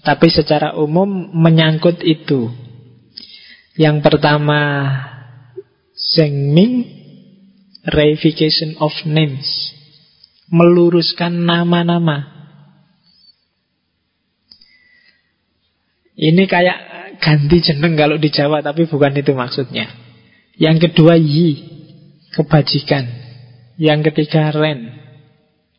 tapi 0.00 0.32
secara 0.32 0.76
umum 0.76 1.30
menyangkut 1.34 2.00
itu. 2.04 2.50
Yang 3.78 4.02
pertama 4.02 4.60
Zhengming 5.94 6.84
Reification 7.86 8.76
of 8.82 8.92
names 9.06 9.46
Meluruskan 10.50 11.46
nama-nama 11.46 12.26
Ini 16.18 16.44
kayak 16.50 16.78
ganti 17.22 17.62
jeneng 17.62 17.94
kalau 17.94 18.18
di 18.18 18.28
Jawa 18.28 18.60
Tapi 18.60 18.90
bukan 18.90 19.16
itu 19.16 19.32
maksudnya 19.32 19.86
Yang 20.58 20.90
kedua 20.90 21.14
Yi 21.14 21.70
kebajikan. 22.34 23.04
Yang 23.80 24.12
ketiga 24.12 24.54
ren, 24.54 24.94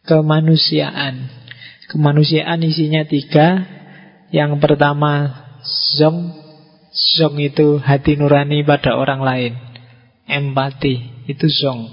kemanusiaan. 0.06 1.30
Kemanusiaan 1.92 2.60
isinya 2.64 3.04
tiga. 3.04 3.68
Yang 4.32 4.64
pertama 4.64 5.44
zong, 6.00 6.32
zong 7.20 7.36
itu 7.44 7.84
hati 7.84 8.16
nurani 8.16 8.64
pada 8.64 8.96
orang 8.96 9.20
lain. 9.20 9.54
Empati 10.24 11.28
itu 11.28 11.52
zong. 11.52 11.92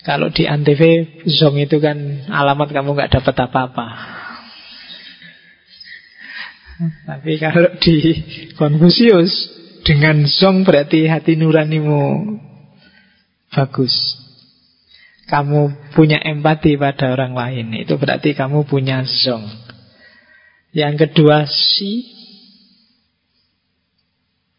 Kalau 0.00 0.32
di 0.32 0.48
Antv 0.48 0.80
zong 1.28 1.60
itu 1.60 1.76
kan 1.76 2.24
alamat 2.32 2.72
kamu 2.72 2.96
nggak 2.96 3.20
dapat 3.20 3.36
apa-apa. 3.36 3.86
Tapi 7.04 7.36
kalau 7.36 7.68
di 7.84 7.96
Konfusius 8.56 9.52
dengan 9.84 10.24
zong 10.24 10.64
berarti 10.64 11.04
hati 11.04 11.36
nuranimu 11.36 12.32
bagus. 13.52 13.92
Kamu 15.28 15.92
punya 15.92 16.24
empati 16.24 16.80
pada 16.80 17.12
orang 17.12 17.36
lain 17.36 17.76
Itu 17.76 18.00
berarti 18.00 18.32
kamu 18.32 18.64
punya 18.64 19.04
zong 19.04 19.67
Yang 20.72 21.08
kedua 21.08 21.48
si. 21.48 22.16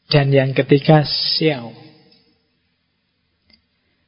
Dan 0.10 0.34
yang 0.34 0.58
ketiga 0.58 1.06
xiao 1.06 1.70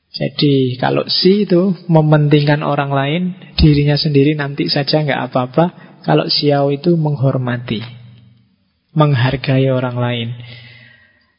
Jadi 0.10 0.82
kalau 0.82 1.06
si 1.06 1.46
itu 1.46 1.78
mementingkan 1.86 2.66
orang 2.66 2.90
lain 2.90 3.24
Dirinya 3.54 3.94
sendiri 4.02 4.34
nanti 4.34 4.66
saja 4.66 5.06
nggak 5.06 5.30
apa-apa. 5.30 5.66
Kalau 6.02 6.26
xiao 6.26 6.74
itu 6.74 6.98
menghormati 6.98 7.86
Menghargai 8.98 9.70
orang 9.70 9.96
lain. 10.02 10.30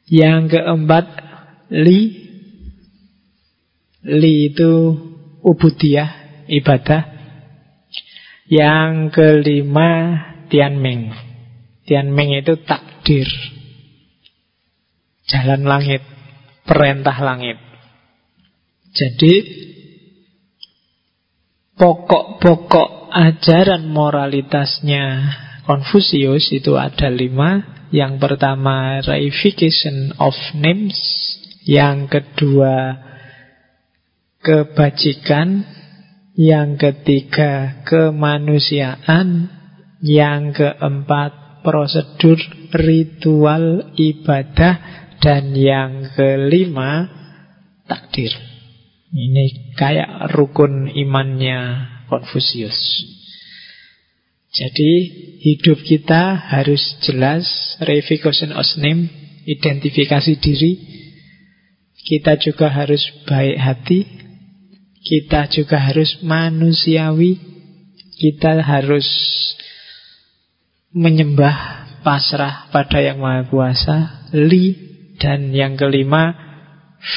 Yang 0.07 0.57
keempat 0.57 1.07
Li. 1.73 2.01
Li 4.05 4.53
itu 4.53 4.73
ubudiyah, 5.41 6.45
ibadah. 6.53 7.03
Yang 8.45 9.17
kelima, 9.17 9.91
Tianming. 10.53 11.09
Tianming 11.89 12.45
itu 12.45 12.61
takdir. 12.69 13.25
Jalan 15.25 15.65
langit, 15.65 16.05
perintah 16.69 17.17
langit. 17.25 17.57
Jadi, 18.93 19.35
pokok-pokok 21.81 23.09
ajaran 23.09 23.89
moralitasnya 23.89 25.33
Konfusius 25.65 26.53
itu 26.53 26.77
ada 26.77 27.09
lima. 27.09 27.81
Yang 27.89 28.21
pertama, 28.21 29.01
reification 29.01 30.13
of 30.21 30.37
names. 30.53 30.99
Yang 31.65 32.19
kedua, 32.19 32.99
kebajikan, 34.43 35.63
yang 36.35 36.81
ketiga 36.81 37.85
kemanusiaan, 37.87 39.62
yang 40.03 40.51
keempat 40.51 41.63
prosedur 41.63 42.39
ritual 42.75 43.95
ibadah, 43.95 44.75
dan 45.23 45.55
yang 45.55 46.11
kelima 46.19 47.07
takdir. 47.87 48.35
Ini 49.15 49.77
kayak 49.79 50.35
rukun 50.35 50.91
imannya 50.91 51.89
Konfusius. 52.11 52.77
Jadi 54.53 54.93
hidup 55.41 55.81
kita 55.81 56.37
harus 56.37 57.01
jelas 57.01 57.49
Reification 57.81 58.53
name 58.85 59.09
Identifikasi 59.49 60.37
diri 60.45 60.77
Kita 62.05 62.37
juga 62.37 62.69
harus 62.69 63.01
baik 63.25 63.57
hati 63.57 64.01
kita 65.03 65.51
juga 65.51 65.83
harus 65.83 66.23
manusiawi. 66.23 67.35
Kita 68.23 68.63
harus 68.63 69.07
menyembah 70.93 71.89
pasrah 72.05 72.69
pada 72.69 73.01
yang 73.01 73.21
maha 73.21 73.49
kuasa. 73.49 74.29
Li 74.33 74.77
dan 75.21 75.53
yang 75.53 75.77
kelima 75.77 76.33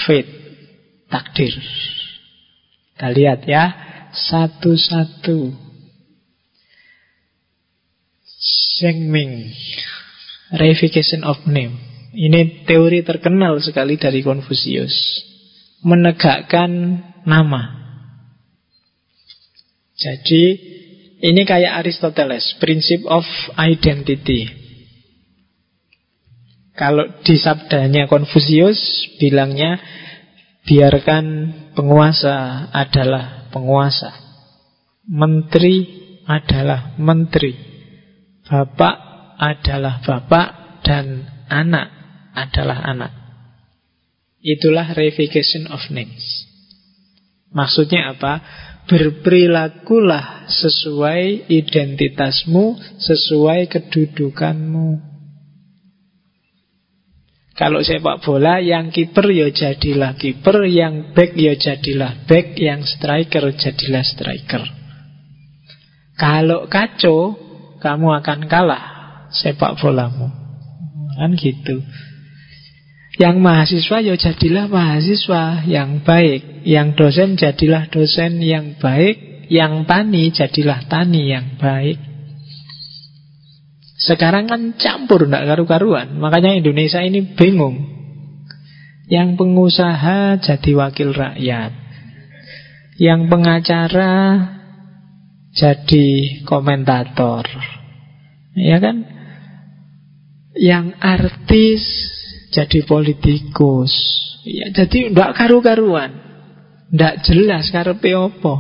fate, 0.03 0.32
takdir. 1.07 1.53
Kita 2.95 3.07
lihat 3.11 3.43
ya, 3.47 3.63
satu-satu. 4.11 5.63
Sengming, 8.76 9.55
reification 10.59 11.23
of 11.23 11.39
name. 11.47 11.80
Ini 12.15 12.67
teori 12.67 13.03
terkenal 13.03 13.59
sekali 13.59 13.99
dari 13.99 14.23
Konfusius. 14.23 14.95
Menegakkan 15.84 16.71
nama. 17.28 17.63
Jadi 19.95 20.74
ini 21.24 21.47
kayak 21.47 21.86
Aristoteles, 21.86 22.59
prinsip 22.59 23.03
of 23.07 23.24
identity. 23.55 24.51
Kalau 26.76 27.07
di 27.24 27.39
sabdanya 27.39 28.11
Konfusius 28.11 29.07
bilangnya 29.16 29.80
biarkan 30.68 31.26
penguasa 31.72 32.68
adalah 32.76 33.47
penguasa. 33.47 34.11
Menteri 35.07 35.88
adalah 36.28 36.99
menteri. 36.99 37.55
Bapak 38.43 38.95
adalah 39.39 40.03
bapak 40.03 40.47
dan 40.84 41.32
anak 41.47 41.88
adalah 42.36 42.84
anak. 42.91 43.13
Itulah 44.43 44.93
reification 44.93 45.72
of 45.72 45.82
names. 45.89 46.45
Maksudnya 47.55 48.13
apa? 48.13 48.43
Berperilakulah 48.86 50.46
sesuai 50.46 51.50
identitasmu, 51.50 52.78
sesuai 53.02 53.66
kedudukanmu. 53.66 55.16
Kalau 57.56 57.80
sepak 57.82 58.20
bola, 58.22 58.60
yang 58.60 58.92
kiper 58.92 59.32
ya 59.32 59.48
jadilah 59.48 60.20
kiper, 60.20 60.68
yang 60.68 61.16
back 61.16 61.34
ya 61.40 61.56
jadilah 61.56 62.28
back, 62.28 62.60
yang 62.60 62.84
striker 62.84 63.48
jadilah 63.56 64.04
striker. 64.04 64.64
Kalau 66.20 66.68
kacau, 66.68 67.34
kamu 67.80 68.08
akan 68.20 68.40
kalah 68.52 68.84
sepak 69.32 69.80
bolamu. 69.80 70.28
Kan 71.16 71.32
gitu. 71.40 71.80
Yang 73.16 73.36
mahasiswa 73.39 73.97
ya 74.03 74.16
jadilah 74.20 74.68
mahasiswa 74.68 75.63
yang 75.63 76.03
baik. 76.03 76.68
Yang 76.68 76.88
dosen 76.99 77.30
jadilah 77.39 77.88
dosen 77.88 78.43
yang 78.43 78.76
baik. 78.76 79.47
Yang 79.47 79.88
tani 79.88 80.24
jadilah 80.36 80.80
tani 80.91 81.32
yang 81.32 81.55
baik. 81.55 81.95
Sekarang 83.95 84.51
kan 84.51 84.76
campur 84.76 85.32
Tidak 85.32 85.47
karu-karuan. 85.47 86.20
Makanya 86.20 86.59
Indonesia 86.59 86.99
ini 86.99 87.24
bingung. 87.39 87.88
Yang 89.07 89.39
pengusaha 89.39 90.36
jadi 90.43 90.72
wakil 90.76 91.16
rakyat. 91.16 91.72
Yang 92.99 93.22
pengacara 93.32 94.13
jadi 95.55 96.07
komentator. 96.43 97.47
Ya 98.59 98.84
kan? 98.84 99.07
Yang 100.55 100.95
artis 100.99 101.84
jadi 102.56 102.80
politikus. 102.88 103.91
Ya, 104.47 104.72
jadi 104.72 105.12
ndak 105.12 105.36
karu-karuan. 105.36 106.16
Ndak 106.95 107.28
jelas 107.28 107.68
karepe 107.76 108.16
apa. 108.16 108.56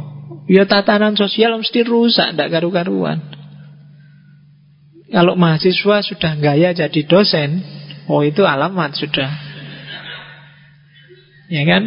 Ya 0.51 0.67
tatanan 0.67 1.15
sosial 1.15 1.55
mesti 1.55 1.87
rusak 1.87 2.35
ndak 2.35 2.51
karu-karuan. 2.51 3.23
Kalau 5.15 5.39
mahasiswa 5.39 6.03
sudah 6.03 6.33
gaya 6.43 6.75
jadi 6.75 7.01
dosen, 7.07 7.63
oh 8.11 8.19
itu 8.25 8.43
alamat 8.43 8.99
sudah. 8.99 9.31
Ya 11.47 11.63
kan? 11.63 11.83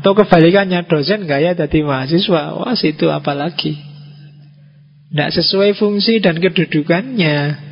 Atau 0.00 0.16
kebalikannya 0.16 0.86
dosen 0.88 1.28
gaya 1.28 1.52
jadi 1.52 1.84
mahasiswa, 1.84 2.56
wah 2.56 2.72
situ 2.78 3.10
apalagi. 3.12 3.76
Tidak 5.10 5.30
sesuai 5.34 5.74
fungsi 5.74 6.22
dan 6.22 6.38
kedudukannya 6.38 7.69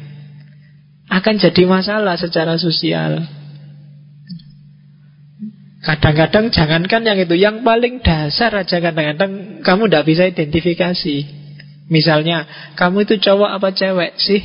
akan 1.09 1.35
jadi 1.41 1.63
masalah 1.65 2.21
secara 2.21 2.61
sosial. 2.61 3.25
Kadang-kadang 5.79 6.53
jangankan 6.53 7.03
yang 7.07 7.19
itu, 7.23 7.35
yang 7.39 7.57
paling 7.65 8.05
dasar 8.05 8.53
aja 8.53 8.77
kadang-kadang 8.83 9.65
kamu 9.65 9.89
tidak 9.89 10.05
bisa 10.05 10.23
identifikasi. 10.29 11.17
Misalnya, 11.89 12.45
kamu 12.77 13.09
itu 13.09 13.17
cowok 13.25 13.51
apa 13.57 13.69
cewek 13.73 14.13
sih? 14.21 14.43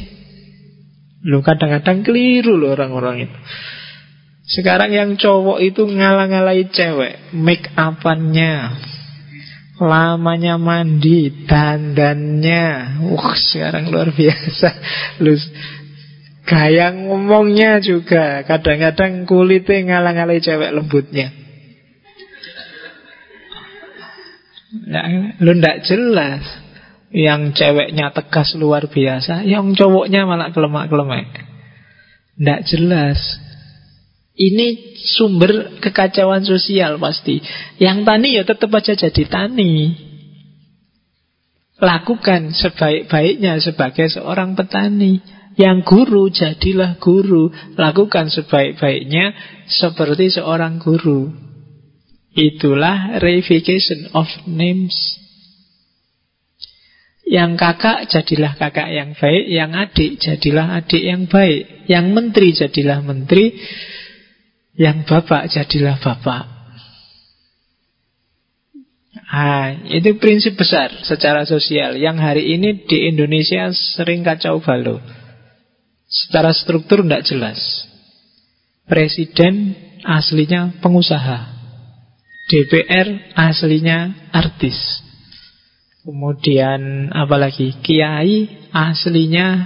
Lu 1.27 1.43
kadang-kadang 1.43 2.07
keliru 2.07 2.55
loh 2.55 2.71
orang-orang 2.75 3.27
itu. 3.27 3.37
Sekarang 4.43 4.91
yang 4.91 5.15
cowok 5.15 5.59
itu 5.63 5.83
ngalang-ngalai 5.87 6.67
cewek, 6.71 7.35
make 7.35 7.71
upannya, 7.75 8.75
lamanya 9.79 10.55
mandi, 10.59 11.47
dandannya. 11.47 13.03
Wah, 13.09 13.35
sekarang 13.35 13.91
luar 13.91 14.11
biasa. 14.11 14.69
Lu 15.23 15.35
Gaya 16.43 16.91
ngomongnya 16.91 17.79
juga 17.79 18.43
Kadang-kadang 18.43 19.23
kulitnya 19.23 19.79
ngalang-alai 19.87 20.43
cewek 20.43 20.75
lembutnya. 20.75 21.31
Nah, 24.73 25.37
Lu 25.39 25.55
ndak 25.55 25.87
jelas. 25.87 26.43
Yang 27.13 27.61
ceweknya 27.61 28.09
tegas 28.09 28.57
luar 28.57 28.89
biasa 28.89 29.45
Yang 29.45 29.77
cowoknya 29.77 30.25
malah 30.25 30.49
kelemak-kelemek. 30.49 31.29
Ndak 32.41 32.65
jelas. 32.65 33.21
Ini 34.33 34.97
sumber 35.13 35.77
kekacauan 35.77 36.41
sosial 36.41 36.97
pasti. 36.97 37.37
Yang 37.77 37.97
tani 38.01 38.29
ya 38.33 38.43
tetap 38.43 38.73
aja 38.73 38.97
jadi 38.97 39.23
tani. 39.29 39.93
Lakukan 41.77 42.49
sebaik-baiknya 42.57 43.61
sebagai 43.61 44.09
seorang 44.09 44.57
petani 44.57 45.21
yang 45.53 45.85
guru 45.85 46.33
jadilah 46.33 46.97
guru. 46.97 47.53
Lakukan 47.77 48.29
sebaik-baiknya 48.33 49.33
Seperti 49.69 50.33
seorang 50.33 50.81
guru. 50.81 51.29
Itulah 52.33 53.21
reification 53.21 54.09
of 54.17 54.25
names. 54.49 55.21
Yang 57.23 57.55
kakak 57.55 57.99
jadilah 58.09 58.53
kakak 58.57 58.89
yang 58.89 59.13
baik. 59.13 59.45
Yang 59.47 59.71
adik 59.77 60.11
jadilah 60.19 60.67
adik 60.81 61.03
yang 61.03 61.23
baik. 61.29 61.85
Yang 61.85 62.05
menteri 62.09 62.49
jadilah 62.51 62.99
menteri. 63.05 63.45
Yang 64.73 64.97
bapak 65.05 65.43
jadilah 65.53 66.01
bapak. 66.01 66.43
Ah, 69.33 69.73
itu 69.89 70.13
prinsip 70.21 70.53
besar 70.57 70.93
secara 71.05 71.45
sosial. 71.45 71.97
Yang 71.97 72.17
hari 72.21 72.43
ini 72.53 72.85
di 72.85 73.09
Indonesia 73.09 73.69
sering 73.73 74.21
kacau 74.21 74.61
balau. 74.61 75.01
Secara 76.13 76.53
struktur 76.53 77.01
tidak 77.01 77.25
jelas. 77.25 77.89
Presiden 78.85 79.73
aslinya 80.05 80.77
pengusaha. 80.77 81.49
DPR 82.45 83.33
aslinya 83.33 84.29
artis. 84.29 84.77
Kemudian 86.05 87.09
apalagi 87.09 87.73
kiai 87.81 88.69
aslinya 88.69 89.65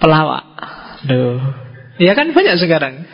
pelawak. 0.00 0.46
Loh. 1.10 1.42
Ya 2.00 2.16
kan 2.16 2.32
banyak 2.32 2.56
sekarang. 2.56 3.04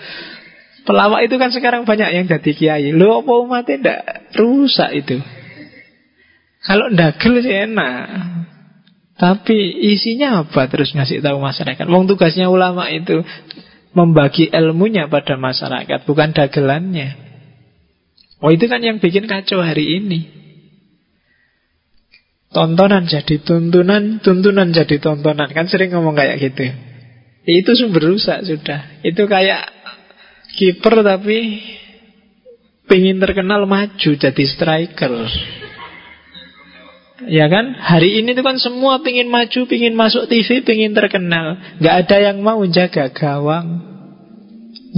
Pelawak 0.86 1.26
itu 1.26 1.34
kan 1.34 1.50
sekarang 1.50 1.82
banyak 1.82 2.14
yang 2.14 2.24
jadi 2.30 2.52
kiai. 2.54 2.88
Loh 2.94 3.26
apa 3.26 3.32
umatnya 3.42 3.74
tidak 3.74 4.00
rusak 4.38 4.94
itu. 4.94 5.18
Kalau 6.62 6.92
ndagel 6.94 7.42
sih 7.42 7.56
enak. 7.66 8.06
Tapi 9.18 9.58
isinya 9.92 10.46
apa 10.46 10.70
terus 10.70 10.94
ngasih 10.94 11.18
tahu 11.18 11.42
masyarakat? 11.42 11.90
Wong 11.90 12.06
tugasnya 12.06 12.46
ulama 12.46 12.86
itu 12.86 13.26
membagi 13.90 14.46
ilmunya 14.54 15.10
pada 15.10 15.34
masyarakat, 15.34 16.06
bukan 16.06 16.30
dagelannya. 16.30 17.18
Oh 18.38 18.54
itu 18.54 18.70
kan 18.70 18.78
yang 18.78 19.02
bikin 19.02 19.26
kacau 19.26 19.58
hari 19.58 19.98
ini. 19.98 20.38
Tontonan 22.54 23.10
jadi 23.10 23.42
tuntunan, 23.42 24.22
tuntunan 24.22 24.70
jadi 24.70 24.96
tontonan. 25.02 25.50
Kan 25.50 25.66
sering 25.66 25.92
ngomong 25.92 26.14
kayak 26.14 26.38
gitu. 26.38 26.70
Itu 27.44 27.74
sumber 27.74 28.08
rusak 28.08 28.46
sudah. 28.46 29.02
Itu 29.02 29.26
kayak 29.26 29.66
kiper 30.54 31.02
tapi 31.02 31.60
pingin 32.86 33.18
terkenal 33.18 33.66
maju 33.66 34.10
jadi 34.14 34.44
striker. 34.46 35.12
Ya 37.26 37.50
kan? 37.50 37.74
Hari 37.74 38.22
ini 38.22 38.30
tuh 38.38 38.46
kan 38.46 38.62
semua 38.62 39.02
pingin 39.02 39.26
maju, 39.26 39.66
pingin 39.66 39.98
masuk 39.98 40.30
TV, 40.30 40.62
pingin 40.62 40.94
terkenal. 40.94 41.58
Gak 41.82 42.06
ada 42.06 42.16
yang 42.30 42.38
mau 42.46 42.62
jaga 42.70 43.10
gawang. 43.10 43.82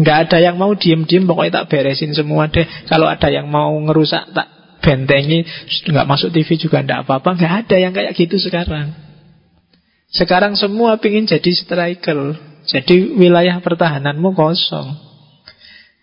Gak 0.05 0.29
ada 0.29 0.39
yang 0.45 0.61
mau 0.61 0.77
diem-diem, 0.77 1.25
pokoknya 1.25 1.65
tak 1.65 1.73
beresin 1.73 2.13
semua 2.13 2.53
deh. 2.53 2.69
Kalau 2.85 3.09
ada 3.09 3.33
yang 3.33 3.49
mau 3.49 3.73
ngerusak, 3.73 4.37
tak 4.37 4.49
bentengi. 4.85 5.49
Gak 5.89 6.05
masuk 6.05 6.29
TV 6.29 6.61
juga 6.61 6.85
ndak 6.85 7.09
apa-apa. 7.09 7.41
Gak 7.41 7.55
ada 7.65 7.77
yang 7.81 7.97
kayak 7.97 8.13
gitu 8.13 8.37
sekarang. 8.37 8.93
Sekarang 10.13 10.61
semua 10.61 11.01
pingin 11.01 11.25
jadi 11.25 11.57
striker. 11.57 12.37
Jadi 12.69 13.17
wilayah 13.17 13.57
pertahananmu 13.65 14.37
kosong. 14.37 14.93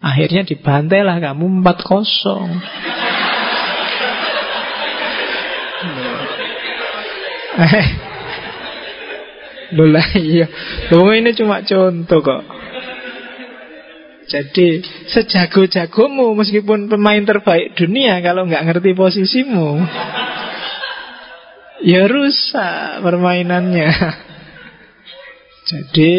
Akhirnya 0.02 0.46
dibantai 0.46 1.06
lah 1.06 1.22
kamu 1.22 1.62
4 1.62 1.86
kosong. 1.86 2.50
Loh 9.76 10.08
iya. 10.16 10.48
Loh 10.94 11.12
ini 11.12 11.36
cuma 11.36 11.60
contoh 11.66 12.22
kok. 12.24 12.44
Jadi 14.28 14.84
sejago-jagomu 15.08 16.36
meskipun 16.36 16.92
pemain 16.92 17.24
terbaik 17.24 17.80
dunia 17.80 18.20
kalau 18.20 18.44
nggak 18.44 18.66
ngerti 18.68 18.92
posisimu, 18.92 19.80
ya 21.88 22.04
rusak 22.12 23.00
permainannya. 23.00 23.88
Jadi 25.72 26.14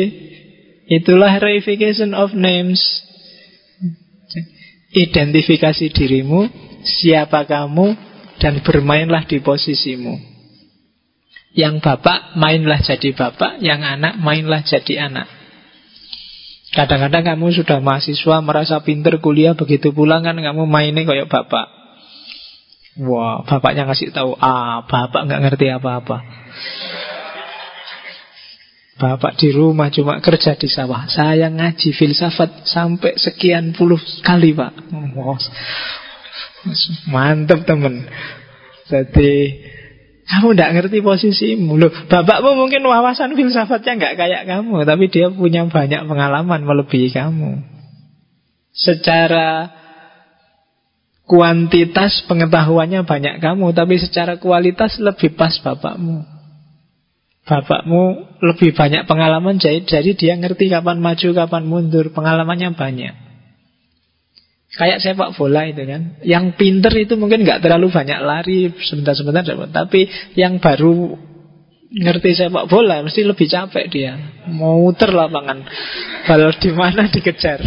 itulah 0.89 1.36
reification 1.36 2.16
of 2.16 2.32
names. 2.32 2.80
Identifikasi 4.89 5.93
dirimu, 5.93 6.49
siapa 6.80 7.45
kamu, 7.45 7.93
dan 8.41 8.64
bermainlah 8.64 9.28
di 9.28 9.45
posisimu. 9.45 10.28
Yang 11.59 11.82
bapak 11.82 12.38
mainlah 12.38 12.78
jadi 12.78 13.11
bapak 13.18 13.59
Yang 13.59 13.98
anak 13.98 14.14
mainlah 14.22 14.62
jadi 14.62 15.11
anak. 15.11 15.26
Kadang-kadang 16.70 17.34
kamu 17.34 17.50
sudah 17.50 17.82
mahasiswa 17.82 18.38
Merasa 18.38 18.78
pinter 18.86 19.18
kuliah 19.18 19.59
Begitu 19.59 19.90
pulang 19.90 20.22
kan 20.22 20.38
kamu 20.38 20.70
mainnya 20.70 21.02
kayak 21.02 21.26
bapak. 21.26 21.66
Wah 22.98 23.46
bapaknya 23.46 23.90
ngasih 23.90 24.11
tahu 24.11 24.34
Ah 24.38 24.82
bapak 24.86 25.30
nggak 25.30 25.42
ngerti 25.46 25.66
apa-apa. 25.70 26.18
Bapak 28.98 29.38
di 29.38 29.54
rumah 29.54 29.94
cuma 29.94 30.18
kerja 30.18 30.59
di 30.59 30.66
sawah. 30.66 31.06
Saya 31.06 31.46
ngaji 31.46 31.94
filsafat 31.94 32.66
Sampai 32.66 33.14
sekian 33.14 33.70
puluh 33.70 34.02
kali 34.26 34.50
pak. 34.50 34.74
Wow. 35.14 35.38
Mantep 37.06 37.62
temen 37.70 38.11
Jadi 38.90 39.62
kamu 40.29 40.53
tidak 40.53 40.70
ngerti 40.76 40.99
posisimu. 41.01 41.81
Loh, 41.81 41.89
Bapakmu 41.89 42.53
mungkin 42.53 42.85
wawasan 42.85 43.33
filsafatnya 43.33 43.97
nggak 43.97 44.14
kayak 44.20 44.43
kamu 44.45 44.85
Tapi 44.85 45.05
dia 45.09 45.33
punya 45.33 45.64
banyak 45.64 46.05
pengalaman 46.05 46.68
melebihi 46.68 47.09
kamu. 47.16 47.64
Secara 48.76 49.72
kuantitas 51.24 52.24
pengetahuannya 52.29 53.09
banyak 53.09 53.41
kamu 53.41 53.72
Tapi 53.72 53.97
secara 53.97 54.37
kualitas 54.37 55.01
lebih 55.01 55.33
pas 55.33 55.57
bapakmu. 55.64 56.29
Bapakmu 57.49 58.03
lebih 58.45 58.76
banyak 58.76 59.09
pengalaman 59.09 59.57
Jadi, 59.57 59.89
jadi 59.89 60.11
dia 60.12 60.35
ngerti 60.37 60.68
kapan 60.68 61.01
maju, 61.01 61.29
kapan 61.33 61.64
mundur. 61.64 62.12
Pengalamannya 62.12 62.76
banyak 62.76 63.28
Kayak 64.68 65.00
sepak 65.00 65.32
bola 65.32 65.64
itu 65.64 65.80
kan. 65.88 66.20
Yang 66.20 66.44
pinter 66.60 66.92
itu 66.92 67.16
mungkin 67.16 67.40
nggak 67.40 67.64
terlalu 67.64 67.88
banyak 67.88 68.20
lari 68.20 68.68
Sebentar-sebentar 68.76 69.40
Tapi 69.72 70.04
yang 70.36 70.60
baru 70.60 71.16
ngerti 71.88 72.36
sepak 72.36 72.68
bola 72.68 73.00
Mesti 73.00 73.24
lebih 73.24 73.48
capek 73.48 73.88
dia. 73.88 74.12
Mau 74.52 74.84
muter 74.84 75.08
lapangan. 75.08 75.64
Bal 76.28 76.52
di 76.60 76.70
mana 76.76 77.08
dikejar. 77.08 77.64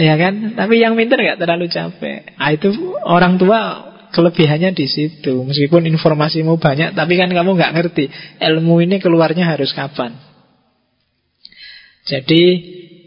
Ya 0.00 0.16
kan? 0.16 0.56
Tapi 0.56 0.80
yang 0.80 0.96
pinter 0.96 1.20
nggak 1.20 1.44
terlalu 1.44 1.68
capek. 1.68 2.40
Nah, 2.40 2.50
Itu 2.56 2.72
orang 3.04 3.36
tua 3.36 3.60
kelebihannya 4.08 4.72
di 4.72 4.88
situ. 4.88 5.44
Meskipun 5.44 5.84
informasimu 5.92 6.56
banyak 6.56 6.96
Tapi 6.96 7.20
kan 7.20 7.28
kamu 7.28 7.52
nggak 7.52 7.72
ngerti. 7.76 8.08
Ilmu 8.40 8.80
ini 8.80 8.96
keluarnya 8.96 9.44
harus 9.44 9.76
kapan? 9.76 10.16
Jadi 12.08 12.42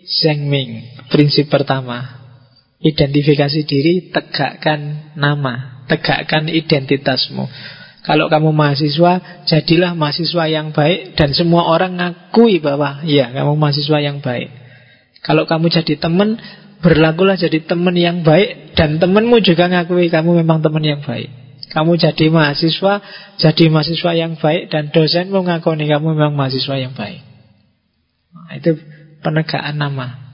Zheng 0.05 0.45
Ming 0.45 1.01
Prinsip 1.09 1.49
pertama 1.49 2.20
Identifikasi 2.81 3.61
diri, 3.69 4.09
tegakkan 4.09 5.13
nama, 5.13 5.85
tegakkan 5.85 6.49
identitasmu. 6.49 7.45
Kalau 8.01 8.25
kamu 8.33 8.49
mahasiswa, 8.49 9.45
jadilah 9.45 9.93
mahasiswa 9.93 10.49
yang 10.49 10.73
baik 10.73 11.13
dan 11.13 11.37
semua 11.37 11.69
orang 11.69 12.01
ngakui 12.01 12.57
bahwa 12.57 13.05
ya 13.05 13.29
kamu 13.29 13.53
mahasiswa 13.53 14.01
yang 14.01 14.25
baik. 14.25 14.49
Kalau 15.21 15.45
kamu 15.45 15.69
jadi 15.69 16.01
teman, 16.01 16.41
berlakulah 16.81 17.37
jadi 17.37 17.61
teman 17.61 17.93
yang 17.93 18.25
baik 18.25 18.73
dan 18.73 18.97
temanmu 18.97 19.37
juga 19.45 19.69
ngakui 19.69 20.09
kamu 20.09 20.41
memang 20.41 20.65
teman 20.65 20.81
yang 20.81 21.05
baik. 21.05 21.29
Kamu 21.69 22.01
jadi 22.01 22.33
mahasiswa, 22.33 22.93
jadi 23.37 23.63
mahasiswa 23.69 24.11
yang 24.17 24.33
baik 24.41 24.73
dan 24.73 24.89
dosenmu 24.89 25.45
ngakuni 25.45 25.85
kamu 25.85 26.17
memang 26.17 26.33
mahasiswa 26.33 26.75
yang 26.81 26.97
baik. 26.97 27.21
Nah, 28.33 28.57
itu 28.57 28.81
penegakan 29.21 29.77
nama 29.77 30.30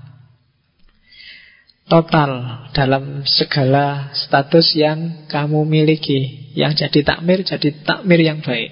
total 1.88 2.64
dalam 2.76 3.24
segala 3.24 4.12
status 4.12 4.76
yang 4.76 5.28
kamu 5.32 5.64
miliki. 5.64 6.52
Yang 6.54 6.88
jadi 6.88 7.16
takmir, 7.16 7.48
jadi 7.48 7.70
takmir 7.84 8.20
yang 8.22 8.44
baik. 8.44 8.72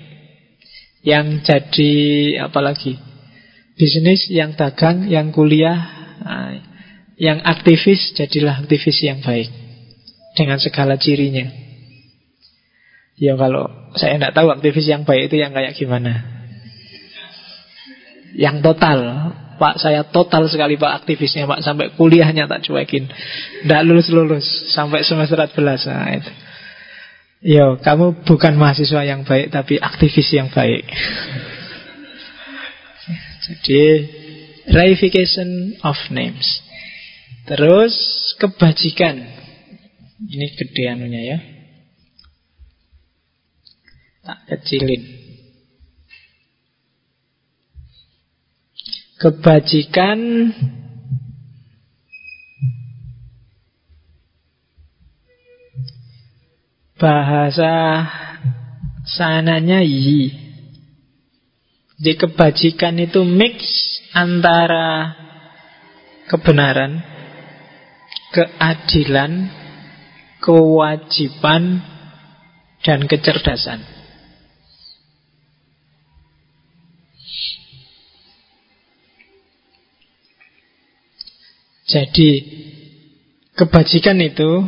Yang 1.06 1.28
jadi 1.48 1.94
apalagi 2.46 3.00
bisnis, 3.80 4.28
yang 4.32 4.56
dagang, 4.56 5.08
yang 5.08 5.32
kuliah, 5.32 5.80
nah, 6.24 6.60
yang 7.16 7.40
aktivis, 7.44 8.12
jadilah 8.16 8.64
aktivis 8.64 9.00
yang 9.04 9.24
baik. 9.24 9.48
Dengan 10.36 10.60
segala 10.60 11.00
cirinya. 11.00 11.48
Ya 13.16 13.40
kalau 13.40 13.72
saya 13.96 14.20
tidak 14.20 14.36
tahu 14.36 14.52
aktivis 14.52 14.92
yang 14.92 15.08
baik 15.08 15.32
itu 15.32 15.40
yang 15.40 15.56
kayak 15.56 15.80
gimana. 15.80 16.28
Yang 18.36 18.60
total 18.60 19.00
Pak 19.56 19.80
saya 19.80 20.04
total 20.08 20.46
sekali 20.52 20.76
Pak 20.76 21.04
aktivisnya 21.04 21.50
Pak 21.50 21.64
Sampai 21.64 21.92
kuliahnya 21.96 22.48
tak 22.48 22.64
cuekin. 22.68 23.08
Tidak 23.64 23.82
lulus-lulus 23.88 24.72
Sampai 24.72 25.02
semester 25.08 25.40
14 25.40 25.90
nah, 25.92 26.10
itu. 26.16 26.32
Yo, 27.46 27.78
kamu 27.78 28.26
bukan 28.26 28.58
mahasiswa 28.58 29.02
yang 29.06 29.24
baik 29.24 29.54
Tapi 29.54 29.80
aktivis 29.80 30.30
yang 30.36 30.52
baik. 30.52 30.86
Jadi 33.46 33.82
Reification 34.66 35.78
of 35.86 35.94
names. 36.10 36.62
Terus 37.46 37.94
kebajikan. 38.42 39.22
Ini 40.26 40.48
gede 40.58 40.84
anunya 40.90 41.22
ya. 41.22 41.38
Tak 44.26 44.40
kecilin 44.50 45.25
Kebajikan 49.16 50.20
Bahasa 56.96 57.76
sananya 59.04 59.84
yi 59.84 60.32
Jadi 61.96 62.12
kebajikan 62.20 63.00
itu 63.00 63.24
mix 63.24 63.64
antara 64.12 65.16
kebenaran, 66.28 67.00
keadilan, 68.36 69.48
kewajiban, 70.44 71.80
dan 72.84 73.08
kecerdasan. 73.08 73.95
Jadi 81.96 82.32
kebajikan 83.56 84.20
itu 84.20 84.68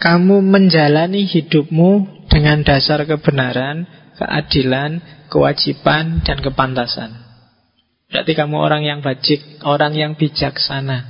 kamu 0.00 0.40
menjalani 0.40 1.28
hidupmu 1.28 2.24
dengan 2.32 2.64
dasar 2.64 3.04
kebenaran, 3.04 3.84
keadilan, 4.16 5.04
kewajiban, 5.28 6.24
dan 6.24 6.40
kepantasan. 6.40 7.20
Berarti 8.08 8.32
kamu 8.32 8.56
orang 8.56 8.82
yang 8.88 9.04
bajik, 9.04 9.60
orang 9.60 9.92
yang 9.92 10.16
bijaksana. 10.16 11.04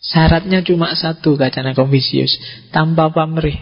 Syaratnya 0.00 0.64
cuma 0.64 0.96
satu, 0.96 1.36
kacana 1.36 1.76
Confucius, 1.76 2.32
tanpa 2.72 3.12
pamrih. 3.12 3.60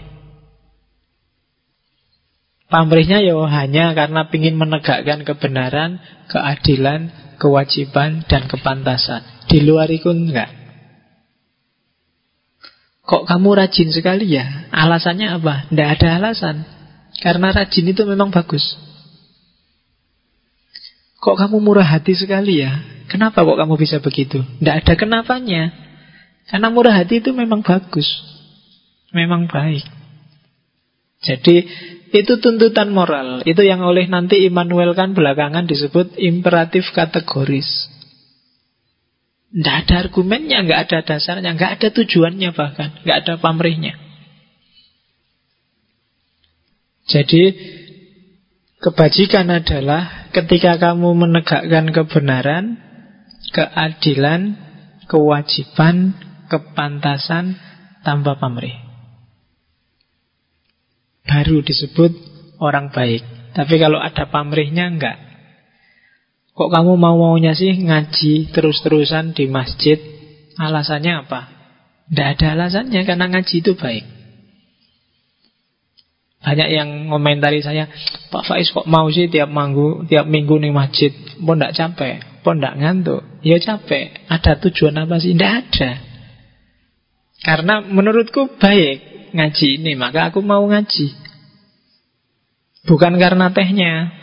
Pamrihnya 2.70 3.18
ya 3.18 3.34
hanya 3.34 3.90
karena 3.98 4.30
ingin 4.30 4.54
menegakkan 4.54 5.26
kebenaran, 5.26 5.98
keadilan, 6.30 7.10
kewajiban, 7.42 8.22
dan 8.30 8.46
kepantasan. 8.46 9.26
Di 9.50 9.66
luar 9.66 9.90
itu 9.90 10.14
enggak. 10.14 10.59
Kok 13.10 13.26
kamu 13.26 13.58
rajin 13.58 13.90
sekali 13.90 14.38
ya? 14.38 14.70
Alasannya 14.70 15.34
apa? 15.34 15.66
Tidak 15.66 15.88
ada 15.98 16.08
alasan. 16.22 16.62
Karena 17.18 17.50
rajin 17.50 17.90
itu 17.90 18.06
memang 18.06 18.30
bagus. 18.30 18.62
Kok 21.18 21.34
kamu 21.34 21.58
murah 21.58 21.84
hati 21.84 22.14
sekali 22.14 22.62
ya? 22.62 22.70
Kenapa 23.10 23.42
kok 23.42 23.58
kamu 23.58 23.74
bisa 23.74 23.98
begitu? 23.98 24.38
Tidak 24.62 24.74
ada 24.86 24.94
kenapanya. 24.94 25.74
Karena 26.46 26.70
murah 26.70 26.94
hati 26.94 27.18
itu 27.18 27.34
memang 27.34 27.66
bagus. 27.66 28.06
Memang 29.10 29.50
baik. 29.50 29.82
Jadi 31.20 31.66
itu 32.14 32.32
tuntutan 32.38 32.94
moral. 32.94 33.42
Itu 33.42 33.66
yang 33.66 33.82
oleh 33.82 34.06
nanti 34.06 34.46
Immanuel 34.46 34.94
kan 34.94 35.18
belakangan 35.18 35.66
disebut 35.66 36.14
imperatif 36.14 36.94
kategoris. 36.94 37.90
Tidak 39.50 39.76
ada 39.86 39.94
argumennya, 40.06 40.62
nggak 40.62 40.80
ada 40.86 40.98
dasarnya, 41.02 41.58
nggak 41.58 41.72
ada 41.78 41.88
tujuannya 41.90 42.50
bahkan, 42.54 42.94
nggak 43.02 43.18
ada 43.26 43.34
pamrihnya. 43.42 43.98
Jadi 47.10 47.42
kebajikan 48.78 49.50
adalah 49.50 50.30
ketika 50.30 50.78
kamu 50.78 51.10
menegakkan 51.18 51.90
kebenaran, 51.90 52.78
keadilan, 53.50 54.54
kewajiban, 55.10 56.14
kepantasan 56.46 57.58
tanpa 58.06 58.38
pamrih. 58.38 58.78
Baru 61.26 61.62
disebut 61.66 62.14
orang 62.62 62.94
baik. 62.94 63.22
Tapi 63.54 63.74
kalau 63.82 63.98
ada 63.98 64.30
pamrihnya 64.30 64.86
enggak. 64.86 65.29
Kok 66.60 66.68
kamu 66.68 67.00
mau-maunya 67.00 67.56
sih 67.56 67.72
ngaji 67.72 68.52
terus-terusan 68.52 69.32
di 69.32 69.48
masjid? 69.48 69.96
Alasannya 70.60 71.24
apa? 71.24 71.48
Tidak 72.12 72.36
ada 72.36 72.46
alasannya 72.52 73.00
karena 73.08 73.32
ngaji 73.32 73.64
itu 73.64 73.72
baik. 73.80 74.04
Banyak 76.44 76.68
yang 76.68 77.08
komentari 77.08 77.64
saya, 77.64 77.88
Pak 78.28 78.44
Faiz 78.44 78.68
kok 78.76 78.84
mau 78.84 79.08
sih 79.08 79.32
tiap 79.32 79.48
minggu, 79.48 80.04
tiap 80.04 80.28
minggu 80.28 80.60
nih 80.60 80.68
masjid? 80.68 81.16
Pun 81.40 81.56
tidak 81.56 81.80
capek, 81.80 82.44
pun 82.44 82.60
tidak 82.60 82.76
ngantuk. 82.76 83.24
Ya 83.40 83.56
capek. 83.56 84.28
Ada 84.28 84.60
tujuan 84.60 85.00
apa 85.00 85.16
sih? 85.16 85.32
Tidak 85.32 85.52
ada. 85.64 85.90
Karena 87.40 87.80
menurutku 87.80 88.60
baik 88.60 89.32
ngaji 89.32 89.80
ini, 89.80 89.96
maka 89.96 90.28
aku 90.28 90.44
mau 90.44 90.60
ngaji. 90.68 91.08
Bukan 92.84 93.16
karena 93.16 93.48
tehnya, 93.48 94.19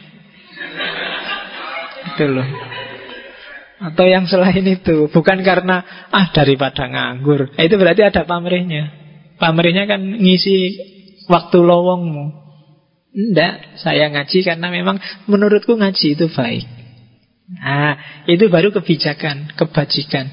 Gitu 2.08 2.26
loh. 2.32 2.47
Atau 3.78 4.10
yang 4.10 4.26
selain 4.26 4.66
itu, 4.66 5.05
bukan 5.14 5.45
karena 5.45 5.86
ah 6.10 6.34
daripada 6.34 6.89
nganggur. 6.89 7.53
Nah, 7.53 7.62
itu 7.62 7.78
berarti 7.78 8.01
ada 8.01 8.26
pamrihnya. 8.26 8.89
Pamrihnya 9.38 9.86
kan 9.86 10.01
ngisi 10.01 10.58
waktu 11.30 11.58
lowongmu. 11.62 12.26
Enggak, 13.14 13.78
saya 13.78 14.10
ngaji 14.10 14.39
karena 14.41 14.68
memang 14.74 14.97
menurutku 15.30 15.78
ngaji 15.78 16.18
itu 16.18 16.26
baik. 16.34 16.66
Nah, 17.47 18.26
itu 18.26 18.49
baru 18.49 18.74
kebijakan, 18.74 19.53
kebajikan. 19.53 20.26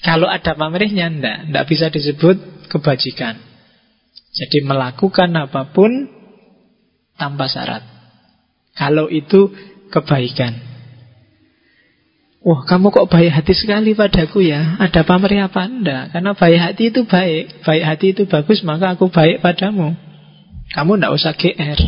Kalau 0.00 0.26
ada 0.32 0.56
pamrihnya 0.56 1.12
enggak, 1.12 1.38
enggak 1.52 1.66
bisa 1.68 1.92
disebut 1.92 2.68
kebajikan. 2.72 3.36
Jadi 4.32 4.64
melakukan 4.64 5.28
apa 5.36 5.72
pun 5.76 6.08
tanpa 7.20 7.50
syarat. 7.52 7.82
Kalau 8.78 9.10
itu 9.10 9.50
kebaikan. 9.88 10.68
Wah, 12.38 12.62
kamu 12.64 12.94
kok 12.94 13.10
baik 13.10 13.34
hati 13.34 13.52
sekali 13.52 13.98
padaku 13.98 14.46
ya? 14.46 14.78
Ada 14.78 15.02
pamrih 15.02 15.42
apa 15.42 15.66
enggak? 15.66 16.14
Karena 16.14 16.32
baik 16.32 16.58
hati 16.62 16.82
itu 16.94 17.02
baik. 17.04 17.66
Baik 17.66 17.84
hati 17.84 18.06
itu 18.14 18.22
bagus, 18.30 18.62
maka 18.62 18.94
aku 18.94 19.10
baik 19.10 19.42
padamu. 19.42 19.98
Kamu 20.72 20.96
enggak 20.96 21.12
usah 21.18 21.34
GR. 21.34 21.80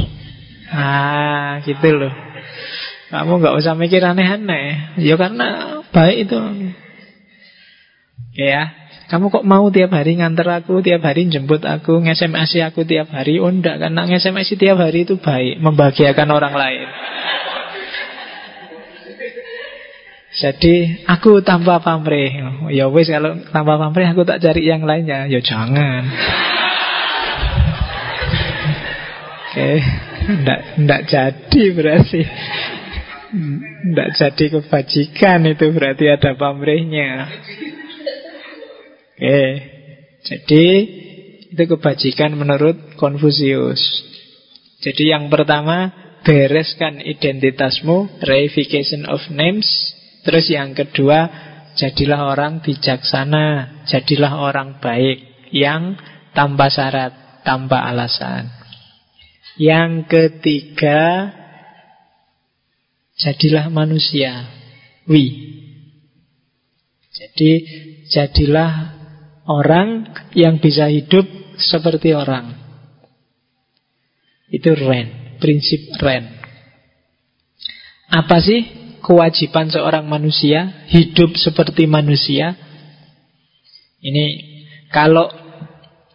Ah, 0.75 1.63
gitu 1.63 1.89
loh. 1.95 2.13
Kamu 3.15 3.41
enggak 3.41 3.57
usah 3.63 3.79
mikir 3.79 4.03
aneh-aneh. 4.03 4.99
Ya 4.99 5.15
karena 5.15 5.81
baik 5.95 6.29
itu. 6.29 6.37
Ya, 8.35 8.75
kamu 9.11 9.27
kok 9.35 9.43
mau 9.43 9.67
tiap 9.75 9.91
hari 9.91 10.23
nganter 10.23 10.47
aku, 10.47 10.87
tiap 10.87 11.03
hari 11.03 11.27
jemput 11.27 11.67
aku, 11.67 11.99
nge-SMS 11.99 12.63
aku 12.71 12.87
tiap 12.87 13.11
hari? 13.11 13.43
Oh 13.43 13.51
enggak, 13.51 13.83
karena 13.83 14.07
nge-SMS 14.07 14.55
tiap 14.55 14.79
hari 14.79 15.03
itu 15.03 15.19
baik, 15.19 15.59
membahagiakan 15.59 16.31
orang 16.31 16.55
lain. 16.55 16.87
Jadi 20.41 21.05
aku 21.05 21.45
tanpa 21.45 21.85
pamrih. 21.85 22.33
Ya 22.73 22.89
wis 22.89 23.13
kalau 23.13 23.37
tanpa 23.53 23.77
pamrih 23.77 24.09
aku 24.09 24.25
tak 24.25 24.41
cari 24.41 24.65
yang 24.65 24.89
lainnya. 24.89 25.29
Ya 25.29 25.45
jangan. 25.45 26.09
Oke, 29.51 29.71
ndak 30.41 30.61
ndak 30.81 31.01
jadi 31.13 31.63
berarti. 31.77 32.21
Ndak 33.93 34.09
jadi 34.17 34.45
kebajikan 34.57 35.45
itu 35.45 35.67
berarti 35.77 36.05
ada 36.09 36.33
pamrihnya. 36.33 37.29
Oke. 39.21 39.45
Jadi 40.25 40.65
itu 41.53 41.65
kebajikan 41.69 42.33
menurut 42.33 42.97
Konfusius. 42.97 43.81
Jadi 44.81 45.13
yang 45.13 45.29
pertama 45.29 45.93
bereskan 46.25 47.05
identitasmu, 47.05 48.25
reification 48.25 49.05
of 49.05 49.21
names, 49.29 49.69
Terus 50.21 50.47
yang 50.53 50.77
kedua, 50.77 51.29
jadilah 51.81 52.29
orang 52.29 52.61
bijaksana, 52.61 53.85
jadilah 53.89 54.37
orang 54.37 54.79
baik 54.83 55.49
yang 55.51 55.97
tanpa 56.37 56.69
syarat, 56.69 57.43
tanpa 57.43 57.83
alasan. 57.89 58.53
Yang 59.57 60.09
ketiga, 60.09 61.33
jadilah 63.17 63.69
manusia. 63.69 64.49
we. 65.11 65.51
Jadi 67.11 67.53
jadilah 68.09 68.97
orang 69.45 70.15
yang 70.33 70.63
bisa 70.63 70.89
hidup 70.89 71.27
seperti 71.59 72.15
orang. 72.15 72.57
Itu 74.49 74.73
Ren, 74.73 75.37
prinsip 75.43 75.95
Ren. 76.01 76.41
Apa 78.11 78.43
sih 78.43 78.80
kewajiban 79.01 79.73
seorang 79.73 80.07
manusia 80.07 80.87
hidup 80.89 81.37
seperti 81.37 81.89
manusia? 81.89 82.57
Ini 84.01 84.25
kalau 84.93 85.29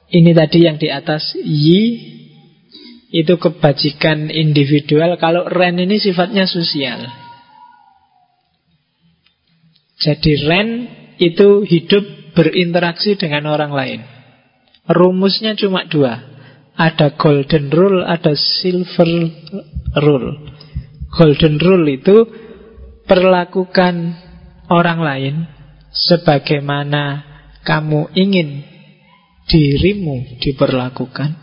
ini 0.10 0.32
tadi 0.32 0.66
yang 0.66 0.78
di 0.78 0.90
atas 0.90 1.34
yi 1.42 2.14
itu 3.16 3.40
kebajikan 3.40 4.28
individual, 4.28 5.16
kalau 5.16 5.48
ren 5.48 5.80
ini 5.80 6.02
sifatnya 6.02 6.44
sosial. 6.50 7.08
Jadi 9.96 10.32
ren 10.44 10.68
itu 11.16 11.64
hidup 11.64 12.04
berinteraksi 12.36 13.16
dengan 13.16 13.48
orang 13.48 13.72
lain. 13.72 14.00
Rumusnya 14.86 15.56
cuma 15.56 15.88
dua. 15.88 16.20
Ada 16.76 17.16
golden 17.16 17.72
rule, 17.72 18.04
ada 18.04 18.36
silver 18.36 19.32
rule. 20.04 20.30
Golden 21.16 21.56
rule 21.64 21.88
itu 21.88 22.28
perlakukan 23.06 24.18
orang 24.70 25.00
lain 25.02 25.36
sebagaimana 25.94 27.24
kamu 27.66 28.14
ingin 28.14 28.66
dirimu 29.50 30.42
diperlakukan. 30.42 31.38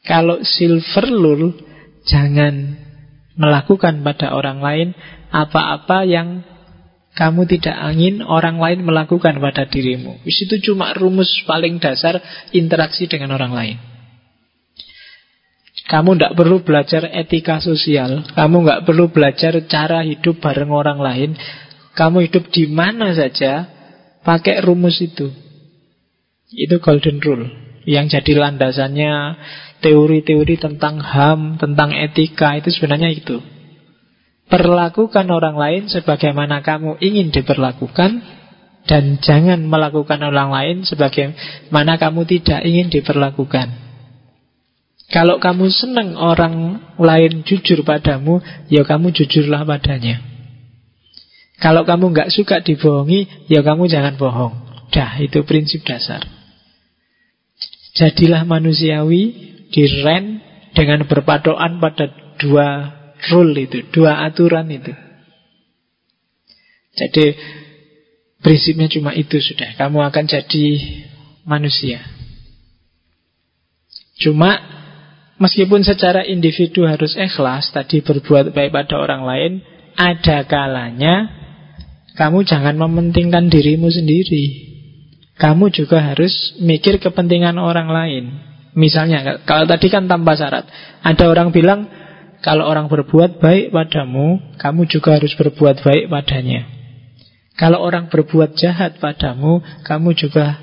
Kalau 0.00 0.42
silver 0.42 1.06
rule, 1.12 1.54
jangan 2.08 2.78
melakukan 3.38 4.02
pada 4.02 4.34
orang 4.34 4.58
lain 4.60 4.88
apa-apa 5.30 6.02
yang 6.04 6.42
kamu 7.14 7.46
tidak 7.46 7.76
ingin 7.94 8.22
orang 8.22 8.58
lain 8.62 8.86
melakukan 8.86 9.38
pada 9.42 9.66
dirimu. 9.66 10.22
Itu 10.24 10.62
cuma 10.62 10.94
rumus 10.94 11.30
paling 11.44 11.82
dasar 11.82 12.22
interaksi 12.54 13.10
dengan 13.10 13.34
orang 13.34 13.52
lain. 13.52 13.89
Kamu 15.90 16.14
tidak 16.14 16.38
perlu 16.38 16.62
belajar 16.62 17.02
etika 17.10 17.58
sosial. 17.58 18.22
Kamu 18.38 18.62
nggak 18.62 18.86
perlu 18.86 19.10
belajar 19.10 19.58
cara 19.66 20.06
hidup 20.06 20.38
bareng 20.38 20.70
orang 20.70 21.02
lain. 21.02 21.30
Kamu 21.98 22.22
hidup 22.30 22.46
di 22.54 22.70
mana 22.70 23.10
saja, 23.10 23.66
pakai 24.22 24.62
rumus 24.62 25.02
itu. 25.02 25.34
Itu 26.54 26.78
golden 26.78 27.18
rule. 27.18 27.50
Yang 27.90 28.22
jadi 28.22 28.38
landasannya 28.38 29.12
teori-teori 29.82 30.62
tentang 30.62 31.02
HAM, 31.02 31.58
tentang 31.58 31.90
etika, 31.90 32.54
itu 32.54 32.70
sebenarnya 32.70 33.10
itu. 33.10 33.42
Perlakukan 34.46 35.26
orang 35.26 35.58
lain 35.58 35.82
sebagaimana 35.90 36.62
kamu 36.62 37.02
ingin 37.02 37.34
diperlakukan, 37.34 38.22
dan 38.86 39.18
jangan 39.18 39.66
melakukan 39.66 40.22
orang 40.22 40.54
lain 40.54 40.76
sebagaimana 40.86 41.98
kamu 41.98 42.22
tidak 42.30 42.62
ingin 42.62 42.94
diperlakukan. 42.94 43.89
Kalau 45.10 45.42
kamu 45.42 45.66
senang 45.74 46.14
orang 46.14 46.78
lain 46.94 47.42
jujur 47.42 47.82
padamu, 47.82 48.38
ya 48.70 48.86
kamu 48.86 49.10
jujurlah 49.10 49.66
padanya. 49.66 50.22
Kalau 51.58 51.82
kamu 51.82 52.14
nggak 52.14 52.30
suka 52.30 52.62
dibohongi, 52.62 53.50
ya 53.50 53.66
kamu 53.66 53.90
jangan 53.90 54.14
bohong. 54.14 54.54
Dah, 54.94 55.18
itu 55.18 55.42
prinsip 55.42 55.82
dasar. 55.82 56.22
Jadilah 57.98 58.46
manusiawi, 58.46 59.22
diren 59.74 60.40
dengan 60.78 61.02
berpadoan 61.04 61.82
pada 61.82 62.08
dua 62.38 62.94
rule 63.34 63.66
itu, 63.66 63.82
dua 63.90 64.22
aturan 64.24 64.70
itu. 64.70 64.94
Jadi 66.94 67.34
prinsipnya 68.40 68.86
cuma 68.86 69.10
itu 69.12 69.42
sudah. 69.42 69.74
Kamu 69.74 70.06
akan 70.06 70.24
jadi 70.30 70.66
manusia. 71.44 71.98
Cuma 74.20 74.79
Meskipun 75.40 75.80
secara 75.80 76.20
individu 76.28 76.84
harus 76.84 77.16
ikhlas 77.16 77.72
Tadi 77.72 78.04
berbuat 78.04 78.52
baik 78.52 78.76
pada 78.76 79.00
orang 79.00 79.24
lain 79.24 79.52
Ada 79.96 80.44
kalanya 80.44 81.32
Kamu 82.14 82.44
jangan 82.44 82.76
mementingkan 82.76 83.48
dirimu 83.48 83.88
sendiri. 83.88 84.68
Kamu 85.40 85.72
juga 85.72 86.04
harus 86.04 86.52
mikir 86.60 87.00
kepentingan 87.00 87.56
orang 87.56 87.88
lain. 87.88 88.24
Misalnya 88.76 89.40
Kalau 89.48 89.64
tadi 89.64 89.88
kan 89.88 90.04
tanpa 90.04 90.36
syarat. 90.36 90.68
Ada 91.00 91.24
orang 91.32 91.56
bilang 91.56 91.88
Kalau 92.44 92.68
orang 92.68 92.92
berbuat 92.92 93.40
baik 93.40 93.72
padamu 93.72 94.60
Kamu 94.60 94.84
juga 94.92 95.16
harus 95.16 95.32
berbuat 95.40 95.80
baik 95.80 96.12
padanya. 96.12 96.68
Kalau 97.56 97.80
orang 97.80 98.12
berbuat 98.12 98.60
jahat 98.60 99.00
padamu 99.00 99.64
Kamu 99.88 100.12
juga 100.12 100.60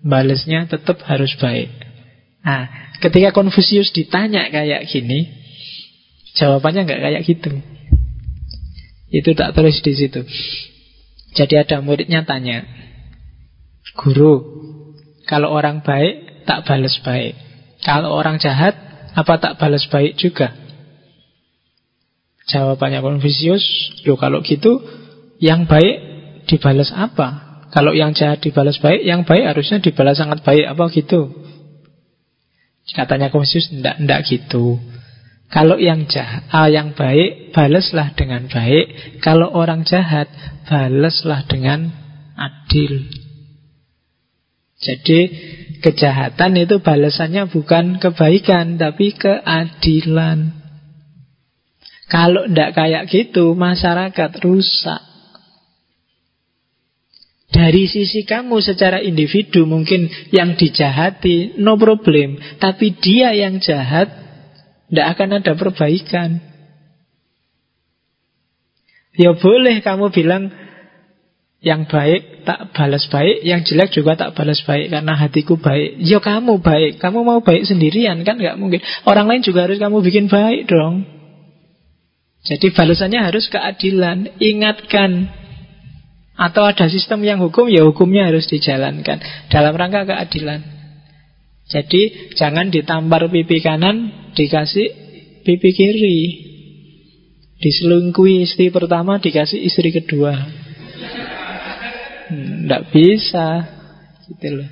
Balesnya 0.00 0.64
tetap 0.64 1.04
harus 1.04 1.36
baik 1.36 1.85
Nah 2.46 2.86
Ketika 2.96 3.28
Konfusius 3.36 3.92
ditanya 3.92 4.48
kayak 4.48 4.88
gini, 4.88 5.28
jawabannya 6.36 6.88
nggak 6.88 7.00
kayak 7.04 7.22
gitu. 7.28 7.50
Itu 9.12 9.36
tak 9.36 9.52
tulis 9.52 9.78
di 9.84 9.92
situ. 9.92 10.24
Jadi 11.36 11.54
ada 11.60 11.84
muridnya 11.84 12.24
tanya, 12.24 12.64
Guru, 13.92 14.40
kalau 15.28 15.52
orang 15.52 15.84
baik 15.84 16.44
tak 16.48 16.64
balas 16.64 16.96
baik. 17.04 17.36
Kalau 17.84 18.16
orang 18.16 18.40
jahat, 18.40 18.72
apa 19.12 19.36
tak 19.36 19.60
balas 19.60 19.84
baik 19.92 20.16
juga? 20.16 20.56
Jawabannya 22.48 23.04
Konfusius, 23.04 23.64
lo 24.08 24.16
kalau 24.16 24.40
gitu, 24.40 24.80
yang 25.36 25.68
baik 25.68 26.00
dibalas 26.48 26.88
apa? 26.96 27.60
Kalau 27.68 27.92
yang 27.92 28.16
jahat 28.16 28.40
dibalas 28.40 28.80
baik, 28.80 29.04
yang 29.04 29.28
baik 29.28 29.44
harusnya 29.44 29.84
dibalas 29.84 30.16
sangat 30.16 30.40
baik 30.40 30.64
apa 30.64 30.88
gitu? 30.88 31.46
Katanya 32.86 33.34
Konfusius 33.34 33.72
tidak 33.72 33.98
tidak 33.98 34.20
gitu. 34.30 34.78
Kalau 35.46 35.78
yang 35.78 36.10
jahat, 36.10 36.42
ah, 36.50 36.66
yang 36.66 36.98
baik, 36.98 37.54
balaslah 37.54 38.14
dengan 38.18 38.50
baik. 38.50 39.18
Kalau 39.22 39.54
orang 39.54 39.86
jahat, 39.86 40.26
balaslah 40.66 41.46
dengan 41.46 41.86
adil. 42.34 43.06
Jadi 44.76 45.20
kejahatan 45.80 46.52
itu 46.58 46.82
balasannya 46.82 47.46
bukan 47.48 48.02
kebaikan, 48.02 48.74
tapi 48.74 49.14
keadilan. 49.14 50.50
Kalau 52.06 52.46
tidak 52.50 52.70
kayak 52.74 53.04
gitu, 53.10 53.54
masyarakat 53.54 54.30
rusak. 54.42 55.02
Dari 57.46 57.86
sisi 57.86 58.26
kamu 58.26 58.58
secara 58.58 58.98
individu 58.98 59.70
mungkin 59.70 60.10
yang 60.34 60.58
dijahati 60.58 61.62
no 61.62 61.78
problem, 61.78 62.42
tapi 62.58 62.98
dia 62.98 63.30
yang 63.38 63.62
jahat 63.62 64.10
tidak 64.90 65.06
akan 65.14 65.28
ada 65.38 65.52
perbaikan. 65.54 66.42
Ya 69.16 69.32
boleh 69.32 69.80
kamu 69.80 70.12
bilang 70.12 70.52
yang 71.64 71.88
baik 71.88 72.44
tak 72.44 72.70
balas 72.76 73.08
baik, 73.08 73.42
yang 73.42 73.64
jelek 73.64 73.90
juga 73.90 74.14
tak 74.14 74.36
balas 74.36 74.60
baik 74.62 74.92
karena 74.92 75.14
hatiku 75.16 75.56
baik. 75.56 76.02
Ya 76.02 76.18
kamu 76.20 76.60
baik, 76.60 76.98
kamu 76.98 77.24
mau 77.24 77.40
baik 77.40 77.64
sendirian 77.64 78.22
kan 78.26 78.36
nggak 78.38 78.58
mungkin. 78.60 78.82
Orang 79.08 79.26
lain 79.30 79.42
juga 79.46 79.64
harus 79.66 79.80
kamu 79.80 80.02
bikin 80.02 80.26
baik 80.28 80.68
dong. 80.68 81.06
Jadi 82.46 82.70
balasannya 82.70 83.18
harus 83.22 83.50
keadilan. 83.50 84.38
Ingatkan 84.38 85.26
atau 86.36 86.68
ada 86.68 86.86
sistem 86.92 87.24
yang 87.24 87.40
hukum, 87.40 87.66
ya 87.72 87.82
hukumnya 87.88 88.28
harus 88.28 88.44
dijalankan 88.44 89.18
dalam 89.48 89.72
rangka 89.72 90.04
keadilan. 90.04 90.60
Jadi 91.66 92.32
jangan 92.36 92.70
ditampar 92.70 93.26
pipi 93.26 93.58
kanan, 93.58 94.30
dikasih 94.36 94.88
pipi 95.42 95.70
kiri. 95.74 96.20
Diselingkuhi 97.56 98.44
istri 98.44 98.68
pertama, 98.68 99.16
dikasih 99.16 99.64
istri 99.64 99.88
kedua. 99.90 100.36
Tidak 102.28 102.82
hmm, 102.84 102.90
bisa. 102.92 103.48
Gitu 104.28 104.48
loh. 104.60 104.70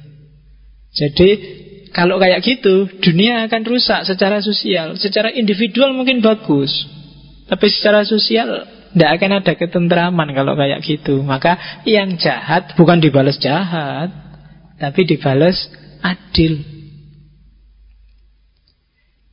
Jadi 0.95 1.29
kalau 1.95 2.19
kayak 2.21 2.45
gitu, 2.45 2.91
dunia 3.01 3.47
akan 3.49 3.63
rusak 3.65 4.05
secara 4.05 4.45
sosial. 4.45 5.01
Secara 5.01 5.33
individual 5.33 5.97
mungkin 5.97 6.21
bagus. 6.21 6.71
Tapi 7.49 7.67
secara 7.73 8.03
sosial 8.03 8.67
tidak 8.95 9.11
akan 9.19 9.31
ada 9.43 9.53
ketentraman 9.59 10.29
kalau 10.39 10.55
kayak 10.55 10.79
gitu. 10.87 11.19
Maka 11.27 11.83
yang 11.83 12.15
jahat 12.15 12.79
bukan 12.79 13.03
dibalas 13.03 13.43
jahat, 13.43 14.15
tapi 14.79 15.03
dibalas 15.03 15.67
adil. 15.99 16.63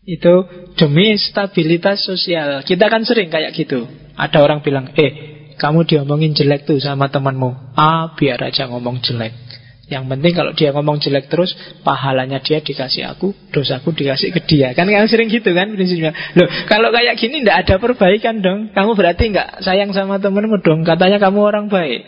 Itu 0.02 0.50
demi 0.82 1.14
stabilitas 1.14 2.02
sosial. 2.02 2.66
Kita 2.66 2.90
kan 2.90 3.06
sering 3.06 3.30
kayak 3.30 3.54
gitu. 3.54 3.86
Ada 4.18 4.42
orang 4.42 4.66
bilang, 4.66 4.90
eh, 4.98 5.54
kamu 5.62 5.86
diomongin 5.86 6.34
jelek 6.34 6.66
tuh 6.66 6.82
sama 6.82 7.14
temanmu. 7.14 7.78
Ah, 7.78 8.18
biar 8.18 8.42
aja 8.42 8.66
ngomong 8.66 8.98
jelek. 9.06 9.51
Yang 9.92 10.08
penting 10.08 10.32
kalau 10.32 10.52
dia 10.56 10.72
ngomong 10.72 11.04
jelek 11.04 11.28
terus, 11.28 11.52
pahalanya 11.84 12.40
dia 12.40 12.64
dikasih 12.64 13.12
aku, 13.12 13.36
dosaku 13.52 13.92
dikasih 13.92 14.32
ke 14.32 14.40
dia. 14.48 14.72
Kan 14.72 14.88
kan 14.88 15.04
sering 15.12 15.28
gitu 15.28 15.52
kan 15.52 15.68
prinsipnya. 15.76 16.16
Loh, 16.40 16.48
kalau 16.72 16.96
kayak 16.96 17.20
gini 17.20 17.44
tidak 17.44 17.68
ada 17.68 17.76
perbaikan 17.76 18.40
dong. 18.40 18.72
Kamu 18.72 18.96
berarti 18.96 19.36
nggak 19.36 19.60
sayang 19.60 19.92
sama 19.92 20.16
temenmu 20.24 20.64
dong. 20.64 20.88
Katanya 20.88 21.20
kamu 21.20 21.40
orang 21.44 21.68
baik. 21.68 22.08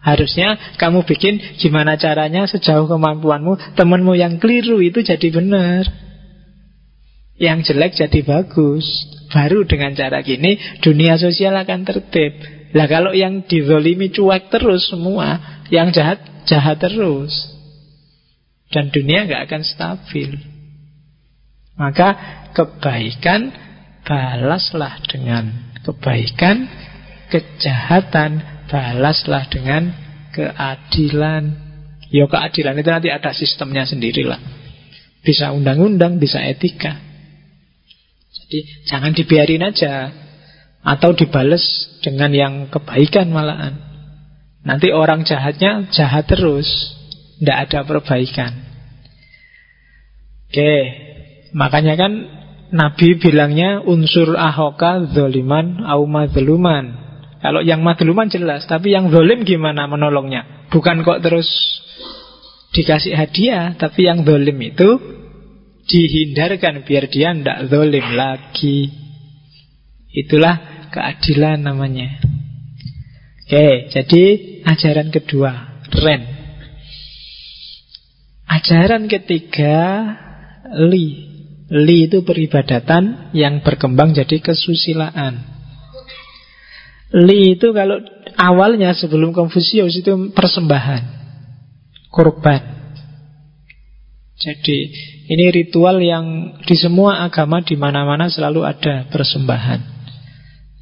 Harusnya 0.00 0.56
kamu 0.80 1.04
bikin 1.04 1.60
gimana 1.60 2.00
caranya 2.00 2.48
sejauh 2.48 2.88
kemampuanmu, 2.88 3.76
temenmu 3.76 4.16
yang 4.16 4.40
keliru 4.40 4.80
itu 4.80 5.04
jadi 5.04 5.28
benar. 5.28 5.84
Yang 7.36 7.76
jelek 7.76 7.92
jadi 7.92 8.20
bagus. 8.24 8.88
Baru 9.28 9.68
dengan 9.68 9.92
cara 9.92 10.24
gini 10.24 10.80
dunia 10.80 11.20
sosial 11.20 11.60
akan 11.60 11.84
tertib. 11.84 12.40
Lah 12.72 12.88
kalau 12.88 13.12
yang 13.12 13.44
dizolimi 13.44 14.08
cuek 14.08 14.48
terus 14.48 14.88
semua, 14.88 15.60
yang 15.68 15.92
jahat 15.92 16.35
jahat 16.46 16.80
terus. 16.80 17.34
Dan 18.70 18.90
dunia 18.90 19.26
nggak 19.26 19.46
akan 19.46 19.62
stabil. 19.62 20.30
Maka 21.76 22.08
kebaikan 22.56 23.52
balaslah 24.02 25.02
dengan 25.06 25.52
kebaikan, 25.84 26.66
kejahatan 27.28 28.42
balaslah 28.66 29.44
dengan 29.52 29.92
keadilan. 30.32 31.44
Ya 32.10 32.24
keadilan 32.26 32.78
itu 32.80 32.90
nanti 32.90 33.08
ada 33.12 33.30
sistemnya 33.34 33.84
sendirilah. 33.86 34.38
Bisa 35.22 35.50
undang-undang, 35.50 36.22
bisa 36.22 36.38
etika. 36.42 36.96
Jadi 38.30 38.58
jangan 38.86 39.10
dibiarin 39.10 39.66
aja 39.66 40.14
atau 40.86 41.10
dibales 41.18 41.62
dengan 41.98 42.30
yang 42.30 42.54
kebaikan 42.70 43.26
malahan. 43.34 43.85
Nanti 44.66 44.90
orang 44.90 45.22
jahatnya 45.22 45.86
jahat 45.94 46.26
terus, 46.26 46.66
tidak 47.38 47.70
ada 47.70 47.80
perbaikan. 47.86 48.52
Oke, 50.50 50.74
makanya 51.54 51.94
kan 51.94 52.12
Nabi 52.74 53.14
bilangnya 53.22 53.78
unsur 53.86 54.34
ahoka 54.34 55.06
zoliman 55.14 55.86
au 55.86 56.02
madluman. 56.10 56.98
Kalau 57.38 57.62
yang 57.62 57.86
madluman 57.86 58.26
jelas, 58.26 58.66
tapi 58.66 58.90
yang 58.90 59.14
zolim 59.14 59.46
gimana 59.46 59.86
menolongnya? 59.86 60.66
Bukan 60.74 61.06
kok 61.06 61.22
terus 61.22 61.46
dikasih 62.74 63.14
hadiah, 63.14 63.78
tapi 63.78 64.10
yang 64.10 64.26
zolim 64.26 64.58
itu 64.58 64.98
dihindarkan 65.86 66.82
biar 66.82 67.06
dia 67.06 67.30
tidak 67.30 67.70
zolim 67.70 68.06
lagi. 68.18 68.90
Itulah 70.10 70.90
keadilan 70.90 71.62
namanya. 71.62 72.35
Oke, 73.46 73.94
jadi 73.94 74.22
ajaran 74.66 75.14
kedua, 75.14 75.78
Ren. 75.94 76.22
Ajaran 78.42 79.06
ketiga, 79.06 79.78
Li. 80.74 81.30
Li 81.70 82.10
itu 82.10 82.26
peribadatan 82.26 83.30
yang 83.38 83.62
berkembang 83.62 84.18
jadi 84.18 84.42
kesusilaan. 84.42 85.46
Li 87.22 87.54
itu 87.54 87.70
kalau 87.70 88.02
awalnya 88.34 88.90
sebelum 88.98 89.30
Konfusius 89.30 89.94
itu 89.94 90.34
persembahan, 90.34 91.06
korban. 92.10 92.62
Jadi 94.42 94.78
ini 95.30 95.54
ritual 95.54 96.02
yang 96.02 96.58
di 96.66 96.74
semua 96.74 97.22
agama 97.22 97.62
di 97.62 97.78
mana-mana 97.78 98.26
selalu 98.26 98.66
ada 98.66 99.06
persembahan. 99.06 99.94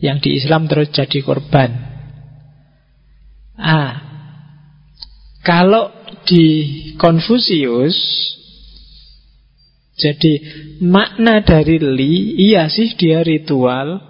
Yang 0.00 0.16
di 0.24 0.30
Islam 0.40 0.64
terus 0.64 0.88
jadi 0.96 1.20
korban. 1.20 1.93
Ah, 3.54 3.94
kalau 5.46 5.92
di 6.26 6.46
Konfusius 6.98 7.94
jadi 9.94 10.32
makna 10.82 11.38
dari 11.46 11.78
li 11.78 12.34
iya 12.50 12.66
sih 12.66 12.98
dia 12.98 13.22
ritual 13.22 14.02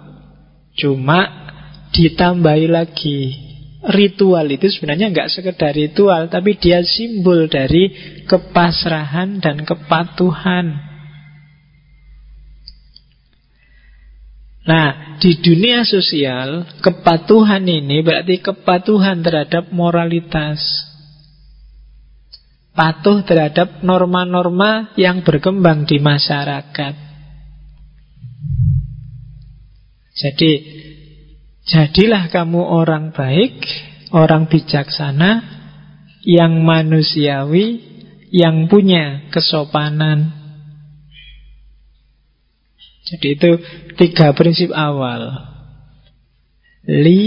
cuma 0.73 1.45
ditambahi 1.93 2.65
lagi 2.65 3.45
ritual 3.93 4.49
itu 4.49 4.65
sebenarnya 4.65 5.13
nggak 5.13 5.29
sekedar 5.29 5.77
ritual, 5.77 6.25
tapi 6.31 6.57
dia 6.57 6.81
simbol 6.81 7.45
dari 7.45 7.93
kepasrahan 8.25 9.37
dan 9.37 9.61
kepatuhan. 9.61 10.84
Nah, 14.65 15.17
di 15.21 15.37
dunia 15.41 15.85
sosial, 15.85 16.65
kepatuhan 16.81 17.61
ini 17.65 18.01
berarti 18.01 18.41
kepatuhan 18.41 19.21
terhadap 19.21 19.69
moralitas. 19.69 20.61
Patuh 22.75 23.23
terhadap 23.23 23.85
norma-norma 23.85 24.91
yang 24.99 25.23
berkembang 25.23 25.87
di 25.87 26.01
masyarakat. 26.01 26.93
Jadi, 30.15 30.51
Jadilah 31.65 32.29
kamu 32.29 32.61
orang 32.61 33.09
baik, 33.09 33.57
orang 34.13 34.45
bijaksana, 34.45 35.41
yang 36.21 36.61
manusiawi, 36.61 37.81
yang 38.29 38.69
punya 38.69 39.25
kesopanan. 39.33 40.44
Jadi 43.05 43.27
itu 43.37 43.51
tiga 44.01 44.33
prinsip 44.33 44.73
awal. 44.73 45.53
Li 46.85 47.21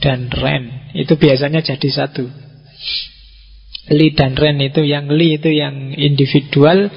dan 0.00 0.28
Ren 0.28 0.92
itu 0.92 1.16
biasanya 1.16 1.64
jadi 1.64 1.88
satu. 1.88 2.28
Li 3.92 4.12
dan 4.12 4.36
Ren 4.36 4.60
itu 4.60 4.84
yang 4.84 5.08
Li 5.08 5.40
itu 5.40 5.48
yang 5.48 5.96
individual, 5.96 6.92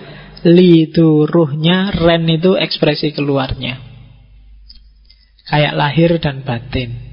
Li 0.46 0.92
itu 0.92 1.24
ruhnya, 1.26 1.96
Ren 1.96 2.28
itu 2.28 2.60
ekspresi 2.60 3.16
keluarnya. 3.16 3.80
Kayak 5.48 5.74
lahir 5.78 6.12
dan 6.20 6.44
batin. 6.44 7.06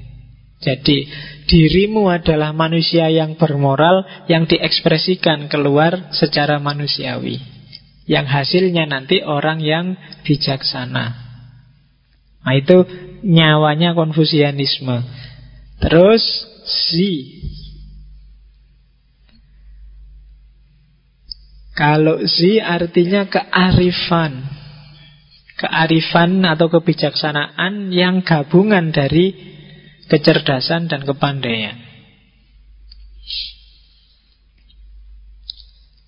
Jadi 0.63 1.11
dirimu 1.47 2.07
adalah 2.07 2.55
manusia 2.55 3.11
yang 3.11 3.35
bermoral 3.35 4.07
yang 4.31 4.47
diekspresikan 4.47 5.51
keluar 5.51 6.15
secara 6.15 6.57
manusiawi. 6.63 7.52
Yang 8.03 8.25
hasilnya 8.27 8.83
nanti 8.87 9.23
orang 9.23 9.63
yang 9.63 9.95
bijaksana. 10.27 11.05
Nah 12.43 12.53
itu 12.55 12.83
nyawanya 13.23 13.95
konfusianisme. 13.95 15.03
Terus 15.79 16.23
si. 16.67 17.39
Kalau 21.73 22.21
si 22.29 22.61
artinya 22.61 23.25
kearifan 23.25 24.53
kearifan 25.63 26.43
atau 26.43 26.67
kebijaksanaan 26.67 27.93
yang 27.95 28.25
gabungan 28.25 28.91
dari 28.91 29.31
kecerdasan 30.11 30.91
dan 30.91 31.07
kepandaian. 31.07 31.79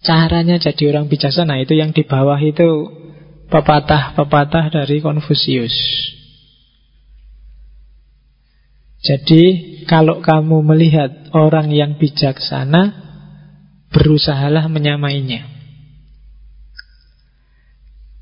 Caranya 0.06 0.61
jadi 0.61 0.94
orang 0.94 1.10
bijaksana 1.10 1.57
itu 1.65 1.73
yang 1.73 1.90
di 1.90 2.06
bawah 2.06 2.38
itu 2.38 2.94
pepatah-pepatah 3.49 4.69
dari 4.69 5.02
Konfusius. 5.02 5.73
Jadi 9.02 9.44
kalau 9.86 10.22
kamu 10.22 10.65
melihat 10.65 11.30
orang 11.34 11.69
yang 11.69 11.98
bijaksana, 11.98 13.06
berusahalah 13.94 14.65
menyamainya. 14.65 15.45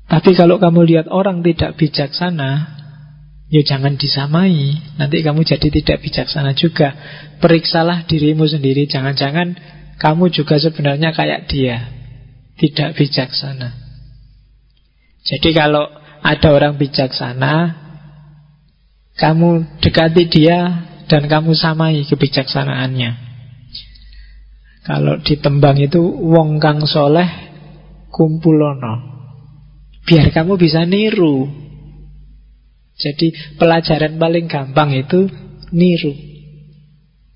Tapi 0.04 0.36
kalau 0.36 0.60
kamu 0.60 0.84
lihat 0.84 1.06
orang 1.08 1.40
tidak 1.40 1.80
bijaksana, 1.80 2.50
ya 3.48 3.62
jangan 3.64 3.96
disamai. 3.96 4.76
Nanti 5.00 5.24
kamu 5.24 5.40
jadi 5.48 5.68
tidak 5.72 6.04
bijaksana 6.04 6.52
juga. 6.52 6.92
Periksalah 7.40 8.04
dirimu 8.04 8.44
sendiri. 8.44 8.84
Jangan-jangan 8.84 9.73
kamu 9.98 10.30
juga 10.34 10.58
sebenarnya 10.58 11.14
kayak 11.14 11.46
dia. 11.46 11.90
Tidak 12.54 12.94
bijaksana. 12.94 13.74
Jadi 15.24 15.50
kalau 15.50 15.90
ada 16.22 16.48
orang 16.54 16.78
bijaksana, 16.78 17.84
kamu 19.18 19.80
dekati 19.82 20.24
dia 20.30 20.58
dan 21.10 21.26
kamu 21.26 21.54
samai 21.58 22.06
kebijaksanaannya. 22.06 23.10
Kalau 24.84 25.16
ditembang 25.24 25.80
itu 25.80 25.98
wong 26.04 26.60
kang 26.60 26.84
soleh 26.84 27.26
kumpulono. 28.12 29.14
Biar 30.04 30.28
kamu 30.30 30.60
bisa 30.60 30.84
niru. 30.84 31.48
Jadi 32.94 33.56
pelajaran 33.56 34.20
paling 34.20 34.46
gampang 34.46 34.92
itu 34.92 35.26
niru. 35.72 36.33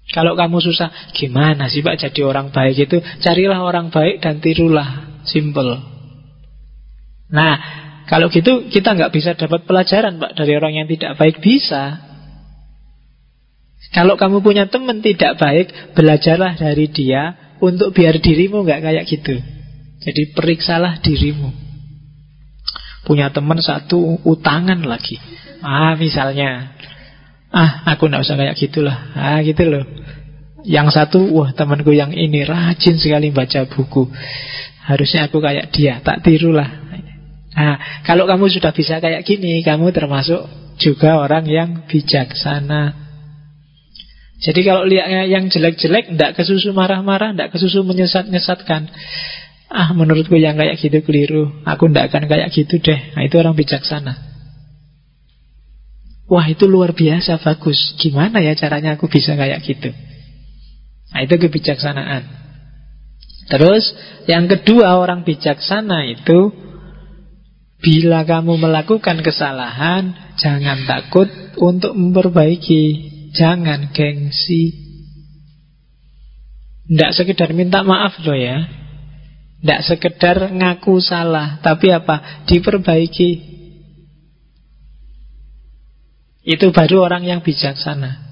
Kalau 0.08 0.32
kamu 0.32 0.64
susah, 0.64 1.12
gimana 1.12 1.68
sih 1.68 1.84
Pak 1.84 2.00
jadi 2.00 2.20
orang 2.24 2.48
baik 2.48 2.88
itu? 2.88 2.96
Carilah 3.20 3.60
orang 3.60 3.92
baik 3.92 4.24
dan 4.24 4.40
tirulah. 4.40 5.20
Simple. 5.28 5.76
Nah, 7.28 7.54
kalau 8.08 8.32
gitu 8.32 8.72
kita 8.72 8.96
nggak 8.96 9.12
bisa 9.12 9.36
dapat 9.36 9.68
pelajaran 9.68 10.16
Pak 10.16 10.32
dari 10.32 10.56
orang 10.56 10.72
yang 10.80 10.88
tidak 10.88 11.20
baik. 11.20 11.44
Bisa. 11.44 12.00
Kalau 13.92 14.16
kamu 14.16 14.40
punya 14.40 14.64
teman 14.68 15.04
tidak 15.04 15.36
baik, 15.36 15.92
belajarlah 15.92 16.56
dari 16.56 16.88
dia 16.88 17.36
untuk 17.60 17.92
biar 17.92 18.16
dirimu 18.16 18.64
nggak 18.64 18.80
kayak 18.80 19.04
gitu. 19.04 19.36
Jadi 20.00 20.32
periksalah 20.32 21.04
dirimu. 21.04 21.52
Punya 23.04 23.28
teman 23.28 23.60
satu 23.60 24.24
utangan 24.24 24.80
lagi. 24.88 25.20
Ah, 25.60 25.96
misalnya. 26.00 26.72
Ah, 27.48 27.84
aku 27.92 28.08
nggak 28.08 28.24
usah 28.24 28.36
kayak 28.36 28.56
gitulah. 28.56 28.96
Ah, 29.16 29.40
gitu 29.44 29.68
loh. 29.68 29.97
Yang 30.68 31.00
satu, 31.00 31.24
wah 31.32 31.56
temanku 31.56 31.96
yang 31.96 32.12
ini 32.12 32.44
rajin 32.44 33.00
sekali 33.00 33.32
baca 33.32 33.64
buku. 33.64 34.12
Harusnya 34.84 35.32
aku 35.32 35.40
kayak 35.40 35.72
dia, 35.72 36.04
tak 36.04 36.20
tirulah. 36.20 36.68
Nah, 37.56 38.04
kalau 38.04 38.28
kamu 38.28 38.52
sudah 38.52 38.76
bisa 38.76 39.00
kayak 39.00 39.24
gini, 39.24 39.64
kamu 39.64 39.96
termasuk 39.96 40.44
juga 40.76 41.24
orang 41.24 41.48
yang 41.48 41.88
bijaksana. 41.88 42.92
Jadi 44.38 44.60
kalau 44.62 44.84
lihat 44.84 45.08
yang 45.26 45.48
jelek-jelek, 45.48 46.14
tidak 46.14 46.36
kesusu 46.36 46.76
marah-marah, 46.76 47.32
tidak 47.32 47.56
kesusu 47.56 47.82
menyesat-nyesatkan. 47.82 48.92
Ah, 49.72 49.90
menurutku 49.96 50.36
yang 50.36 50.60
kayak 50.60 50.76
gitu 50.80 51.00
keliru. 51.00 51.64
Aku 51.64 51.88
tidak 51.88 52.12
akan 52.12 52.28
kayak 52.28 52.52
gitu 52.52 52.76
deh. 52.76 53.00
Nah, 53.16 53.24
itu 53.24 53.40
orang 53.40 53.56
bijaksana. 53.56 54.14
Wah, 56.28 56.44
itu 56.44 56.68
luar 56.68 56.92
biasa 56.92 57.40
bagus. 57.40 57.96
Gimana 57.96 58.44
ya 58.44 58.52
caranya 58.52 59.00
aku 59.00 59.08
bisa 59.08 59.32
kayak 59.32 59.64
gitu? 59.64 59.90
Nah, 61.08 61.20
itu 61.24 61.34
kebijaksanaan. 61.40 62.24
Terus, 63.48 63.84
yang 64.28 64.44
kedua 64.44 65.00
orang 65.00 65.24
bijaksana 65.24 66.04
itu 66.04 66.52
bila 67.78 68.26
kamu 68.26 68.60
melakukan 68.60 69.24
kesalahan, 69.24 70.34
jangan 70.36 70.84
takut 70.84 71.30
untuk 71.56 71.96
memperbaiki. 71.96 73.16
Jangan 73.32 73.92
gengsi. 73.92 74.72
Tidak 76.88 77.12
sekedar 77.12 77.52
minta 77.52 77.84
maaf 77.84 78.16
loh 78.24 78.34
ya. 78.34 78.66
Tidak 79.60 79.80
sekedar 79.84 80.48
ngaku 80.48 80.98
salah. 80.98 81.60
Tapi 81.60 81.92
apa? 81.92 82.44
Diperbaiki. 82.48 83.30
Itu 86.48 86.72
baru 86.72 87.04
orang 87.04 87.28
yang 87.28 87.40
bijaksana. 87.44 88.27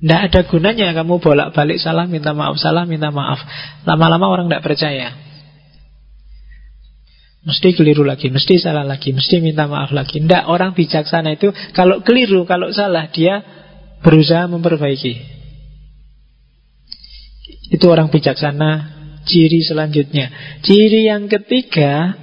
Tidak 0.00 0.20
ada 0.32 0.40
gunanya 0.48 0.96
kamu 0.96 1.20
bolak-balik 1.20 1.76
salah, 1.76 2.08
minta 2.08 2.32
maaf, 2.32 2.56
salah, 2.56 2.88
minta 2.88 3.12
maaf. 3.12 3.36
Lama-lama 3.84 4.32
orang 4.32 4.48
tidak 4.48 4.64
percaya. 4.64 5.12
Mesti 7.40 7.72
keliru 7.76 8.04
lagi, 8.04 8.32
mesti 8.32 8.60
salah 8.60 8.84
lagi, 8.84 9.12
mesti 9.12 9.44
minta 9.44 9.68
maaf 9.68 9.92
lagi. 9.92 10.24
Tidak, 10.24 10.48
orang 10.48 10.72
bijaksana 10.72 11.36
itu 11.36 11.52
kalau 11.76 12.00
keliru, 12.00 12.48
kalau 12.48 12.72
salah, 12.72 13.12
dia 13.12 13.44
berusaha 14.00 14.48
memperbaiki. 14.48 15.14
Itu 17.76 17.84
orang 17.92 18.08
bijaksana. 18.08 18.98
Ciri 19.20 19.60
selanjutnya, 19.60 20.32
ciri 20.64 21.04
yang 21.04 21.28
ketiga, 21.28 22.16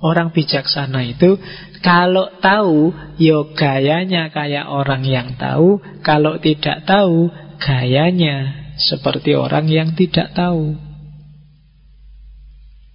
orang 0.00 0.32
bijaksana 0.32 1.04
itu 1.04 1.36
kalau 1.84 2.32
tahu, 2.40 2.96
yo 3.20 3.52
gayanya 3.52 4.32
kayak 4.32 4.72
orang 4.72 5.04
yang 5.04 5.36
tahu. 5.36 5.84
Kalau 6.00 6.40
tidak 6.40 6.88
tahu, 6.88 7.28
gayanya 7.60 8.72
seperti 8.80 9.36
orang 9.36 9.68
yang 9.68 9.92
tidak 9.92 10.32
tahu. 10.32 10.80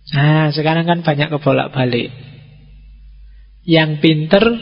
Nah, 0.09 0.49
sekarang 0.49 0.89
kan 0.89 0.99
banyak 1.05 1.29
kebolak-balik. 1.29 2.09
Yang 3.61 4.01
pinter 4.01 4.57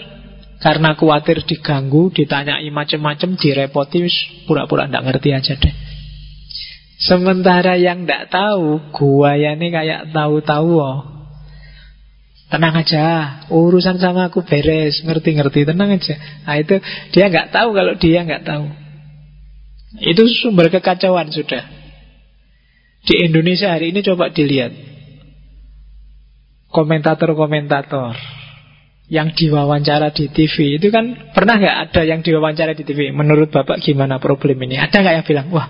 karena 0.59 0.99
khawatir 0.99 1.47
diganggu, 1.47 2.11
ditanyai 2.11 2.67
macam-macam, 2.67 3.39
direpoti, 3.39 4.11
pura-pura 4.43 4.91
tidak 4.91 5.07
ngerti 5.07 5.29
aja 5.31 5.55
deh. 5.55 5.75
Sementara 6.99 7.79
yang 7.79 8.03
tidak 8.03 8.27
tahu, 8.27 8.91
gua 8.91 9.39
ya 9.39 9.55
ini 9.55 9.71
kayak 9.71 10.11
tahu-tahu 10.11 10.71
oh. 10.75 11.16
Tenang 12.47 12.79
aja, 12.79 13.03
urusan 13.51 13.99
sama 13.99 14.31
aku 14.31 14.39
beres, 14.39 15.03
ngerti-ngerti, 15.03 15.67
tenang 15.67 15.99
aja. 15.99 16.15
Nah 16.47 16.55
itu 16.55 16.79
dia 17.11 17.27
nggak 17.27 17.51
tahu 17.51 17.75
kalau 17.75 17.93
dia 17.99 18.23
nggak 18.23 18.47
tahu. 18.47 18.65
Itu 19.99 20.23
sumber 20.31 20.71
kekacauan 20.71 21.27
sudah. 21.27 21.67
Di 23.03 23.23
Indonesia 23.27 23.71
hari 23.71 23.91
ini 23.91 23.99
coba 23.99 24.31
dilihat 24.31 24.71
komentator-komentator 26.71 28.15
yang 29.07 29.31
diwawancara 29.31 30.11
di 30.11 30.27
TV 30.27 30.79
itu 30.79 30.91
kan 30.91 31.31
pernah 31.31 31.55
nggak 31.55 31.77
ada 31.87 32.01
yang 32.03 32.19
diwawancara 32.23 32.75
di 32.75 32.83
TV? 32.83 33.11
Menurut 33.15 33.47
bapak 33.51 33.79
gimana 33.79 34.19
problem 34.19 34.59
ini? 34.67 34.75
Ada 34.75 35.03
nggak 35.03 35.15
yang 35.19 35.27
bilang, 35.27 35.47
wah 35.51 35.67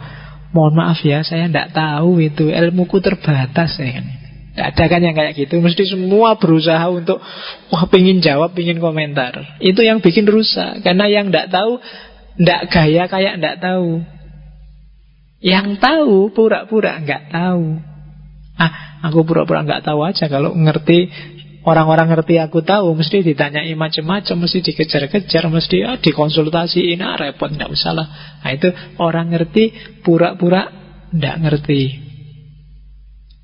mohon 0.54 0.74
maaf 0.74 1.02
ya 1.06 1.22
saya 1.22 1.46
nggak 1.50 1.74
tahu 1.74 2.22
itu 2.22 2.50
ilmuku 2.50 2.98
terbatas 3.02 3.78
ya 3.78 4.02
kan? 4.02 4.27
Ada 4.58 4.84
kan 4.90 5.02
yang 5.06 5.14
kayak 5.14 5.38
gitu. 5.38 5.62
Mesti 5.62 5.86
semua 5.86 6.36
berusaha 6.42 6.82
untuk 6.90 7.22
wah 7.70 7.86
pingin 7.88 8.26
jawab, 8.26 8.58
pingin 8.58 8.82
komentar. 8.82 9.62
Itu 9.62 9.86
yang 9.86 10.02
bikin 10.02 10.26
rusak. 10.26 10.82
Karena 10.82 11.06
yang 11.06 11.30
nggak 11.30 11.54
tahu 11.54 11.78
nggak 12.42 12.62
gaya 12.74 13.04
kayak 13.06 13.34
nggak 13.38 13.58
tahu. 13.62 14.02
Yang 15.38 15.78
tahu 15.78 16.34
pura-pura 16.34 16.98
nggak 16.98 17.30
tahu. 17.30 17.78
Ah, 18.58 19.06
aku 19.06 19.22
pura-pura 19.22 19.62
nggak 19.62 19.86
tahu 19.86 20.02
aja 20.02 20.26
kalau 20.26 20.58
ngerti 20.58 21.14
Orang-orang 21.68 22.16
ngerti 22.16 22.40
aku 22.40 22.64
tahu 22.64 22.96
Mesti 22.96 23.28
ditanyai 23.28 23.76
macam-macam 23.76 24.48
Mesti 24.48 24.64
dikejar-kejar 24.64 25.52
Mesti 25.52 25.78
ah, 25.84 26.00
dikonsultasiin 26.00 27.04
ah, 27.04 27.20
Repot, 27.20 27.52
tidak 27.52 27.76
usah 27.76 27.92
lah 27.92 28.08
Nah 28.40 28.52
itu 28.56 28.72
orang 29.04 29.36
ngerti 29.36 30.00
Pura-pura 30.00 30.72
tidak 31.12 31.36
ngerti 31.44 31.82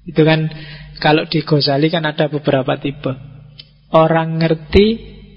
Itu 0.08 0.24
kan 0.24 0.48
Kalau 1.02 1.26
di 1.30 1.42
Ghazali 1.42 1.88
kan 1.94 2.06
ada 2.06 2.30
beberapa 2.30 2.78
tipe 2.78 3.14
Orang 3.94 4.42
ngerti 4.42 4.86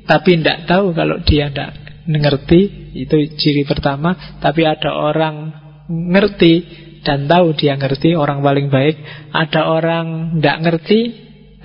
Tapi 0.05 0.41
tidak 0.41 0.69
tahu 0.69 0.97
kalau 0.97 1.20
dia 1.24 1.49
tidak 1.53 1.77
ngerti 2.07 2.93
Itu 2.97 3.16
ciri 3.37 3.65
pertama 3.69 4.39
Tapi 4.41 4.65
ada 4.66 4.93
orang 4.93 5.65
ngerti 5.87 6.85
dan 7.07 7.31
tahu 7.31 7.55
dia 7.55 7.78
ngerti 7.78 8.19
orang 8.19 8.43
paling 8.43 8.66
baik 8.66 8.99
ada 9.31 9.70
orang 9.70 10.35
tidak 10.43 10.59
ngerti 10.59 11.01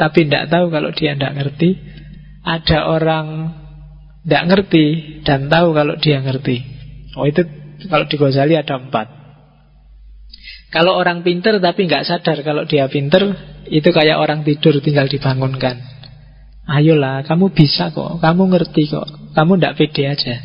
tapi 0.02 0.26
tidak 0.26 0.50
tahu 0.50 0.74
kalau 0.74 0.90
dia 0.90 1.14
tidak 1.14 1.34
ngerti. 1.38 1.70
Ada 2.42 2.90
orang 2.90 3.28
tidak 4.26 4.44
ngerti 4.50 4.86
dan 5.22 5.46
tahu 5.46 5.78
kalau 5.78 5.94
dia 6.02 6.18
ngerti. 6.26 6.58
Oh 7.14 7.30
itu 7.30 7.46
kalau 7.86 8.10
di 8.10 8.18
Ghazali 8.18 8.58
ada 8.58 8.82
empat. 8.82 9.21
Kalau 10.72 10.96
orang 10.96 11.20
pinter 11.28 11.60
tapi 11.60 11.84
nggak 11.84 12.08
sadar 12.08 12.40
kalau 12.48 12.64
dia 12.64 12.88
pinter, 12.88 13.36
itu 13.68 13.92
kayak 13.92 14.16
orang 14.16 14.48
tidur 14.48 14.80
tinggal 14.80 15.12
dibangunkan. 15.12 15.84
Ayolah, 16.64 17.28
kamu 17.28 17.52
bisa 17.52 17.92
kok, 17.92 18.24
kamu 18.24 18.44
ngerti 18.56 18.88
kok, 18.88 19.36
kamu 19.36 19.60
tidak 19.60 19.76
pede 19.76 20.04
aja. 20.08 20.36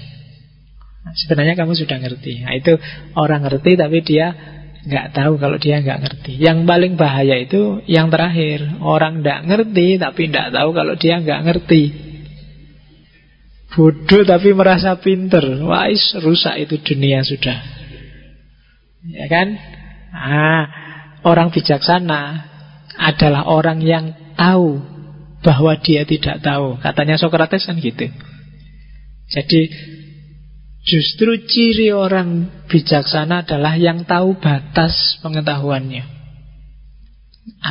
Nah, 1.07 1.15
sebenarnya 1.15 1.55
kamu 1.55 1.79
sudah 1.79 2.03
ngerti. 2.03 2.43
Nah, 2.43 2.59
itu 2.59 2.75
orang 3.15 3.47
ngerti 3.47 3.79
tapi 3.79 4.03
dia 4.03 4.35
nggak 4.87 5.15
tahu 5.15 5.39
kalau 5.39 5.59
dia 5.63 5.79
nggak 5.79 6.03
ngerti. 6.03 6.33
Yang 6.43 6.59
paling 6.67 6.93
bahaya 6.99 7.37
itu 7.39 7.79
yang 7.87 8.11
terakhir, 8.11 8.83
orang 8.83 9.23
nggak 9.23 9.47
ngerti 9.47 10.03
tapi 10.03 10.23
nggak 10.27 10.51
tahu 10.51 10.69
kalau 10.75 10.95
dia 10.99 11.23
nggak 11.23 11.41
ngerti. 11.47 11.83
Bodoh 13.71 14.27
tapi 14.27 14.51
merasa 14.57 14.99
pinter, 14.99 15.43
wais 15.63 16.15
rusak 16.19 16.59
itu 16.67 16.83
dunia 16.83 17.23
sudah. 17.23 17.59
Ya 19.07 19.27
kan? 19.31 19.76
Ah, 20.17 20.65
orang 21.29 21.53
bijaksana 21.53 22.49
adalah 22.97 23.45
orang 23.45 23.85
yang 23.85 24.17
tahu 24.41 24.81
bahwa 25.45 25.77
dia 25.77 26.09
tidak 26.09 26.41
tahu. 26.41 26.81
Katanya 26.81 27.21
Socrates 27.21 27.69
kan 27.69 27.77
gitu. 27.77 28.09
Jadi 29.27 29.61
Justru 30.87 31.43
ciri 31.51 31.91
orang 31.91 32.47
bijaksana 32.71 33.43
adalah 33.43 33.75
yang 33.75 34.07
tahu 34.07 34.39
batas 34.39 35.19
pengetahuannya. 35.19 36.07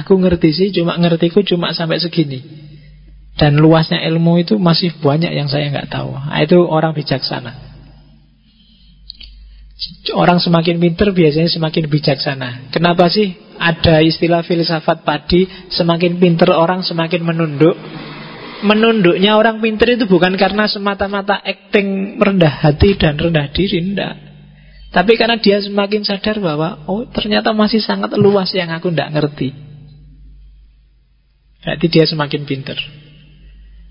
Aku 0.03 0.19
ngerti 0.19 0.51
sih, 0.51 0.69
cuma 0.75 0.99
ngertiku 0.99 1.39
cuma 1.47 1.71
sampai 1.71 2.03
segini. 2.03 2.43
Dan 3.39 3.55
luasnya 3.63 4.03
ilmu 4.03 4.43
itu 4.43 4.59
masih 4.59 4.99
banyak 4.99 5.31
yang 5.31 5.47
saya 5.47 5.71
nggak 5.71 5.87
tahu. 5.87 6.11
Nah, 6.11 6.43
itu 6.43 6.59
orang 6.59 6.91
bijaksana. 6.91 7.64
Orang 10.15 10.39
semakin 10.39 10.79
pinter 10.79 11.11
biasanya 11.11 11.51
semakin 11.51 11.91
bijaksana. 11.91 12.71
Kenapa 12.71 13.11
sih 13.11 13.35
ada 13.59 13.99
istilah 13.99 14.39
filsafat 14.47 15.03
padi, 15.03 15.43
semakin 15.67 16.15
pinter 16.15 16.47
orang 16.55 16.79
semakin 16.79 17.19
menunduk, 17.27 17.75
menunduknya 18.63 19.35
orang 19.35 19.59
pinter 19.59 19.99
itu 19.99 20.07
bukan 20.07 20.39
karena 20.39 20.71
semata-mata 20.71 21.43
acting 21.43 22.15
rendah 22.15 22.63
hati 22.63 22.95
dan 22.95 23.19
rendah 23.19 23.51
diri, 23.51 23.83
enggak. 23.83 24.15
Tapi 24.95 25.19
karena 25.19 25.35
dia 25.43 25.59
semakin 25.59 26.07
sadar 26.07 26.39
bahwa 26.39 26.87
oh 26.87 27.03
ternyata 27.11 27.51
masih 27.51 27.83
sangat 27.83 28.15
luas 28.15 28.47
yang 28.55 28.71
aku 28.71 28.95
tidak 28.95 29.11
ngerti. 29.11 29.51
Berarti 31.67 31.85
dia 31.91 32.07
semakin 32.07 32.47
pinter. 32.47 32.79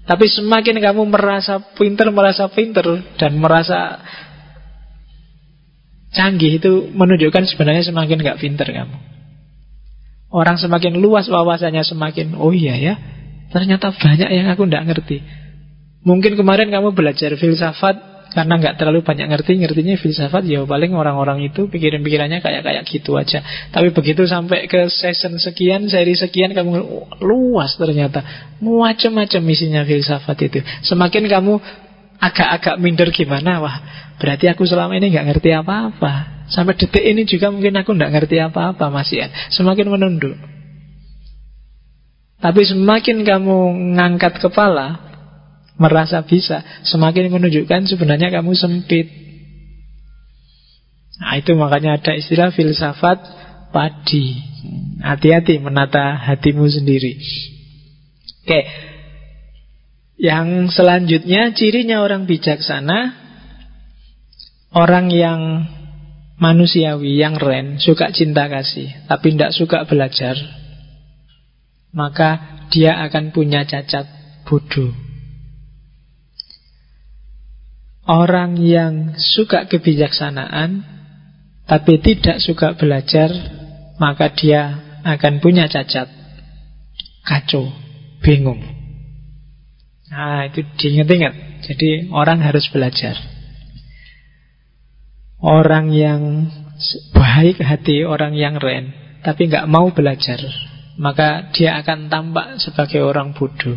Tapi 0.09 0.33
semakin 0.33 0.81
kamu 0.81 1.13
merasa 1.13 1.61
pinter, 1.77 2.09
merasa 2.09 2.49
pinter 2.49 3.05
dan 3.21 3.37
merasa 3.37 4.01
canggih 6.15 6.63
itu 6.63 6.89
menunjukkan 6.95 7.45
sebenarnya 7.51 7.85
semakin 7.91 8.23
nggak 8.23 8.39
pinter 8.41 8.65
kamu. 8.71 8.97
Orang 10.35 10.59
semakin 10.59 10.99
luas 10.99 11.31
wawasannya 11.31 11.83
semakin, 11.87 12.35
oh 12.35 12.51
iya 12.51 12.75
ya, 12.75 12.95
ternyata 13.55 13.95
banyak 13.95 14.31
yang 14.31 14.51
aku 14.51 14.67
nggak 14.67 14.87
ngerti. 14.91 15.23
Mungkin 16.03 16.35
kemarin 16.35 16.75
kamu 16.75 16.91
belajar 16.91 17.35
filsafat 17.39 18.15
karena 18.35 18.59
nggak 18.59 18.75
terlalu 18.83 19.07
banyak 19.07 19.31
ngerti, 19.31 19.63
ngertinya 19.63 19.95
filsafat 19.95 20.43
ya 20.43 20.67
paling 20.67 20.91
orang-orang 20.91 21.47
itu 21.47 21.71
pikiran-pikirannya 21.71 22.43
kayak 22.43 22.67
kayak 22.67 22.83
gitu 22.83 23.15
aja. 23.15 23.47
Tapi 23.71 23.95
begitu 23.95 24.27
sampai 24.27 24.67
ke 24.67 24.91
season 24.91 25.39
sekian, 25.39 25.87
seri 25.87 26.19
sekian 26.19 26.51
kamu 26.51 26.83
luas 27.23 27.79
ternyata, 27.79 28.27
macam-macam 28.59 29.43
isinya 29.55 29.87
filsafat 29.87 30.51
itu. 30.51 30.59
Semakin 30.83 31.31
kamu 31.31 31.63
agak-agak 32.19 32.75
minder 32.83 33.15
gimana, 33.15 33.63
wah 33.63 33.77
berarti 34.21 34.47
aku 34.51 34.67
selama 34.67 34.95
ini 34.99 35.15
nggak 35.15 35.27
ngerti 35.35 35.51
apa-apa. 35.55 36.47
Sampai 36.53 36.77
detik 36.77 37.01
ini 37.01 37.25
juga 37.25 37.49
mungkin 37.49 37.73
aku 37.75 37.97
nggak 37.97 38.13
ngerti 38.13 38.37
apa-apa 38.39 38.93
masih 38.93 39.25
ya. 39.25 39.29
Semakin 39.53 39.89
menunduk. 39.89 40.37
Tapi 42.45 42.61
semakin 42.61 43.25
kamu 43.25 43.57
ngangkat 43.97 44.37
kepala, 44.37 45.01
merasa 45.81 46.21
bisa, 46.21 46.61
semakin 46.85 47.33
menunjukkan 47.33 47.89
sebenarnya 47.89 48.29
kamu 48.29 48.53
sempit. 48.53 49.09
Nah, 51.25 51.41
itu 51.41 51.57
makanya 51.57 51.97
ada 51.97 52.13
istilah 52.13 52.53
filsafat 52.53 53.17
padi. 53.73 54.45
Hati-hati 55.01 55.57
menata 55.57 56.21
hatimu 56.21 56.69
sendiri. 56.69 57.17
Oke. 58.45 58.61
Yang 60.21 60.77
selanjutnya 60.77 61.57
cirinya 61.57 62.05
orang 62.05 62.29
bijaksana 62.29 63.24
orang 64.75 65.09
yang 65.09 65.71
manusiawi, 66.37 67.17
yang 67.17 67.39
ren, 67.39 67.79
suka 67.79 68.11
cinta 68.11 68.51
kasih, 68.51 68.91
tapi 69.07 69.39
tidak 69.39 69.55
suka 69.55 69.87
belajar, 69.87 70.35
maka 71.95 72.63
dia 72.75 72.99
akan 73.07 73.31
punya 73.31 73.63
cacat 73.65 74.05
bodoh. 74.43 74.91
Orang 78.05 78.61
yang 78.61 79.17
suka 79.17 79.65
kebijaksanaan 79.65 80.85
tapi 81.65 81.97
tidak 82.05 82.45
suka 82.45 82.77
belajar, 82.77 83.33
maka 83.97 84.29
dia 84.37 84.77
akan 85.01 85.41
punya 85.41 85.65
cacat, 85.65 86.13
kacau, 87.25 87.73
bingung. 88.21 88.61
Nah, 90.13 90.45
itu 90.45 90.61
diingat-ingat. 90.77 91.65
Jadi 91.65 92.13
orang 92.13 92.45
harus 92.45 92.69
belajar. 92.69 93.17
Orang 95.45 95.93
yang 95.93 96.49
baik 97.13 97.61
hati, 97.61 98.01
orang 98.01 98.33
yang 98.33 98.57
ren, 98.57 98.97
tapi 99.21 99.53
nggak 99.53 99.69
mau 99.69 99.93
belajar, 99.93 100.41
maka 100.97 101.53
dia 101.53 101.77
akan 101.85 102.09
tampak 102.09 102.57
sebagai 102.65 103.05
orang 103.05 103.37
bodoh. 103.37 103.77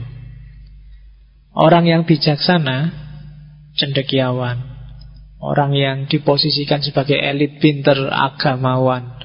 Orang 1.52 1.84
yang 1.84 2.08
bijaksana 2.08 2.96
cendekiawan, 3.76 4.64
orang 5.44 5.76
yang 5.76 5.98
diposisikan 6.08 6.80
sebagai 6.80 7.20
elit 7.20 7.60
pinter 7.60 8.00
agamawan, 8.16 9.20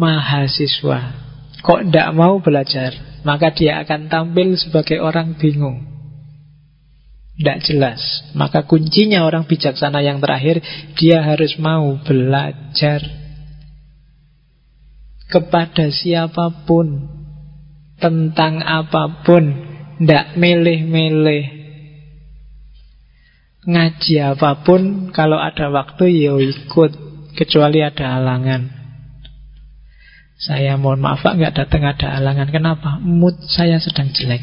mahasiswa, 0.00 1.00
kok 1.60 1.84
tidak 1.84 2.16
mau 2.16 2.40
belajar, 2.40 2.96
maka 3.28 3.52
dia 3.52 3.84
akan 3.84 4.08
tampil 4.08 4.56
sebagai 4.56 5.04
orang 5.04 5.36
bingung. 5.36 5.91
Tidak 7.42 7.58
jelas. 7.66 7.98
Maka 8.38 8.70
kuncinya 8.70 9.26
orang 9.26 9.50
bijaksana 9.50 9.98
yang 9.98 10.22
terakhir, 10.22 10.62
dia 10.94 11.26
harus 11.26 11.58
mau 11.58 11.98
belajar 12.06 13.02
kepada 15.26 15.90
siapa 15.90 16.62
pun, 16.62 17.10
tentang 17.98 18.62
apa 18.62 19.26
pun, 19.26 19.50
tidak 19.98 20.38
milih-milih, 20.38 21.62
Ngaji 23.62 24.14
apa 24.18 24.66
pun 24.66 25.14
Kalau 25.14 25.38
ada 25.38 25.70
waktu 25.70 26.10
ya 26.10 26.34
ikut 26.34 26.92
Kecuali 27.38 27.80
ada 27.80 28.20
halangan. 28.20 28.68
Saya 30.36 30.76
mohon 30.76 31.00
maaf 31.00 31.24
Pak 31.24 31.38
nggak 31.38 31.54
datang 31.54 31.86
ada 31.86 32.18
halangan. 32.18 32.50
Kenapa? 32.52 33.00
Mood 33.00 33.40
saya 33.48 33.80
sedang 33.80 34.12
jelek 34.12 34.42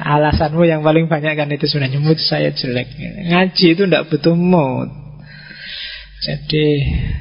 Alasanmu 0.00 0.64
yang 0.64 0.80
paling 0.80 1.12
banyak 1.12 1.36
kan 1.36 1.52
itu 1.52 1.68
sebenarnya 1.68 2.00
Mood 2.00 2.16
saya 2.16 2.48
jelek. 2.56 2.88
Ngaji 3.28 3.66
itu 3.76 3.82
tidak 3.84 4.08
butuh 4.08 4.32
mood. 4.32 4.88
Jadi 6.24 6.64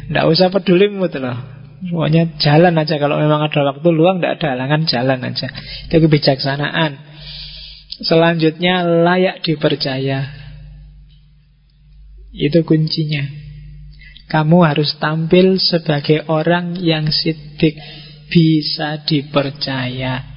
Tidak 0.08 0.26
usah 0.28 0.48
peduli 0.48 0.88
mood 0.88 1.12
loh. 1.20 1.36
Semuanya 1.80 2.28
jalan 2.44 2.76
aja 2.76 3.00
Kalau 3.00 3.16
memang 3.24 3.40
ada 3.40 3.64
waktu 3.64 3.88
luang 3.96 4.20
Tidak 4.20 4.32
ada 4.40 4.48
halangan 4.56 4.88
jalan 4.88 5.20
aja. 5.28 5.48
Itu 5.92 5.96
kebijaksanaan. 6.00 6.92
Selanjutnya 8.00 8.88
layak 9.04 9.44
dipercaya. 9.44 10.32
Itu 12.32 12.64
kuncinya. 12.64 13.28
Kamu 14.32 14.64
harus 14.64 14.96
tampil 15.04 15.60
sebagai 15.60 16.24
orang 16.32 16.80
yang 16.80 17.12
sidik 17.12 17.76
Bisa 18.32 19.04
dipercaya 19.04 20.29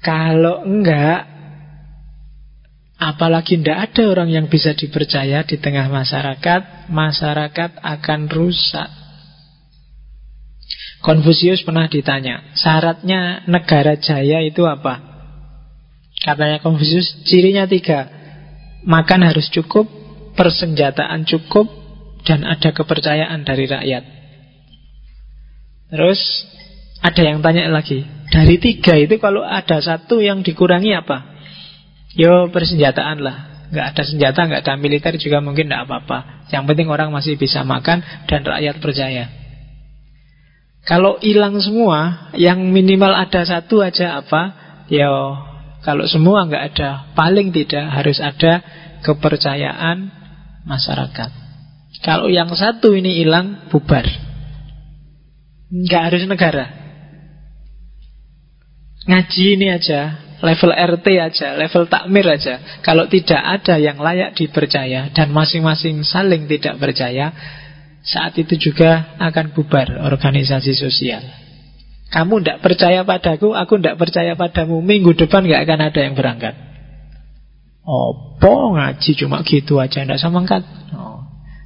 Kalau 0.00 0.64
enggak 0.64 1.28
Apalagi 3.00 3.56
tidak 3.56 3.92
ada 3.92 4.12
orang 4.12 4.28
yang 4.28 4.46
bisa 4.52 4.76
dipercaya 4.76 5.44
di 5.44 5.56
tengah 5.56 5.88
masyarakat 5.88 6.92
Masyarakat 6.92 7.80
akan 7.80 8.20
rusak 8.28 9.00
Konfusius 11.00 11.64
pernah 11.64 11.88
ditanya, 11.88 12.52
syaratnya 12.52 13.48
negara 13.48 13.96
jaya 13.96 14.44
itu 14.44 14.68
apa? 14.68 15.00
Katanya 16.20 16.60
Konfusius, 16.60 17.24
cirinya 17.24 17.64
tiga. 17.64 18.04
Makan 18.84 19.24
harus 19.24 19.48
cukup, 19.48 19.88
persenjataan 20.36 21.24
cukup, 21.24 21.72
dan 22.28 22.44
ada 22.44 22.76
kepercayaan 22.76 23.48
dari 23.48 23.64
rakyat. 23.64 24.04
Terus 25.88 26.20
ada 27.00 27.22
yang 27.24 27.40
tanya 27.40 27.72
lagi, 27.72 28.04
dari 28.30 28.56
tiga 28.62 28.94
itu 28.94 29.18
kalau 29.18 29.42
ada 29.42 29.82
satu 29.82 30.22
yang 30.22 30.46
dikurangi 30.46 30.94
apa? 30.94 31.26
Yo 32.14 32.50
persenjataan 32.54 33.18
lah. 33.22 33.36
Nggak 33.70 33.86
ada 33.94 34.02
senjata, 34.02 34.40
nggak 34.50 34.62
ada 34.66 34.74
militer 34.78 35.14
juga 35.18 35.38
mungkin 35.38 35.70
nggak 35.70 35.86
apa-apa. 35.86 36.46
Yang 36.50 36.74
penting 36.74 36.88
orang 36.90 37.14
masih 37.14 37.38
bisa 37.38 37.62
makan 37.62 38.02
dan 38.26 38.42
rakyat 38.42 38.82
percaya. 38.82 39.30
Kalau 40.82 41.22
hilang 41.22 41.60
semua, 41.62 42.30
yang 42.34 42.58
minimal 42.74 43.14
ada 43.14 43.46
satu 43.46 43.78
aja 43.84 44.18
apa? 44.18 44.42
Ya, 44.90 45.06
kalau 45.86 46.02
semua 46.10 46.50
nggak 46.50 46.64
ada, 46.74 46.90
paling 47.14 47.54
tidak 47.54 47.86
harus 47.94 48.18
ada 48.18 48.58
kepercayaan 49.06 50.10
masyarakat. 50.66 51.30
Kalau 52.02 52.26
yang 52.26 52.50
satu 52.56 52.96
ini 52.96 53.22
hilang, 53.22 53.70
bubar. 53.70 54.08
Nggak 55.70 56.02
harus 56.10 56.26
negara. 56.26 56.79
Ngaji 59.08 59.44
ini 59.56 59.72
aja, 59.72 60.20
level 60.44 60.72
RT 60.72 61.06
aja, 61.16 61.48
level 61.56 61.88
takmir 61.88 62.26
aja. 62.28 62.80
Kalau 62.84 63.08
tidak 63.08 63.40
ada 63.40 63.80
yang 63.80 63.96
layak 64.00 64.36
dipercaya 64.36 65.08
dan 65.12 65.32
masing-masing 65.32 66.04
saling 66.04 66.44
tidak 66.48 66.76
percaya, 66.76 67.32
saat 68.04 68.36
itu 68.36 68.56
juga 68.56 69.16
akan 69.20 69.52
bubar 69.52 70.04
organisasi 70.08 70.72
sosial. 70.76 71.20
Kamu 72.10 72.42
tidak 72.42 72.58
percaya 72.64 73.06
padaku, 73.06 73.54
aku 73.54 73.78
tidak 73.78 73.96
percaya 74.00 74.34
padamu. 74.34 74.82
Minggu 74.82 75.14
depan 75.14 75.46
nggak 75.46 75.62
akan 75.62 75.80
ada 75.92 76.00
yang 76.02 76.14
berangkat. 76.18 76.54
Opo 77.86 78.76
ngaji 78.76 79.10
cuma 79.16 79.40
gitu 79.46 79.78
aja, 79.78 80.02
tidak 80.02 80.18
sama 80.18 80.42
angkat. 80.42 80.66
Oh. 80.92 81.19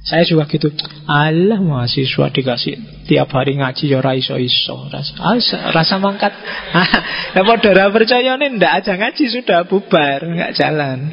Saya 0.05 0.21
juga 0.21 0.45
gitu. 0.45 0.69
Allah 1.09 1.57
mahasiswa 1.57 2.29
dikasih 2.29 3.09
tiap 3.09 3.25
hari 3.33 3.57
ngaji 3.57 3.89
ya 3.89 3.99
iso 4.13 4.37
iso. 4.37 4.85
Rasa, 4.93 5.73
rasa 5.73 5.95
mangkat. 5.97 6.33
Nah, 7.35 7.43
pada 7.43 7.91
percaya 7.91 8.39
nih 8.39 8.55
ndak 8.55 8.73
aja 8.79 8.95
ngaji 8.95 9.23
sudah 9.27 9.67
bubar, 9.67 10.23
nggak 10.23 10.55
jalan. 10.55 11.11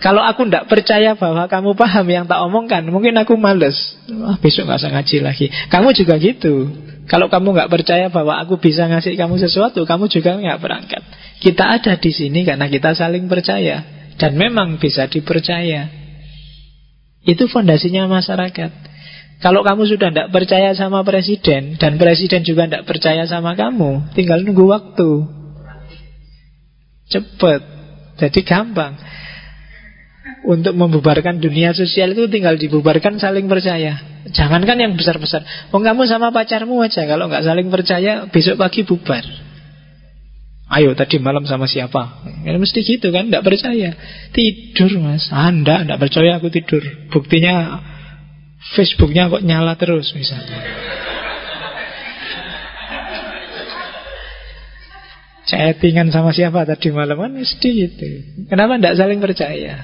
Kalau 0.00 0.24
aku 0.24 0.48
tidak 0.48 0.64
percaya 0.64 1.12
bahwa 1.12 1.44
kamu 1.44 1.76
paham 1.76 2.06
yang 2.08 2.24
tak 2.24 2.40
omongkan, 2.40 2.88
mungkin 2.88 3.12
aku 3.20 3.36
males. 3.36 4.00
Wah, 4.08 4.40
besok 4.40 4.64
nggak 4.64 4.80
usah 4.80 4.92
ngaji 4.96 5.16
lagi. 5.20 5.46
Kamu 5.68 5.92
juga 5.92 6.16
gitu. 6.16 6.72
Kalau 7.04 7.28
kamu 7.28 7.52
nggak 7.52 7.68
percaya 7.68 8.08
bahwa 8.08 8.40
aku 8.40 8.56
bisa 8.56 8.88
ngasih 8.88 9.12
kamu 9.12 9.36
sesuatu, 9.36 9.84
kamu 9.84 10.08
juga 10.08 10.40
nggak 10.40 10.56
berangkat. 10.56 11.02
Kita 11.44 11.76
ada 11.76 12.00
di 12.00 12.10
sini 12.16 12.48
karena 12.48 12.64
kita 12.72 12.96
saling 12.96 13.28
percaya 13.28 13.84
dan 14.16 14.40
memang 14.40 14.80
bisa 14.80 15.04
dipercaya. 15.04 16.03
Itu 17.24 17.48
fondasinya 17.48 18.04
masyarakat. 18.08 18.70
Kalau 19.40 19.60
kamu 19.60 19.84
sudah 19.84 20.08
tidak 20.08 20.28
percaya 20.32 20.72
sama 20.72 21.04
presiden 21.04 21.76
dan 21.76 22.00
presiden 22.00 22.44
juga 22.46 22.64
tidak 22.64 22.88
percaya 22.88 23.28
sama 23.28 23.52
kamu, 23.52 24.14
tinggal 24.16 24.40
nunggu 24.40 24.64
waktu. 24.68 25.10
Cepet. 27.12 27.60
Jadi 28.14 28.40
gampang. 28.46 28.94
untuk 30.44 30.76
membubarkan 30.76 31.40
dunia 31.40 31.72
sosial 31.72 32.12
itu 32.12 32.28
tinggal 32.28 32.56
dibubarkan 32.60 33.16
saling 33.16 33.48
percaya. 33.48 33.96
Jangankan 34.28 34.76
yang 34.76 34.92
besar-besar. 34.96 35.44
Oh 35.72 35.80
kamu 35.80 36.04
sama 36.08 36.32
pacarmu 36.32 36.80
aja 36.84 37.04
kalau 37.04 37.28
nggak 37.28 37.44
saling 37.44 37.68
percaya 37.72 38.28
besok 38.28 38.60
pagi 38.60 38.84
bubar. 38.84 39.24
Ayo 40.74 40.90
tadi 40.98 41.22
malam 41.22 41.46
sama 41.46 41.70
siapa? 41.70 42.26
Ya, 42.42 42.58
mesti 42.58 42.82
gitu 42.82 43.14
kan, 43.14 43.30
nggak 43.30 43.46
percaya. 43.46 43.94
Tidur 44.34 44.98
mas, 44.98 45.30
anda 45.30 45.86
nggak 45.86 46.02
percaya 46.02 46.42
aku 46.42 46.50
tidur. 46.50 46.82
Buktinya 47.14 47.78
Facebooknya 48.74 49.30
kok 49.30 49.46
nyala 49.46 49.78
terus 49.78 50.10
misalnya. 50.18 50.58
Chattingan 55.44 56.10
sama 56.10 56.34
siapa 56.34 56.66
tadi 56.66 56.90
malam 56.90 57.20
kan 57.20 57.30
mesti 57.36 57.68
gitu. 57.70 58.06
Kenapa 58.50 58.80
tidak 58.80 58.96
saling 58.98 59.20
percaya? 59.22 59.78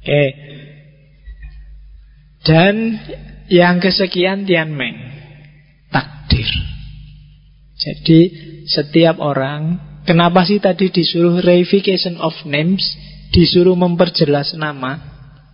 Oke. 0.00 0.24
Dan 2.46 2.96
yang 3.52 3.82
kesekian 3.82 4.46
Tianmeng 4.46 4.96
takdir. 5.92 6.48
Jadi 7.76 8.20
setiap 8.72 9.20
orang 9.20 9.76
kenapa 10.08 10.48
sih 10.48 10.56
tadi 10.56 10.88
disuruh 10.88 11.44
reification 11.44 12.16
of 12.16 12.32
names, 12.48 12.82
disuruh 13.36 13.76
memperjelas 13.76 14.56
nama, 14.56 14.98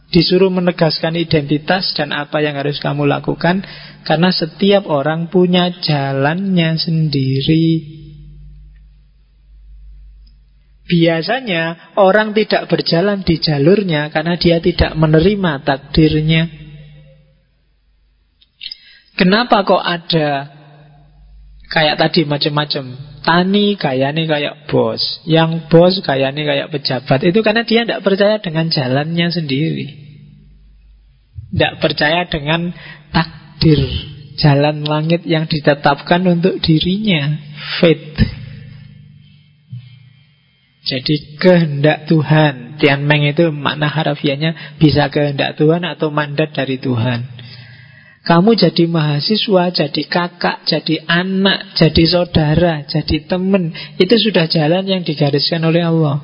disuruh 0.09 0.49
menegaskan 0.49 1.19
identitas 1.19 1.93
dan 1.93 2.15
apa 2.15 2.41
yang 2.41 2.57
harus 2.57 2.81
kamu 2.81 3.05
lakukan 3.05 3.61
karena 4.07 4.31
setiap 4.33 4.89
orang 4.89 5.29
punya 5.29 5.69
jalannya 5.83 6.79
sendiri. 6.79 7.99
Biasanya 10.89 11.93
orang 12.01 12.33
tidak 12.33 12.73
berjalan 12.73 13.21
di 13.21 13.37
jalurnya 13.37 14.09
karena 14.09 14.41
dia 14.41 14.57
tidak 14.57 14.97
menerima 14.97 15.61
takdirnya. 15.61 16.49
Kenapa 19.21 19.69
kok 19.69 19.85
ada 19.85 20.58
kayak 21.69 21.97
tadi 22.01 22.25
macam-macam? 22.25 22.85
Tani 23.23 23.77
kayaknya 23.77 24.25
kayak 24.25 24.55
bos, 24.73 25.21
yang 25.29 25.69
bos 25.69 26.01
kayaknya 26.01 26.43
kayak 26.49 26.69
pejabat. 26.73 27.21
Itu 27.29 27.45
karena 27.45 27.63
dia 27.69 27.85
tidak 27.85 28.01
percaya 28.01 28.41
dengan 28.41 28.73
jalannya 28.73 29.29
sendiri. 29.29 29.87
Tidak 31.53 31.73
percaya 31.81 32.25
dengan 32.29 32.73
takdir 33.13 33.81
jalan 34.41 34.85
langit 34.85 35.29
yang 35.29 35.45
ditetapkan 35.45 36.25
untuk 36.25 36.61
dirinya, 36.61 37.37
fate. 37.81 38.39
Jadi 40.89 41.37
kehendak 41.37 42.09
Tuhan 42.09 42.81
Tianmeng 42.81 43.29
itu 43.29 43.53
makna 43.53 43.93
harafiahnya 43.93 44.81
Bisa 44.81 45.13
kehendak 45.13 45.61
Tuhan 45.61 45.85
atau 45.85 46.09
mandat 46.09 46.57
dari 46.57 46.81
Tuhan 46.81 47.38
Kamu 48.29 48.61
jadi 48.61 48.85
mahasiswa, 48.85 49.73
jadi 49.73 50.03
kakak, 50.05 50.69
jadi 50.69 51.01
anak, 51.09 51.73
jadi 51.81 52.03
saudara, 52.05 52.85
jadi 52.85 53.25
teman 53.25 53.73
Itu 53.97 54.21
sudah 54.21 54.45
jalan 54.45 54.85
yang 54.85 55.01
digariskan 55.01 55.65
oleh 55.65 55.89
Allah. 55.89 56.21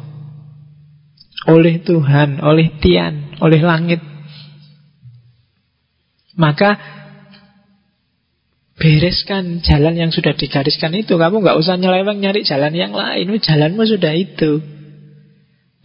Oleh 1.48 1.80
Tuhan, 1.80 2.44
oleh 2.44 2.76
Tian, 2.76 3.40
oleh 3.40 3.60
langit. 3.64 4.04
Maka 6.36 6.76
Bereskan 8.74 9.62
jalan 9.62 9.94
yang 9.94 10.10
sudah 10.10 10.34
digariskan 10.34 10.92
itu. 10.98 11.14
Kamu 11.14 11.40
nggak 11.40 11.56
usah 11.56 11.78
nyeleweng 11.78 12.18
nyari 12.18 12.42
jalan 12.42 12.74
yang 12.74 12.90
lain. 12.90 13.30
Jalanmu 13.38 13.86
sudah 13.86 14.12
itu. 14.12 14.60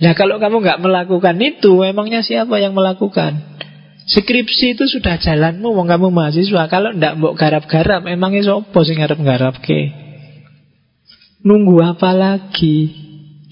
Nah 0.01 0.17
kalau 0.17 0.41
kamu 0.41 0.63
nggak 0.63 0.79
melakukan 0.79 1.35
itu 1.43 1.83
Emangnya 1.83 2.23
siapa 2.23 2.55
yang 2.57 2.71
melakukan 2.71 3.58
Skripsi 4.09 4.73
itu 4.73 4.89
sudah 4.89 5.21
jalanmu 5.21 5.69
Wong 5.69 5.85
kamu 5.85 6.09
mahasiswa. 6.09 6.65
Kalau 6.65 6.97
ndak 6.97 7.13
mau 7.21 7.37
garap-garap 7.37 8.09
Emangnya 8.09 8.41
sopo 8.41 8.81
sing 8.81 8.97
garap-garap 8.97 9.61
ke 9.61 9.93
Nunggu 11.45 11.77
apa 11.85 12.09
lagi? 12.17 12.89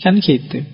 Kan 0.01 0.17
gitu. 0.17 0.65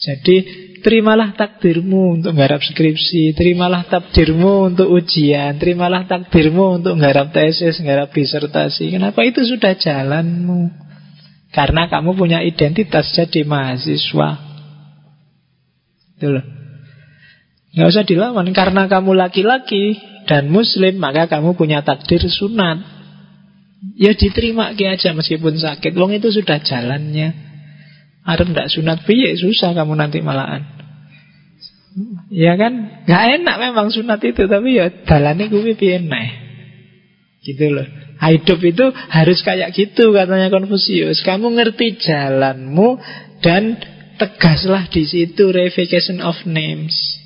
Jadi 0.00 0.64
Terimalah 0.84 1.32
takdirmu 1.32 2.20
untuk 2.20 2.36
menggarap 2.36 2.64
skripsi 2.64 3.36
Terimalah 3.36 3.88
takdirmu 3.88 4.72
untuk 4.72 4.88
ujian 4.88 5.60
Terimalah 5.60 6.08
takdirmu 6.08 6.80
untuk 6.80 6.96
menggarap 6.96 7.28
tesis 7.28 7.76
Menggarap 7.84 8.08
disertasi. 8.08 8.88
Kenapa 8.88 9.20
itu 9.20 9.44
sudah 9.44 9.76
jalanmu? 9.76 10.72
Karena 11.52 11.86
kamu 11.86 12.18
punya 12.18 12.42
identitas 12.42 13.14
jadi 13.14 13.46
mahasiswa. 13.46 14.42
Itu 16.18 16.34
loh 16.34 16.63
Nggak 17.74 17.88
usah 17.90 18.04
dilawan 18.06 18.48
Karena 18.54 18.86
kamu 18.86 19.18
laki-laki 19.18 19.98
dan 20.30 20.48
muslim 20.48 20.96
Maka 21.02 21.26
kamu 21.28 21.58
punya 21.58 21.82
takdir 21.82 22.22
sunat. 22.22 22.94
Ya 24.00 24.16
diterima 24.16 24.72
aja 24.72 25.12
meskipun 25.12 25.60
sakit. 25.60 25.92
Wong 25.92 26.16
itu 26.16 26.32
sudah 26.32 26.56
jalannya. 26.64 27.36
Arep 28.24 28.48
ndak 28.48 28.72
sunat 28.72 29.04
piye? 29.04 29.36
Susah 29.36 29.76
kamu 29.76 29.92
nanti 30.00 30.24
malahan. 30.24 30.64
Ya 32.32 32.56
kan? 32.56 33.04
Gak 33.04 33.22
enak 33.38 33.56
memang 33.60 33.92
sunat 33.92 34.18
itu 34.24 34.48
Tapi 34.48 34.68
ya 34.80 34.88
dalane 35.04 35.52
kuwi 35.52 35.76
piye 35.76 36.00
Gitu 37.44 37.66
loh. 37.70 37.84
Hidup 38.24 38.60
itu 38.64 38.88
harus 39.12 39.44
kayak 39.44 39.76
gitu 39.76 40.16
katanya 40.16 40.48
Konfusius 40.48 41.20
Kamu 41.20 41.52
ngerti 41.60 42.00
jalanmu 42.00 42.96
Dan 43.44 43.76
tegaslah 44.16 44.88
di 44.88 45.04
situ 45.04 45.52
Revocation 45.52 46.24
of 46.24 46.40
names 46.48 47.23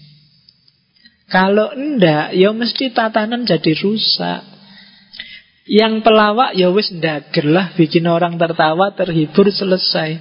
Kalau 1.29 1.77
enggak 1.77 2.33
Ya 2.33 2.51
mesti 2.57 2.89
tatanan 2.93 3.45
jadi 3.45 3.73
rusak. 3.85 4.43
Yang 5.69 6.01
pelawak 6.01 6.57
ya 6.57 6.73
wis 6.73 6.89
ndager 6.97 7.45
Bikin 7.77 8.09
orang 8.09 8.41
tertawa 8.41 8.97
terhibur 8.97 9.53
selesai. 9.53 10.17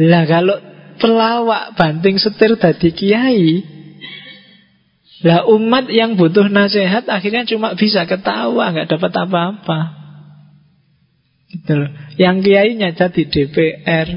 Lah 0.00 0.24
kalau 0.24 0.56
pelawak 0.98 1.76
banting 1.76 2.16
setir 2.16 2.56
tadi 2.56 2.94
kiai 2.94 3.74
lah 5.24 5.48
umat 5.48 5.88
yang 5.88 6.20
butuh 6.20 6.52
nasihat 6.52 7.08
akhirnya 7.08 7.48
cuma 7.48 7.72
bisa 7.72 8.04
ketawa 8.04 8.76
nggak 8.76 8.92
dapat 8.92 9.12
apa-apa. 9.24 9.80
Gitu 11.48 11.72
loh. 11.72 11.90
yang 12.18 12.44
kiai 12.44 12.76
nyata 12.76 13.08
di 13.08 13.24
DPR 13.30 14.08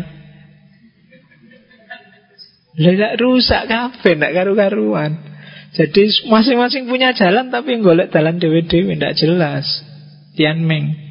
lah 2.78 3.14
rusak 3.16 3.70
kafe 3.70 4.18
nggak 4.18 4.34
karu-karuan 4.36 5.27
jadi 5.78 6.04
masing-masing 6.26 6.90
punya 6.90 7.14
jalan 7.14 7.54
tapi 7.54 7.78
golek 7.86 8.10
jalan 8.10 8.42
dewe-dewe 8.42 8.98
nggak 8.98 9.14
jelas. 9.14 9.86
Tianmeng 10.34 11.08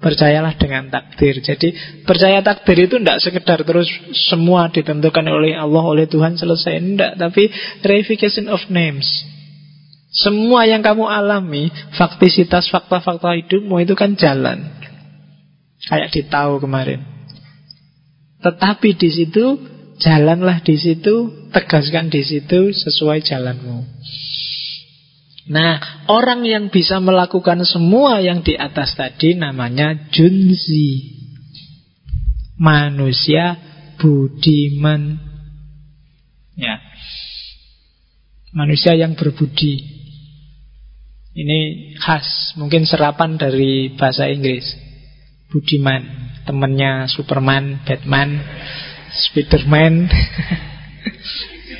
Percayalah 0.00 0.56
dengan 0.56 0.88
takdir. 0.88 1.44
Jadi 1.44 1.76
percaya 2.08 2.40
takdir 2.40 2.88
itu 2.88 2.96
tidak 2.96 3.20
sekedar 3.20 3.60
terus 3.68 3.84
Semua 4.32 4.72
ditentukan 4.72 5.28
oleh 5.28 5.52
Allah 5.52 5.84
Oleh 5.84 6.08
Tuhan 6.08 6.40
selesai. 6.40 6.80
Tidak, 6.80 7.12
tapi 7.20 7.52
Reification 7.84 8.48
of 8.48 8.64
names. 8.72 9.04
Semua 10.08 10.64
yang 10.64 10.80
kamu 10.80 11.04
alami 11.04 11.68
Faktisitas 12.00 12.72
fakta-fakta 12.72 13.36
hidupmu 13.44 13.76
Itu 13.84 13.92
kan 13.92 14.16
jalan. 14.16 14.72
Kayak 15.84 16.16
ditahu 16.16 16.64
kemarin. 16.64 17.04
Tetapi 18.40 18.96
di 18.96 19.08
situ 19.12 19.60
Jalanlah 20.00 20.64
di 20.64 20.80
situ 20.80 21.48
Tegaskan 21.52 22.08
di 22.08 22.24
situ 22.24 22.72
Sesuai 22.72 23.20
jalanmu 23.20 23.84
Nah, 25.50 26.06
orang 26.06 26.46
yang 26.46 26.70
bisa 26.70 27.02
melakukan 27.02 27.66
semua 27.66 28.22
yang 28.22 28.46
di 28.46 28.54
atas 28.54 28.94
tadi 28.94 29.34
namanya 29.34 30.06
junzi. 30.14 31.10
Manusia 32.54 33.58
budiman. 33.98 35.18
Ya. 36.54 36.78
Manusia 38.54 38.94
yang 38.94 39.18
berbudi. 39.18 39.82
Ini 41.34 41.94
khas, 41.98 42.54
mungkin 42.54 42.86
serapan 42.86 43.34
dari 43.34 43.90
bahasa 43.98 44.30
Inggris. 44.30 44.70
Budiman, 45.50 46.30
temannya 46.46 47.10
Superman, 47.10 47.82
Batman, 47.82 48.38
Spiderman. 49.20 50.08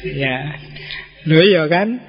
ya. 0.04 0.36
Loh 1.28 1.44
iya 1.44 1.64
kan? 1.68 2.00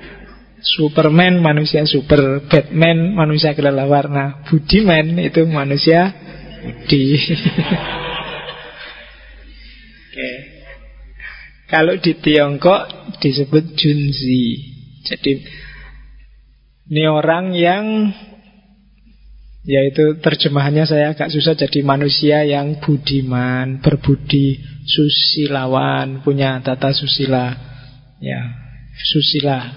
Superman 0.61 1.41
manusia 1.41 1.81
super, 1.89 2.45
Batman 2.45 3.17
manusia 3.17 3.57
kelelawar. 3.57 4.07
Nah, 4.11 4.45
Budiman 4.45 5.17
itu 5.17 5.41
manusia 5.49 6.13
budi. 6.61 7.17
Oke. 10.05 10.31
Kalau 11.65 11.95
di 11.97 12.13
Tiongkok 12.19 13.15
disebut 13.23 13.73
Junzi. 13.73 14.69
Jadi 15.01 15.33
ini 16.91 17.03
orang 17.07 17.55
yang 17.55 17.85
Yaitu 19.61 20.17
terjemahannya 20.17 20.89
saya 20.89 21.13
agak 21.13 21.29
susah 21.29 21.53
jadi 21.53 21.85
manusia 21.85 22.41
yang 22.41 22.81
budiman, 22.81 23.77
berbudi, 23.77 24.57
susilawan, 24.89 26.25
punya 26.25 26.57
tata 26.65 26.89
susila. 26.97 27.53
Ya, 28.17 28.41
susila. 29.13 29.69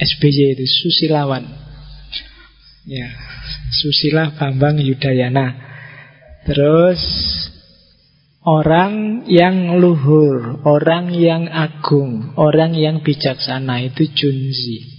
SBY 0.00 0.56
itu 0.56 0.64
susilawan. 0.64 1.44
Ya, 2.88 3.12
susila 3.68 4.32
Bambang 4.32 4.80
Yudayana. 4.80 5.60
Terus 6.48 7.02
orang 8.48 9.28
yang 9.28 9.76
luhur, 9.76 10.64
orang 10.64 11.12
yang 11.12 11.52
agung, 11.52 12.32
orang 12.40 12.72
yang 12.72 13.04
bijaksana 13.04 13.84
itu 13.84 14.08
Junzi. 14.08 14.97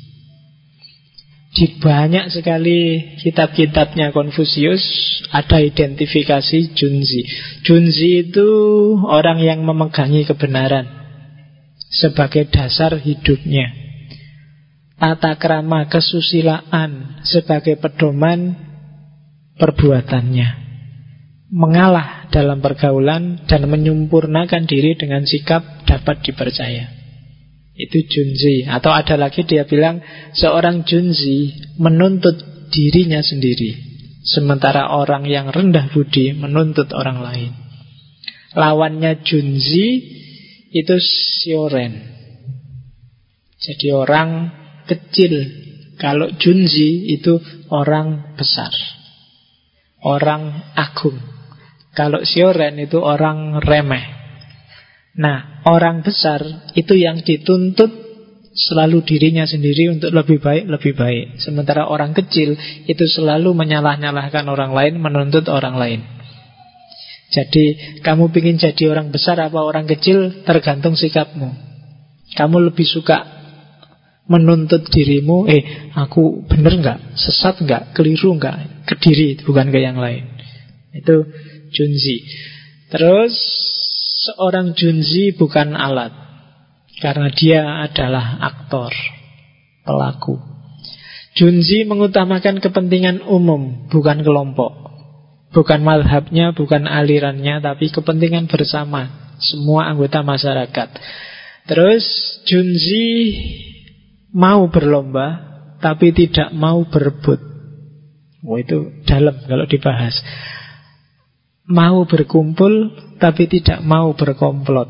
Di 1.60 1.76
banyak 1.76 2.32
sekali 2.32 3.12
kitab-kitabnya 3.20 4.16
Konfusius 4.16 4.80
ada 5.28 5.60
identifikasi 5.60 6.72
Junzi. 6.72 7.28
Junzi 7.68 8.32
itu 8.32 8.48
orang 9.04 9.44
yang 9.44 9.68
memegangi 9.68 10.24
kebenaran 10.24 10.88
sebagai 11.92 12.48
dasar 12.48 12.96
hidupnya. 12.96 13.76
Tata 14.96 15.36
krama 15.36 15.92
kesusilaan 15.92 17.20
sebagai 17.28 17.76
pedoman 17.76 18.56
perbuatannya. 19.60 20.72
Mengalah 21.52 22.32
dalam 22.32 22.64
pergaulan 22.64 23.44
dan 23.52 23.68
menyempurnakan 23.68 24.64
diri 24.64 24.96
dengan 24.96 25.28
sikap 25.28 25.84
dapat 25.84 26.24
dipercaya. 26.24 26.99
Itu 27.80 28.04
Junzi. 28.04 28.68
Atau 28.68 28.92
ada 28.92 29.16
lagi 29.16 29.48
dia 29.48 29.64
bilang 29.64 30.04
Seorang 30.36 30.84
Junzi 30.84 31.56
menuntut 31.80 32.36
dirinya 32.76 33.24
sendiri. 33.24 33.88
Sementara 34.20 34.92
orang 34.92 35.24
yang 35.24 35.48
rendah 35.48 35.88
budi 35.96 36.36
menuntut 36.36 36.92
orang 36.92 37.24
lain. 37.24 37.52
Lawannya 38.52 39.24
Junzi 39.24 39.88
itu 40.76 40.96
Sioren. 41.40 41.96
Jadi 43.64 43.88
orang 43.96 44.52
kecil. 44.84 45.34
Kalau 45.96 46.36
Junzi 46.36 47.16
itu 47.16 47.40
orang 47.72 48.36
besar. 48.36 48.72
Orang 50.04 50.76
agung. 50.76 51.16
Kalau 51.96 52.28
Sioren 52.28 52.76
itu 52.80 53.00
orang 53.00 53.60
remeh 53.64 54.19
Nah, 55.18 55.66
orang 55.66 56.06
besar 56.06 56.42
itu 56.78 56.94
yang 56.94 57.26
dituntut 57.26 58.10
selalu 58.54 59.02
dirinya 59.08 59.48
sendiri 59.48 59.90
untuk 59.90 60.12
lebih 60.14 60.38
baik, 60.44 60.70
lebih 60.70 60.94
baik. 60.94 61.42
Sementara 61.42 61.88
orang 61.88 62.14
kecil 62.14 62.54
itu 62.86 63.06
selalu 63.08 63.56
menyalah-nyalahkan 63.56 64.46
orang 64.46 64.76
lain, 64.76 65.00
menuntut 65.02 65.48
orang 65.50 65.80
lain. 65.80 66.02
Jadi, 67.30 68.00
kamu 68.02 68.34
ingin 68.34 68.58
jadi 68.58 68.90
orang 68.90 69.14
besar 69.14 69.38
apa 69.38 69.62
orang 69.62 69.86
kecil 69.86 70.44
tergantung 70.46 70.98
sikapmu. 70.98 71.54
Kamu 72.34 72.58
lebih 72.70 72.86
suka 72.86 73.40
menuntut 74.30 74.86
dirimu, 74.90 75.50
eh, 75.50 75.90
aku 75.98 76.46
bener 76.46 76.78
nggak, 76.78 77.00
sesat 77.18 77.66
nggak, 77.66 77.98
keliru 77.98 78.38
nggak, 78.38 78.86
ke 78.86 78.94
diri 79.02 79.38
bukan 79.42 79.74
ke 79.74 79.82
yang 79.82 79.98
lain. 79.98 80.26
Itu 80.94 81.26
Junzi. 81.70 82.26
Terus 82.90 83.34
Seorang 84.20 84.76
junzi 84.76 85.32
bukan 85.32 85.80
alat 85.80 86.12
Karena 87.00 87.32
dia 87.32 87.88
adalah 87.88 88.44
aktor 88.44 88.92
Pelaku. 89.88 90.36
Junzi 91.40 91.88
mengutamakan 91.88 92.60
kepentingan 92.60 93.24
umum 93.24 93.88
Bukan 93.88 94.20
kelompok. 94.28 94.76
Bukan 95.56 95.88
madhabnya, 95.88 96.52
bukan 96.52 96.84
alirannya 96.84 97.64
Tapi 97.64 97.88
kepentingan 97.96 98.52
bersama 98.52 99.08
Semua 99.40 99.88
anggota 99.88 100.20
masyarakat. 100.20 100.90
Terus 101.72 102.04
Junzi 102.44 103.40
Mau 104.36 104.68
berlomba 104.68 105.48
Tapi 105.80 106.12
tidak 106.12 106.52
mau 106.52 106.84
berebut. 106.84 107.40
Oh 108.44 108.60
itu 108.60 109.04
dalam 109.08 109.36
kalau 109.48 109.64
dibahas 109.64 110.16
Mau 111.70 112.04
berkumpul 112.10 112.98
tapi 113.22 113.46
tidak 113.46 113.86
mau 113.86 114.18
berkomplot. 114.18 114.90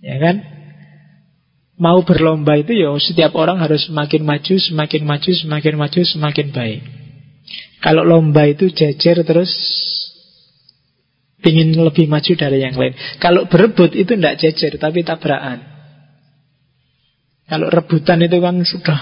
Ya 0.00 0.16
kan? 0.16 0.36
Mau 1.74 2.06
berlomba 2.06 2.54
itu 2.56 2.72
ya 2.72 2.94
setiap 2.96 3.34
orang 3.36 3.60
harus 3.60 3.90
semakin 3.90 4.22
maju, 4.24 4.54
semakin 4.56 5.02
maju, 5.04 5.30
semakin 5.34 5.74
maju, 5.74 6.00
semakin 6.06 6.46
baik. 6.54 6.80
Kalau 7.84 8.06
lomba 8.06 8.48
itu 8.48 8.72
jajar 8.72 9.20
terus 9.26 9.52
ingin 11.44 11.76
lebih 11.76 12.08
maju 12.08 12.32
dari 12.32 12.64
yang 12.64 12.72
lain. 12.78 12.96
Kalau 13.20 13.44
berebut 13.44 13.92
itu 13.92 14.16
tidak 14.16 14.40
jajar 14.40 14.72
tapi 14.80 15.04
tabrakan. 15.04 15.60
Kalau 17.44 17.68
rebutan 17.68 18.24
itu 18.24 18.40
kan 18.40 18.56
sudah 18.64 19.00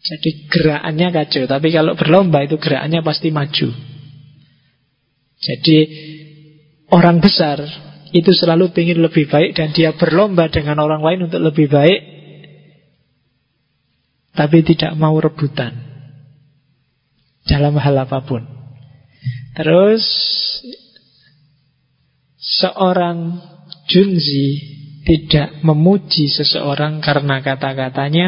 jadi 0.00 0.30
gerakannya 0.48 1.08
kacau. 1.12 1.44
Tapi 1.44 1.68
kalau 1.68 1.92
berlomba 1.92 2.40
itu 2.48 2.56
gerakannya 2.56 3.04
pasti 3.04 3.28
maju. 3.28 3.93
Jadi 5.44 5.78
Orang 6.94 7.18
besar 7.18 7.58
itu 8.14 8.30
selalu 8.30 8.70
ingin 8.78 9.02
lebih 9.02 9.26
baik 9.26 9.58
dan 9.58 9.74
dia 9.74 9.96
berlomba 9.98 10.46
dengan 10.46 10.78
orang 10.78 11.02
lain 11.02 11.26
untuk 11.26 11.42
lebih 11.42 11.66
baik 11.66 12.00
tapi 14.30 14.62
tidak 14.62 14.94
mau 14.94 15.18
rebutan 15.18 15.74
dalam 17.46 17.74
hal 17.82 17.98
apa 17.98 18.22
pun. 18.22 18.46
Terus 19.58 20.06
seorang 22.38 23.42
junzi 23.90 24.62
tidak 25.02 25.58
memuji 25.66 26.30
seseorang 26.30 27.02
karena 27.02 27.42
kata-katanya 27.42 28.26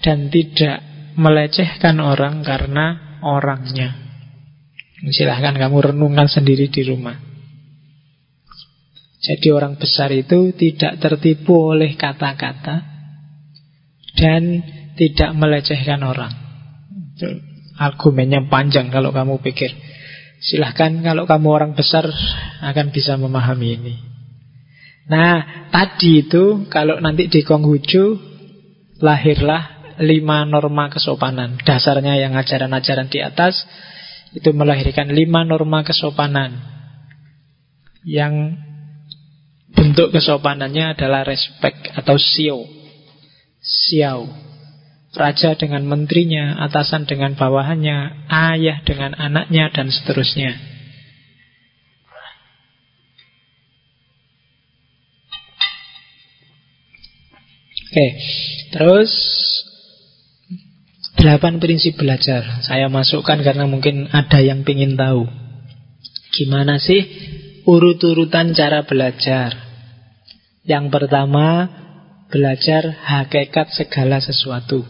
dan 0.00 0.32
tidak 0.32 0.80
melecehkan 1.20 2.00
orang 2.00 2.40
karena 2.40 3.20
orangnya. 3.20 4.13
Silahkan 5.02 5.58
kamu 5.58 5.90
renungkan 5.90 6.30
sendiri 6.30 6.70
di 6.70 6.86
rumah. 6.86 7.18
Jadi 9.24 9.48
orang 9.50 9.80
besar 9.80 10.12
itu 10.12 10.52
tidak 10.52 11.00
tertipu 11.00 11.72
oleh 11.72 11.96
kata-kata 11.96 12.84
dan 14.14 14.62
tidak 14.94 15.30
melecehkan 15.34 16.04
orang. 16.04 16.32
Argumennya 17.74 18.46
panjang 18.46 18.92
kalau 18.92 19.10
kamu 19.10 19.40
pikir. 19.40 19.72
Silahkan 20.44 20.92
kalau 21.00 21.24
kamu 21.24 21.48
orang 21.48 21.72
besar 21.72 22.04
akan 22.60 22.92
bisa 22.92 23.16
memahami 23.16 23.68
ini. 23.80 23.94
Nah, 25.08 25.68
tadi 25.72 26.24
itu 26.24 26.68
kalau 26.68 27.00
nanti 27.00 27.28
di 27.28 27.40
Konghucu 27.44 28.20
lahirlah 29.00 29.96
lima 30.04 30.44
norma 30.44 30.92
kesopanan. 30.92 31.60
Dasarnya 31.64 32.20
yang 32.20 32.36
ajaran-ajaran 32.36 33.08
di 33.08 33.24
atas 33.24 33.56
itu 34.34 34.50
melahirkan 34.50 35.14
lima 35.14 35.46
norma 35.46 35.86
kesopanan 35.86 36.58
yang 38.04 38.58
Bentuk 39.74 40.14
kesopanannya 40.14 40.94
adalah 40.94 41.26
respect 41.26 41.90
atau 41.98 42.14
sio. 42.14 42.62
Siau. 43.58 44.30
Raja 45.14 45.54
dengan 45.54 45.86
menterinya, 45.86 46.58
atasan 46.62 47.06
dengan 47.06 47.38
bawahannya, 47.38 48.26
ayah 48.30 48.82
dengan 48.82 49.14
anaknya, 49.14 49.70
dan 49.70 49.90
seterusnya. 49.90 50.58
Oke, 57.94 58.06
terus 58.74 59.12
delapan 61.24 61.56
prinsip 61.56 61.96
belajar. 61.96 62.60
Saya 62.60 62.92
masukkan 62.92 63.40
karena 63.40 63.64
mungkin 63.64 64.12
ada 64.12 64.44
yang 64.44 64.60
ingin 64.60 64.92
tahu. 64.92 65.24
Gimana 66.36 66.76
sih 66.76 67.00
urut-urutan 67.64 68.52
cara 68.52 68.84
belajar? 68.84 69.56
Yang 70.68 70.92
pertama, 70.92 71.64
belajar 72.28 72.92
hakikat 72.92 73.72
segala 73.72 74.20
sesuatu. 74.20 74.84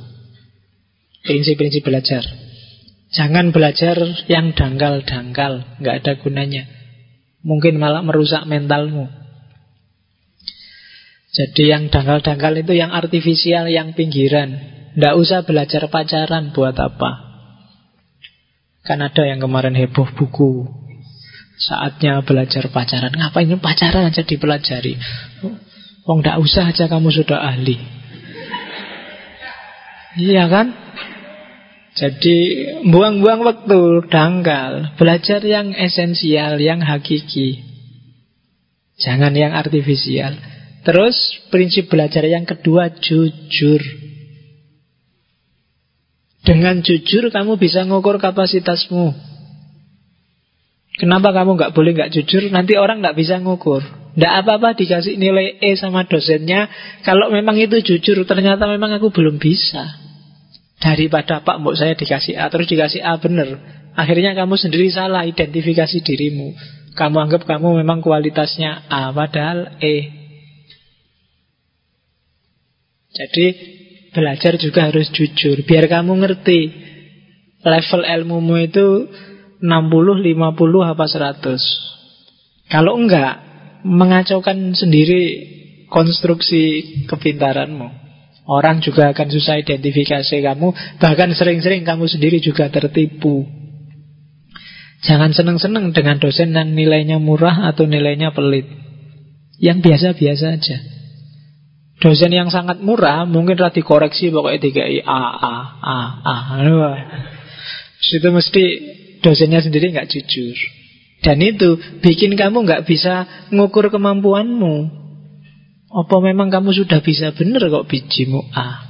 Prinsip-prinsip 1.22 1.86
belajar. 1.86 2.26
Jangan 3.14 3.54
belajar 3.54 3.94
yang 4.26 4.58
dangkal-dangkal, 4.58 5.78
nggak 5.78 5.96
ada 6.02 6.12
gunanya. 6.18 6.66
Mungkin 7.46 7.78
malah 7.78 8.02
merusak 8.02 8.42
mentalmu. 8.50 9.06
Jadi 11.30 11.70
yang 11.70 11.94
dangkal-dangkal 11.94 12.58
itu 12.58 12.74
yang 12.74 12.90
artifisial, 12.90 13.70
yang 13.70 13.94
pinggiran. 13.94 14.73
Nggak 14.94 15.14
usah 15.18 15.42
belajar 15.42 15.90
pacaran 15.90 16.54
buat 16.54 16.78
apa. 16.78 17.34
Kan 18.84 19.00
ada 19.00 19.24
yang 19.24 19.40
kemarin 19.40 19.72
heboh 19.72 20.12
buku 20.12 20.68
Saatnya 21.56 22.20
belajar 22.20 22.68
pacaran 22.68 23.16
Ngapain 23.16 23.48
pacaran 23.56 24.12
aja 24.12 24.20
dipelajari 24.20 25.00
Wong 26.04 26.20
tidak 26.20 26.44
usah 26.44 26.68
aja 26.68 26.84
kamu 26.84 27.08
sudah 27.08 27.40
ahli 27.40 27.80
Iya 30.20 30.52
kan 30.52 30.76
Jadi 31.94 32.36
buang-buang 32.90 33.46
waktu, 33.46 34.10
dangkal. 34.10 34.98
Belajar 34.98 35.38
yang 35.46 35.70
esensial, 35.78 36.58
yang 36.58 36.82
hakiki. 36.82 37.62
Jangan 38.98 39.30
yang 39.30 39.54
artifisial. 39.54 40.34
Terus 40.82 41.14
prinsip 41.54 41.86
belajar 41.86 42.26
yang 42.26 42.50
kedua, 42.50 42.98
jujur. 42.98 43.78
Dengan 46.44 46.84
jujur 46.84 47.32
kamu 47.32 47.56
bisa 47.56 47.88
ngukur 47.88 48.20
kapasitasmu. 48.20 49.16
Kenapa 51.00 51.32
kamu 51.32 51.56
nggak 51.56 51.72
boleh 51.72 51.96
nggak 51.96 52.12
jujur? 52.12 52.52
Nanti 52.52 52.76
orang 52.76 53.00
nggak 53.00 53.16
bisa 53.16 53.40
ngukur. 53.40 53.80
Nggak 54.14 54.32
apa-apa 54.44 54.78
dikasih 54.78 55.18
nilai 55.18 55.58
E 55.58 55.74
sama 55.74 56.06
dosennya. 56.06 56.68
Kalau 57.02 57.32
memang 57.32 57.58
itu 57.58 57.80
jujur, 57.82 58.22
ternyata 58.28 58.68
memang 58.70 58.94
aku 58.94 59.10
belum 59.10 59.42
bisa. 59.42 60.04
Daripada 60.84 61.40
Pak 61.40 61.64
Mbok 61.64 61.80
saya 61.80 61.96
dikasih 61.96 62.36
A 62.36 62.52
Terus 62.52 62.68
dikasih 62.68 63.00
A 63.00 63.16
bener 63.16 63.56
Akhirnya 63.96 64.34
kamu 64.34 64.58
sendiri 64.58 64.90
salah 64.90 65.24
identifikasi 65.24 66.02
dirimu 66.02 66.52
Kamu 66.98 67.16
anggap 67.24 67.46
kamu 67.46 67.80
memang 67.80 68.02
kualitasnya 68.02 68.84
A 68.90 69.14
Padahal 69.14 69.78
E 69.78 70.12
Jadi 73.14 73.46
belajar 74.14 74.56
juga 74.56 74.88
harus 74.88 75.10
jujur. 75.10 75.66
Biar 75.66 75.90
kamu 75.90 76.22
ngerti 76.22 76.60
Level 77.64 78.02
ilmumu 78.04 78.60
itu 78.60 79.08
60, 79.58 79.64
50, 79.64 80.84
apa 80.84 81.04
100 81.08 82.70
Kalau 82.70 83.00
enggak 83.00 83.34
Mengacaukan 83.84 84.72
sendiri 84.72 85.52
konstruksi 85.92 87.04
kepintaranmu. 87.04 87.84
Orang 88.48 88.80
juga 88.80 89.12
akan 89.12 89.28
susah 89.28 89.60
identifikasi 89.60 90.40
kamu 90.40 90.72
Bahkan 90.96 91.28
sering-sering 91.36 91.84
kamu 91.84 92.08
sendiri 92.08 92.40
juga 92.40 92.72
tertipu. 92.72 93.44
Jangan 95.04 95.36
seneng-seneng 95.36 95.92
dengan 95.92 96.16
dosen 96.16 96.56
yang 96.56 96.72
nilainya 96.72 97.20
murah 97.20 97.68
atau 97.68 97.84
nilainya 97.84 98.32
pelit. 98.32 98.64
Yang 99.60 99.84
biasa-biasa 99.84 100.46
aja 100.56 100.93
Dosen 102.04 102.36
yang 102.36 102.52
sangat 102.52 102.84
murah 102.84 103.24
mungkin 103.24 103.56
rati 103.56 103.80
koreksi 103.80 104.28
pokoknya 104.28 104.60
tiga 104.60 104.84
i 104.84 105.00
a 105.00 105.22
a 105.40 105.54
a 105.80 105.98
a. 106.20 106.36
Itu 108.04 108.28
mesti 108.28 108.64
dosennya 109.24 109.64
sendiri 109.64 109.88
nggak 109.88 110.12
jujur. 110.12 110.52
Dan 111.24 111.40
itu 111.40 111.80
bikin 112.04 112.36
kamu 112.36 112.68
nggak 112.68 112.84
bisa 112.84 113.48
ngukur 113.48 113.88
kemampuanmu. 113.88 115.00
Apa 115.94 116.16
memang 116.20 116.52
kamu 116.52 116.76
sudah 116.76 117.00
bisa 117.00 117.32
benar 117.32 117.64
kok 117.72 117.88
bijimu 117.88 118.44
A? 118.52 118.84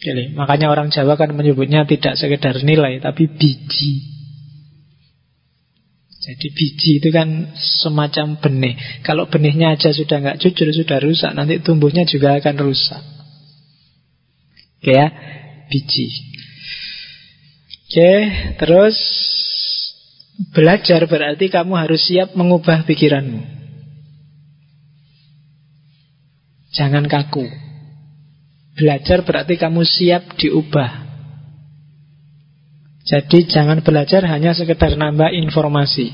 Jadi, 0.00 0.36
makanya 0.36 0.68
orang 0.68 0.92
Jawa 0.92 1.16
kan 1.16 1.32
menyebutnya 1.32 1.88
tidak 1.88 2.18
sekedar 2.20 2.60
nilai, 2.60 3.00
tapi 3.00 3.30
biji. 3.30 4.19
Jadi 6.20 6.46
biji 6.52 7.00
itu 7.00 7.08
kan 7.08 7.56
semacam 7.56 8.36
benih. 8.36 8.76
Kalau 9.00 9.24
benihnya 9.32 9.72
aja 9.72 9.88
sudah 9.88 10.20
nggak 10.20 10.38
jujur, 10.44 10.68
sudah 10.68 11.00
rusak, 11.00 11.32
nanti 11.32 11.64
tumbuhnya 11.64 12.04
juga 12.04 12.36
akan 12.36 12.56
rusak. 12.60 13.00
Oke 14.80 14.92
ya, 14.92 15.08
biji. 15.72 16.12
Oke, 17.88 18.12
terus 18.60 18.96
belajar 20.52 21.08
berarti 21.08 21.48
kamu 21.48 21.72
harus 21.74 22.04
siap 22.04 22.36
mengubah 22.36 22.84
pikiranmu. 22.84 23.40
Jangan 26.70 27.08
kaku. 27.10 27.48
Belajar 28.78 29.24
berarti 29.26 29.58
kamu 29.58 29.82
siap 29.82 30.36
diubah. 30.38 31.09
Jadi 33.04 33.48
jangan 33.48 33.80
belajar 33.80 34.22
hanya 34.28 34.52
sekedar 34.52 34.92
nambah 34.92 35.32
informasi. 35.32 36.12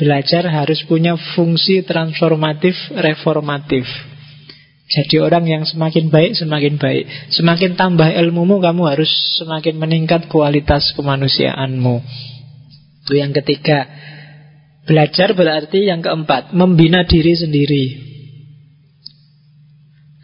Belajar 0.00 0.48
harus 0.48 0.80
punya 0.88 1.14
fungsi 1.36 1.84
transformatif, 1.84 2.74
reformatif. 2.96 3.84
Jadi 4.90 5.22
orang 5.22 5.46
yang 5.46 5.62
semakin 5.62 6.10
baik, 6.10 6.34
semakin 6.34 6.74
baik. 6.74 7.04
Semakin 7.30 7.78
tambah 7.78 8.10
ilmumu, 8.10 8.58
kamu 8.58 8.90
harus 8.90 9.12
semakin 9.38 9.78
meningkat 9.78 10.26
kualitas 10.26 10.90
kemanusiaanmu. 10.98 12.02
Itu 13.06 13.12
yang 13.14 13.30
ketiga. 13.30 13.86
Belajar 14.90 15.30
berarti 15.38 15.86
yang 15.86 16.02
keempat, 16.02 16.50
membina 16.50 17.06
diri 17.06 17.38
sendiri. 17.38 17.84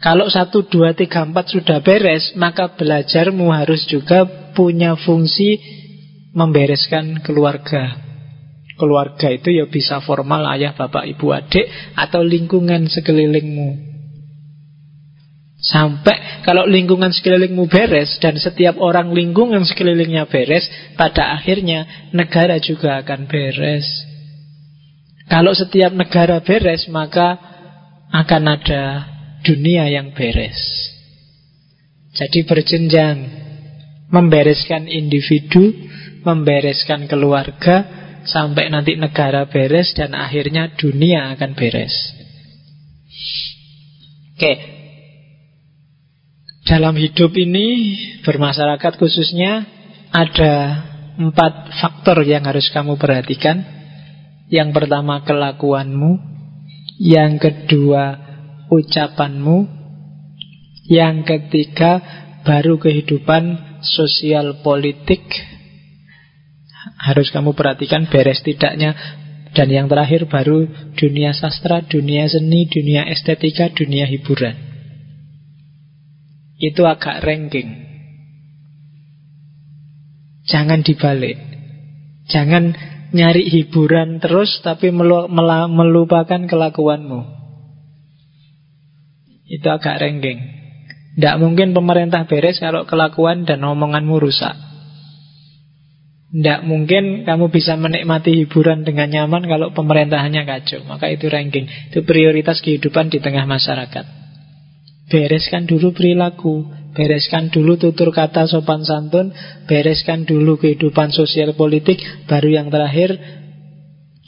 Kalau 0.03 0.27
satu, 0.27 0.67
dua, 0.67 0.91
tiga, 0.91 1.23
empat 1.23 1.47
sudah 1.47 1.79
beres, 1.79 2.35
maka 2.35 2.75
belajarmu 2.75 3.47
harus 3.49 3.87
juga 3.87 4.46
punya 4.57 4.97
fungsi 4.97 5.61
membereskan 6.33 7.21
keluarga. 7.21 8.01
Keluarga 8.77 9.29
itu 9.29 9.53
ya 9.53 9.69
bisa 9.69 10.01
formal 10.01 10.45
ayah, 10.57 10.73
bapak, 10.73 11.05
ibu, 11.05 11.33
adik, 11.33 11.65
atau 11.93 12.25
lingkungan 12.25 12.89
sekelilingmu. 12.89 13.85
Sampai 15.57 16.45
kalau 16.45 16.69
lingkungan 16.69 17.09
sekelilingmu 17.09 17.65
beres 17.65 18.21
dan 18.21 18.37
setiap 18.37 18.77
orang 18.77 19.09
lingkungan 19.13 19.65
sekelilingnya 19.65 20.29
beres, 20.29 20.69
pada 20.93 21.33
akhirnya 21.33 22.09
negara 22.13 22.61
juga 22.61 23.01
akan 23.01 23.25
beres. 23.25 23.85
Kalau 25.25 25.57
setiap 25.57 25.91
negara 25.97 26.39
beres, 26.45 26.85
maka 26.93 27.41
akan 28.13 28.43
ada 28.45 28.83
dunia 29.41 29.89
yang 29.89 30.13
beres. 30.13 30.57
Jadi 32.13 32.45
berjenjang 32.45 33.46
membereskan 34.07 34.87
individu, 34.87 35.73
membereskan 36.23 37.07
keluarga, 37.11 37.83
sampai 38.27 38.67
nanti 38.67 38.99
negara 38.99 39.47
beres 39.47 39.95
dan 39.95 40.11
akhirnya 40.11 40.75
dunia 40.75 41.31
akan 41.35 41.55
beres. 41.55 41.95
Oke. 44.35 44.53
Dalam 46.67 46.99
hidup 46.99 47.31
ini 47.39 47.95
bermasyarakat 48.27 48.99
khususnya 48.99 49.63
ada 50.11 50.53
empat 51.15 51.71
faktor 51.79 52.27
yang 52.27 52.43
harus 52.43 52.67
kamu 52.75 52.99
perhatikan. 52.99 53.63
Yang 54.51 54.75
pertama 54.75 55.23
kelakuanmu, 55.23 56.19
yang 56.99 57.39
kedua 57.39 58.19
ucapanmu. 58.67 59.79
Yang 60.87 61.17
ketiga, 61.27 61.99
baru 62.47 62.79
kehidupan 62.79 63.43
sosial 63.87 64.59
politik. 64.59 65.23
Harus 66.97 67.31
kamu 67.31 67.55
perhatikan 67.55 68.07
beres 68.11 68.43
tidaknya. 68.43 68.95
Dan 69.55 69.71
yang 69.73 69.87
terakhir 69.87 70.27
baru 70.27 70.67
dunia 70.93 71.31
sastra, 71.33 71.81
dunia 71.87 72.27
seni, 72.27 72.67
dunia 72.67 73.07
estetika, 73.07 73.71
dunia 73.71 74.05
hiburan. 74.05 74.53
Itu 76.59 76.85
agak 76.85 77.23
ranking. 77.23 77.87
Jangan 80.47 80.83
dibalik. 80.83 81.39
Jangan 82.27 82.75
nyari 83.15 83.47
hiburan 83.47 84.19
terus 84.19 84.59
tapi 84.61 84.91
melupakan 84.91 86.41
kelakuanmu. 86.43 87.21
Itu 89.47 89.67
agak 89.71 90.03
rengking. 90.03 90.56
Tidak 91.17 91.35
mungkin 91.41 91.73
pemerintah 91.73 92.29
beres 92.29 92.61
kalau 92.61 92.85
kelakuan 92.85 93.41
dan 93.41 93.65
omonganmu 93.65 94.21
rusak. 94.21 94.53
Tidak 96.29 96.61
mungkin 96.69 97.25
kamu 97.25 97.49
bisa 97.49 97.73
menikmati 97.73 98.45
hiburan 98.45 98.85
dengan 98.85 99.09
nyaman 99.09 99.49
kalau 99.49 99.73
pemerintahannya 99.73 100.45
kacau. 100.45 100.85
Maka 100.85 101.09
itu 101.09 101.25
ranking. 101.25 101.65
Itu 101.89 102.05
prioritas 102.05 102.61
kehidupan 102.61 103.09
di 103.09 103.17
tengah 103.17 103.49
masyarakat. 103.49 104.05
Bereskan 105.09 105.65
dulu 105.65 105.97
perilaku. 105.97 106.69
Bereskan 106.93 107.49
dulu 107.49 107.81
tutur 107.81 108.13
kata 108.13 108.45
sopan 108.45 108.85
santun. 108.85 109.33
Bereskan 109.65 110.29
dulu 110.29 110.61
kehidupan 110.61 111.09
sosial 111.09 111.57
politik. 111.57 111.97
Baru 112.29 112.53
yang 112.53 112.69
terakhir, 112.69 113.17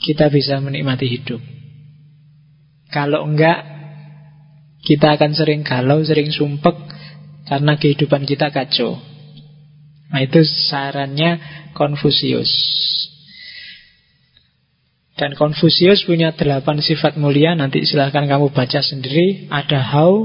kita 0.02 0.26
bisa 0.26 0.58
menikmati 0.58 1.06
hidup. 1.06 1.38
Kalau 2.90 3.22
enggak, 3.22 3.79
kita 4.80 5.16
akan 5.16 5.36
sering 5.36 5.60
galau, 5.60 6.00
sering 6.00 6.32
sumpek 6.32 6.76
karena 7.44 7.76
kehidupan 7.76 8.24
kita 8.24 8.48
kacau. 8.48 8.96
Nah 10.10 10.20
itu 10.24 10.42
sarannya 10.42 11.38
Konfusius. 11.76 12.50
Dan 15.20 15.36
Konfusius 15.36 16.08
punya 16.08 16.32
delapan 16.32 16.80
sifat 16.80 17.20
mulia 17.20 17.52
Nanti 17.52 17.84
silahkan 17.84 18.24
kamu 18.24 18.56
baca 18.56 18.80
sendiri 18.80 19.52
Ada 19.52 19.84
Hao, 19.92 20.24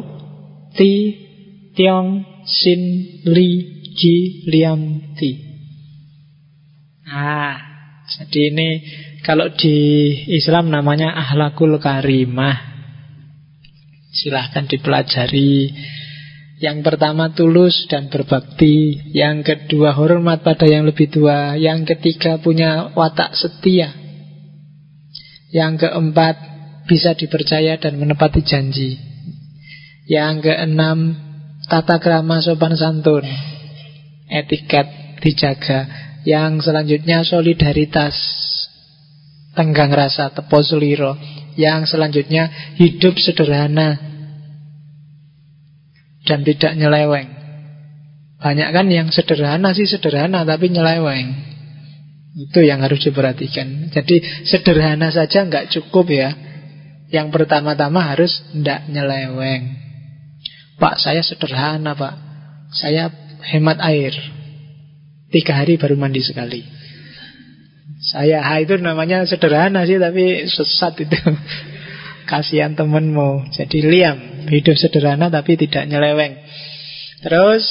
Ti, 0.71 0.93
Tiong, 1.75 2.23
Sin, 2.47 2.81
Li, 3.27 3.83
Ji, 3.91 4.47
Liam, 4.47 5.11
Ti 5.19 5.31
Nah, 7.05 7.53
jadi 8.07 8.55
ini 8.55 8.69
kalau 9.21 9.53
di 9.53 9.77
Islam 10.33 10.73
namanya 10.73 11.13
ahlakul 11.13 11.77
karimah 11.77 12.74
Silahkan 14.15 14.63
dipelajari. 14.63 15.75
Yang 16.63 16.87
pertama 16.87 17.35
tulus 17.35 17.83
dan 17.91 18.07
berbakti. 18.07 18.95
Yang 19.11 19.43
kedua 19.43 19.91
hormat 19.91 20.39
pada 20.39 20.63
yang 20.63 20.87
lebih 20.87 21.11
tua. 21.11 21.59
Yang 21.59 21.95
ketiga 21.95 22.39
punya 22.39 22.95
watak 22.95 23.35
setia. 23.35 23.91
Yang 25.51 25.87
keempat 25.87 26.35
bisa 26.87 27.11
dipercaya 27.11 27.75
dan 27.75 27.99
menepati 27.99 28.39
janji. 28.39 28.95
Yang 30.07 30.47
keenam 30.47 31.19
tata 31.67 31.99
krama 31.99 32.39
sopan 32.39 32.79
santun. 32.79 33.27
Etiket 34.31 35.19
dijaga. 35.19 35.91
Yang 36.23 36.71
selanjutnya 36.71 37.27
solidaritas. 37.27 38.15
Tenggang 39.59 39.91
rasa 39.91 40.31
tepo 40.31 40.63
suliro 40.63 41.19
Yang 41.55 41.95
selanjutnya 41.95 42.75
hidup 42.75 43.15
sederhana 43.15 43.95
dan 46.25 46.43
tidak 46.43 46.73
nyeleweng. 46.75 47.29
Banyak 48.41 48.69
kan 48.75 48.85
yang 48.91 49.07
sederhana 49.09 49.71
sih 49.71 49.87
sederhana 49.87 50.43
tapi 50.43 50.69
nyeleweng. 50.69 51.27
Itu 52.35 52.59
yang 52.59 52.83
harus 52.83 52.99
diperhatikan. 52.99 53.89
Jadi 53.95 54.19
sederhana 54.43 55.07
saja 55.07 55.47
nggak 55.47 55.71
cukup 55.71 56.11
ya. 56.11 56.29
Yang 57.07 57.31
pertama-tama 57.31 58.03
harus 58.03 58.43
tidak 58.51 58.83
nyeleweng. 58.91 59.79
Pak 60.75 60.99
saya 60.99 61.23
sederhana 61.23 61.95
pak. 61.95 62.13
Saya 62.75 63.07
hemat 63.47 63.79
air. 63.79 64.11
Tiga 65.31 65.55
hari 65.55 65.79
baru 65.79 65.95
mandi 65.95 66.19
sekali. 66.19 66.74
Saya 68.05 68.45
ha, 68.45 68.61
itu 68.61 68.77
namanya 68.77 69.25
sederhana 69.25 69.81
sih 69.89 69.97
tapi 69.97 70.45
sesat 70.45 70.93
itu. 71.01 71.17
Kasihan 72.29 72.73
temenmu. 72.73 73.53
Jadi 73.53 73.85
liam 73.85 74.49
Hidup 74.49 74.77
sederhana 74.77 75.29
tapi 75.29 75.57
tidak 75.57 75.89
nyeleweng. 75.89 76.37
Terus 77.25 77.65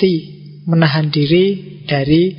Di 0.00 0.40
Menahan 0.64 1.12
diri 1.12 1.80
dari 1.84 2.32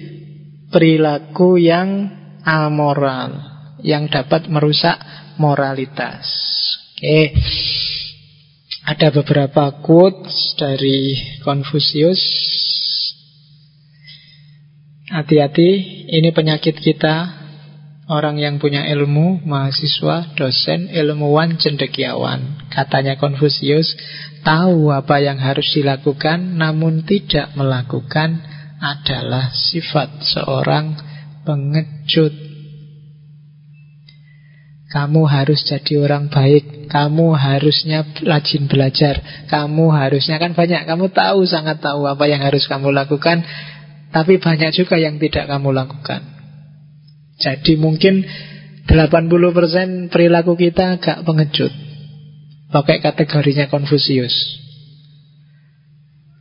Perilaku 0.74 1.62
yang 1.62 2.10
amoral 2.42 3.38
Yang 3.86 4.04
dapat 4.18 4.50
merusak 4.50 4.98
Moralitas. 5.38 6.26
Oke. 6.98 7.34
Ada 8.90 9.14
beberapa 9.14 9.82
quotes 9.86 10.58
Dari 10.58 11.18
Confucius 11.46 12.22
Hati-hati 15.14 15.70
Ini 16.10 16.34
penyakit 16.34 16.82
kita 16.82 17.44
Orang 18.04 18.36
yang 18.36 18.60
punya 18.60 18.84
ilmu, 18.92 19.48
mahasiswa, 19.48 20.36
dosen, 20.36 20.92
ilmuwan, 20.92 21.56
cendekiawan. 21.56 22.68
Katanya 22.68 23.16
Konfusius, 23.16 23.96
tahu 24.44 24.92
apa 24.92 25.24
yang 25.24 25.40
harus 25.40 25.72
dilakukan 25.72 26.60
namun 26.60 27.08
tidak 27.08 27.56
melakukan 27.56 28.44
adalah 28.84 29.56
sifat 29.56 30.20
seorang 30.36 31.00
pengecut. 31.48 32.36
Kamu 34.92 35.24
harus 35.24 35.64
jadi 35.64 36.04
orang 36.04 36.28
baik, 36.28 36.92
kamu 36.92 37.34
harusnya 37.34 38.04
rajin 38.20 38.68
belajar, 38.68 39.48
kamu 39.48 39.90
harusnya 39.90 40.38
kan 40.38 40.54
banyak, 40.54 40.86
kamu 40.86 41.08
tahu 41.10 41.48
sangat 41.48 41.80
tahu 41.80 42.04
apa 42.06 42.30
yang 42.30 42.44
harus 42.46 42.68
kamu 42.70 42.94
lakukan, 42.94 43.42
tapi 44.14 44.38
banyak 44.38 44.72
juga 44.78 45.02
yang 45.02 45.18
tidak 45.18 45.50
kamu 45.50 45.74
lakukan. 45.74 46.22
Jadi 47.42 47.74
mungkin 47.82 48.22
80% 48.86 50.14
perilaku 50.14 50.54
kita 50.54 51.02
agak 51.02 51.26
pengecut. 51.26 51.74
Pakai 52.70 53.02
kategorinya 53.02 53.66
Konfusius. 53.74 54.34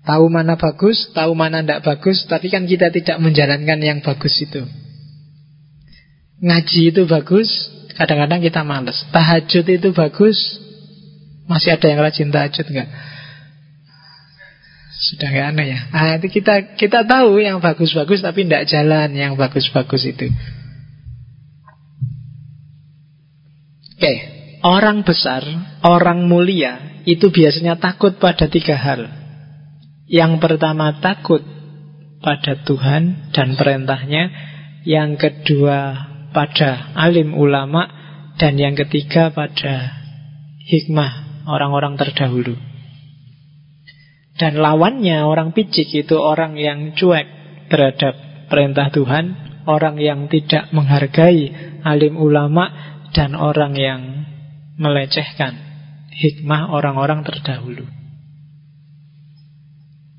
Tahu 0.02 0.26
mana 0.28 0.58
bagus, 0.58 1.14
tahu 1.16 1.32
mana 1.32 1.62
tidak 1.62 1.86
bagus, 1.86 2.26
tapi 2.28 2.52
kan 2.52 2.68
kita 2.68 2.92
tidak 2.92 3.16
menjalankan 3.22 3.78
yang 3.80 3.98
bagus 4.02 4.34
itu. 4.42 4.66
Ngaji 6.42 6.82
itu 6.90 7.06
bagus, 7.06 7.48
kadang-kadang 7.94 8.42
kita 8.42 8.66
males. 8.66 8.98
Tahajud 9.14 9.62
itu 9.62 9.94
bagus, 9.94 10.36
masih 11.46 11.78
ada 11.78 11.86
yang 11.86 12.00
rajin 12.02 12.28
tahajud 12.34 12.66
enggak? 12.66 12.90
Sudah 15.02 15.34
nggak 15.34 15.46
aneh 15.50 15.66
ya. 15.66 15.80
Nah, 15.90 16.14
itu 16.22 16.30
kita 16.30 16.78
kita 16.78 17.02
tahu 17.02 17.42
yang 17.42 17.58
bagus-bagus 17.58 18.22
tapi 18.22 18.46
tidak 18.46 18.70
jalan 18.70 19.10
yang 19.18 19.34
bagus-bagus 19.34 20.06
itu. 20.06 20.30
Oke, 23.98 24.14
orang 24.62 25.02
besar, 25.02 25.42
orang 25.82 26.30
mulia 26.30 27.02
itu 27.02 27.34
biasanya 27.34 27.82
takut 27.82 28.14
pada 28.22 28.46
tiga 28.46 28.78
hal. 28.78 29.10
Yang 30.06 30.38
pertama 30.38 31.02
takut 31.02 31.42
pada 32.22 32.62
Tuhan 32.62 33.34
dan 33.34 33.58
perintahnya, 33.58 34.30
yang 34.86 35.18
kedua 35.18 36.10
pada 36.30 36.94
alim 36.94 37.34
ulama, 37.34 37.90
dan 38.38 38.54
yang 38.54 38.78
ketiga 38.78 39.34
pada 39.34 39.98
hikmah 40.62 41.44
orang-orang 41.50 41.98
terdahulu. 41.98 42.71
Dan 44.36 44.58
lawannya 44.58 45.22
orang 45.22 45.52
picik 45.52 45.92
itu 45.92 46.16
orang 46.16 46.56
yang 46.56 46.96
cuek 46.96 47.26
terhadap 47.68 48.14
perintah 48.48 48.88
Tuhan, 48.88 49.24
orang 49.68 50.00
yang 50.00 50.26
tidak 50.32 50.72
menghargai 50.72 51.52
alim 51.84 52.16
ulama, 52.16 52.92
dan 53.12 53.36
orang 53.36 53.76
yang 53.76 54.00
melecehkan 54.80 55.52
hikmah 56.12 56.72
orang-orang 56.72 57.24
terdahulu. 57.24 57.84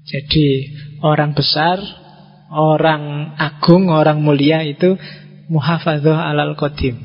Jadi 0.06 0.48
orang 1.02 1.34
besar, 1.34 1.82
orang 2.54 3.34
agung, 3.40 3.90
orang 3.90 4.22
mulia 4.22 4.62
itu 4.62 4.94
muhafadzah 5.50 6.30
alal 6.30 6.54
qadim. 6.54 7.02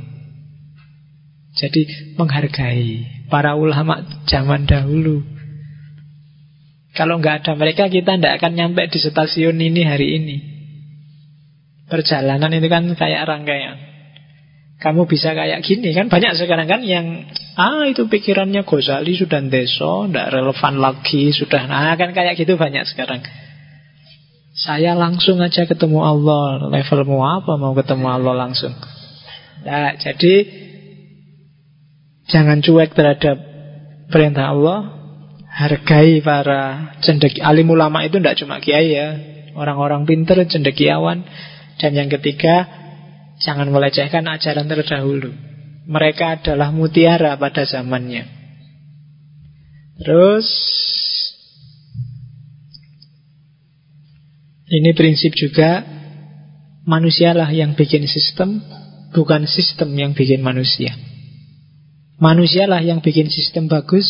Jadi 1.57 2.15
menghargai 2.21 3.09
para 3.33 3.57
ulama 3.57 4.05
zaman 4.29 4.69
dahulu. 4.69 5.38
Kalau 6.99 7.23
nggak 7.23 7.47
ada 7.47 7.53
mereka 7.55 7.87
kita 7.87 8.19
tidak 8.19 8.43
akan 8.43 8.59
nyampe 8.59 8.91
di 8.91 8.99
stasiun 8.99 9.55
ini 9.55 9.87
hari 9.87 10.19
ini. 10.19 10.37
Perjalanan 11.87 12.51
itu 12.51 12.67
kan 12.67 12.91
kayak 12.99 13.23
rangkaian. 13.23 13.79
Kamu 14.83 15.07
bisa 15.11 15.35
kayak 15.35 15.67
gini 15.67 15.91
kan 15.91 16.07
Banyak 16.07 16.39
sekarang 16.39 16.71
kan 16.71 16.87
yang 16.87 17.27
Ah 17.59 17.83
itu 17.91 18.07
pikirannya 18.07 18.63
Ghazali 18.63 19.19
sudah 19.19 19.43
deso 19.51 20.07
Tidak 20.07 20.31
relevan 20.31 20.79
lagi 20.79 21.35
Sudah. 21.35 21.67
Nah 21.67 21.95
kan 21.95 22.11
kayak 22.15 22.35
gitu 22.35 22.59
banyak 22.59 22.83
sekarang. 22.87 23.23
Saya 24.59 24.99
langsung 24.99 25.39
aja 25.39 25.71
ketemu 25.71 26.03
Allah. 26.03 26.67
Levelmu 26.67 27.23
apa? 27.23 27.55
Mau 27.59 27.79
ketemu 27.79 28.07
Allah 28.11 28.35
langsung. 28.35 28.75
Nah 29.63 29.95
jadi 29.95 30.67
Jangan 32.29 32.61
cuek 32.61 32.93
terhadap 32.93 33.41
Perintah 34.13 34.53
Allah 34.53 34.98
Hargai 35.59 36.23
para 36.23 36.95
cendeki 37.03 37.43
Alim 37.43 37.67
ulama 37.75 38.07
itu 38.07 38.23
tidak 38.23 38.39
cuma 38.39 38.63
kiai 38.63 38.95
ya 38.95 39.09
Orang-orang 39.59 40.07
pinter, 40.07 40.39
cendekiawan 40.47 41.27
Dan 41.83 41.99
yang 41.99 42.07
ketiga 42.07 42.79
Jangan 43.39 43.71
melecehkan 43.71 44.27
ajaran 44.27 44.67
terdahulu. 44.67 45.31
Mereka 45.89 46.43
adalah 46.43 46.75
mutiara 46.75 47.39
pada 47.39 47.63
zamannya. 47.65 48.27
Terus 49.99 50.47
ini 54.69 54.91
prinsip 54.95 55.39
juga 55.39 55.87
manusialah 56.83 57.49
yang 57.55 57.79
bikin 57.79 58.11
sistem, 58.11 58.59
bukan 59.15 59.47
sistem 59.47 59.95
yang 59.95 60.13
bikin 60.19 60.43
manusia. 60.43 60.99
Manusialah 62.19 62.83
yang 62.83 62.99
bikin 62.99 63.31
sistem 63.31 63.71
bagus, 63.71 64.07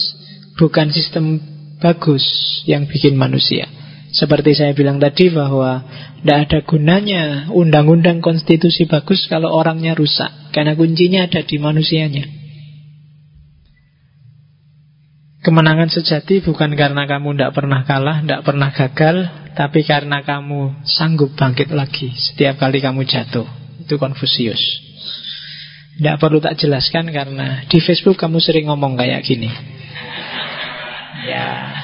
bukan 0.59 0.91
sistem 0.91 1.39
bagus 1.79 2.27
yang 2.67 2.91
bikin 2.91 3.15
manusia. 3.15 3.71
Seperti 4.11 4.59
saya 4.59 4.75
bilang 4.75 4.99
tadi 4.99 5.31
bahwa 5.31 5.85
tidak 6.21 6.39
ada 6.49 6.59
gunanya 6.67 7.23
undang-undang 7.55 8.19
konstitusi 8.19 8.91
bagus 8.91 9.31
kalau 9.31 9.55
orangnya 9.55 9.95
rusak. 9.95 10.51
Karena 10.51 10.75
kuncinya 10.75 11.31
ada 11.31 11.45
di 11.45 11.57
manusianya. 11.61 12.27
Kemenangan 15.39 15.89
sejati 15.89 16.43
bukan 16.43 16.75
karena 16.75 17.07
kamu 17.07 17.39
tidak 17.39 17.53
pernah 17.55 17.81
kalah, 17.87 18.21
tidak 18.21 18.43
pernah 18.43 18.69
gagal, 18.75 19.17
tapi 19.55 19.87
karena 19.87 20.27
kamu 20.27 20.83
sanggup 20.83 21.39
bangkit 21.39 21.71
lagi 21.71 22.11
setiap 22.11 22.59
kali 22.59 22.83
kamu 22.83 23.07
jatuh. 23.07 23.47
Itu 23.87 24.03
Konfusius. 24.03 24.61
Tidak 25.99 26.19
perlu 26.19 26.43
tak 26.43 26.59
jelaskan 26.59 27.11
karena 27.15 27.63
di 27.71 27.79
Facebook 27.79 28.19
kamu 28.19 28.43
sering 28.43 28.67
ngomong 28.67 28.99
kayak 28.99 29.23
gini. 29.23 29.51
Ya, 31.27 31.75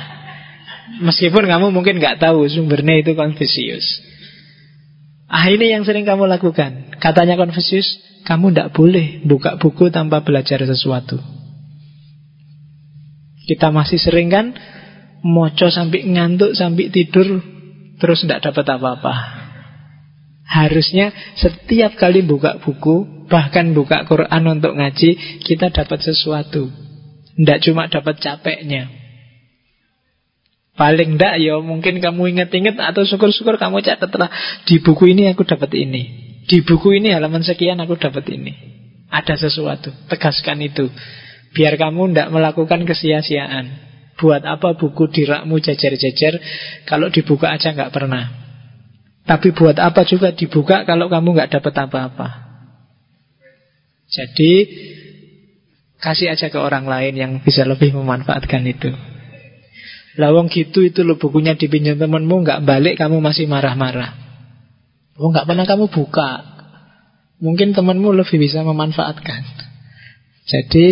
Meskipun 1.01 1.51
kamu 1.51 1.75
mungkin 1.75 1.99
nggak 1.99 2.23
tahu 2.23 2.47
sumbernya 2.47 3.03
itu 3.03 3.19
Confucius. 3.19 3.83
Ah 5.27 5.51
ini 5.51 5.75
yang 5.75 5.83
sering 5.83 6.07
kamu 6.07 6.31
lakukan. 6.31 6.95
Katanya 7.03 7.35
Confucius, 7.35 7.99
kamu 8.23 8.55
tidak 8.55 8.71
boleh 8.77 9.25
buka 9.27 9.59
buku 9.59 9.91
tanpa 9.91 10.23
belajar 10.23 10.63
sesuatu. 10.63 11.19
Kita 13.45 13.75
masih 13.75 13.99
sering 13.99 14.31
kan 14.31 14.55
moco 15.25 15.69
sampai 15.69 16.07
ngantuk 16.07 16.55
sampai 16.55 16.89
tidur 16.95 17.43
terus 17.99 18.23
tidak 18.23 18.53
dapat 18.53 18.79
apa-apa. 18.79 19.15
Harusnya 20.45 21.11
setiap 21.35 21.99
kali 21.99 22.23
buka 22.23 22.63
buku, 22.63 23.27
bahkan 23.27 23.75
buka 23.75 24.07
Quran 24.07 24.45
untuk 24.47 24.77
ngaji, 24.79 25.43
kita 25.43 25.73
dapat 25.75 26.05
sesuatu. 26.05 26.71
Tidak 27.35 27.59
cuma 27.67 27.91
dapat 27.91 28.23
capeknya. 28.23 29.04
Paling 30.75 31.15
tidak 31.15 31.39
ya 31.39 31.55
mungkin 31.63 32.03
kamu 32.03 32.35
inget-inget 32.35 32.75
atau 32.83 33.07
syukur-syukur 33.07 33.63
kamu 33.63 33.79
catatlah 33.87 34.27
di 34.67 34.83
buku 34.83 35.15
ini 35.15 35.31
aku 35.31 35.47
dapat 35.47 35.71
ini. 35.79 36.03
Di 36.51 36.67
buku 36.67 36.99
ini 36.99 37.15
halaman 37.15 37.47
sekian 37.47 37.79
aku 37.79 37.95
dapat 37.95 38.27
ini. 38.35 38.53
Ada 39.07 39.39
sesuatu. 39.39 39.95
Tegaskan 40.11 40.59
itu. 40.67 40.91
Biar 41.55 41.79
kamu 41.79 42.11
tidak 42.11 42.29
melakukan 42.35 42.83
kesia-siaan. 42.83 43.71
Buat 44.19 44.43
apa 44.43 44.75
buku 44.75 45.07
di 45.15 45.23
rakmu 45.23 45.63
jajar-jajar 45.63 46.43
kalau 46.91 47.07
dibuka 47.07 47.55
aja 47.55 47.71
nggak 47.71 47.95
pernah. 47.95 48.27
Tapi 49.25 49.55
buat 49.55 49.79
apa 49.79 50.03
juga 50.03 50.35
dibuka 50.35 50.83
kalau 50.83 51.07
kamu 51.07 51.39
nggak 51.39 51.51
dapat 51.55 51.75
apa-apa. 51.87 52.29
Jadi 54.11 54.53
kasih 56.03 56.35
aja 56.35 56.51
ke 56.51 56.59
orang 56.59 56.85
lain 56.85 57.15
yang 57.15 57.33
bisa 57.47 57.63
lebih 57.63 57.95
memanfaatkan 57.95 58.63
itu. 58.67 59.14
Lawang 60.15 60.47
gitu 60.47 60.87
itu 60.87 61.03
lo 61.03 61.19
bukunya 61.19 61.59
dipinjam 61.59 61.99
temenmu 61.99 62.47
nggak 62.47 62.63
balik 62.63 62.95
kamu 63.01 63.19
masih 63.19 63.51
marah-marah. 63.51 64.15
Oh 65.19 65.31
nggak 65.31 65.47
pernah 65.47 65.67
kamu 65.67 65.91
buka. 65.91 66.31
Mungkin 67.43 67.75
temenmu 67.75 68.15
lebih 68.15 68.39
bisa 68.39 68.63
memanfaatkan. 68.63 69.65
Jadi 70.45 70.85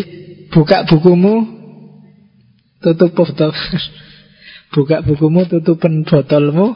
buka 0.49 0.89
bukumu 0.89 1.45
Tutup 2.83 3.13
botol 3.15 3.53
Buka 4.75 5.05
bukumu, 5.05 5.45
tutupin 5.45 6.03
botolmu 6.09 6.73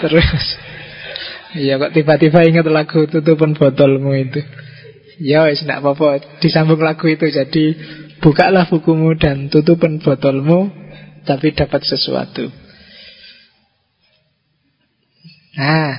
Terus 0.00 0.44
Ya 1.58 1.82
kok 1.82 1.92
tiba-tiba 1.92 2.46
ingat 2.46 2.70
lagu 2.70 3.10
tutupin 3.10 3.58
botolmu 3.58 4.14
itu 4.14 4.40
Ya 5.18 5.50
wis 5.50 5.66
apa-apa 5.66 6.38
Disambung 6.38 6.80
lagu 6.80 7.10
itu 7.10 7.26
Jadi 7.26 7.74
bukalah 8.20 8.68
bukumu 8.68 9.16
dan 9.16 9.48
tutupin 9.48 9.98
botolmu 10.00 10.70
Tapi 11.24 11.52
dapat 11.52 11.84
sesuatu 11.84 12.48
Nah 15.56 15.90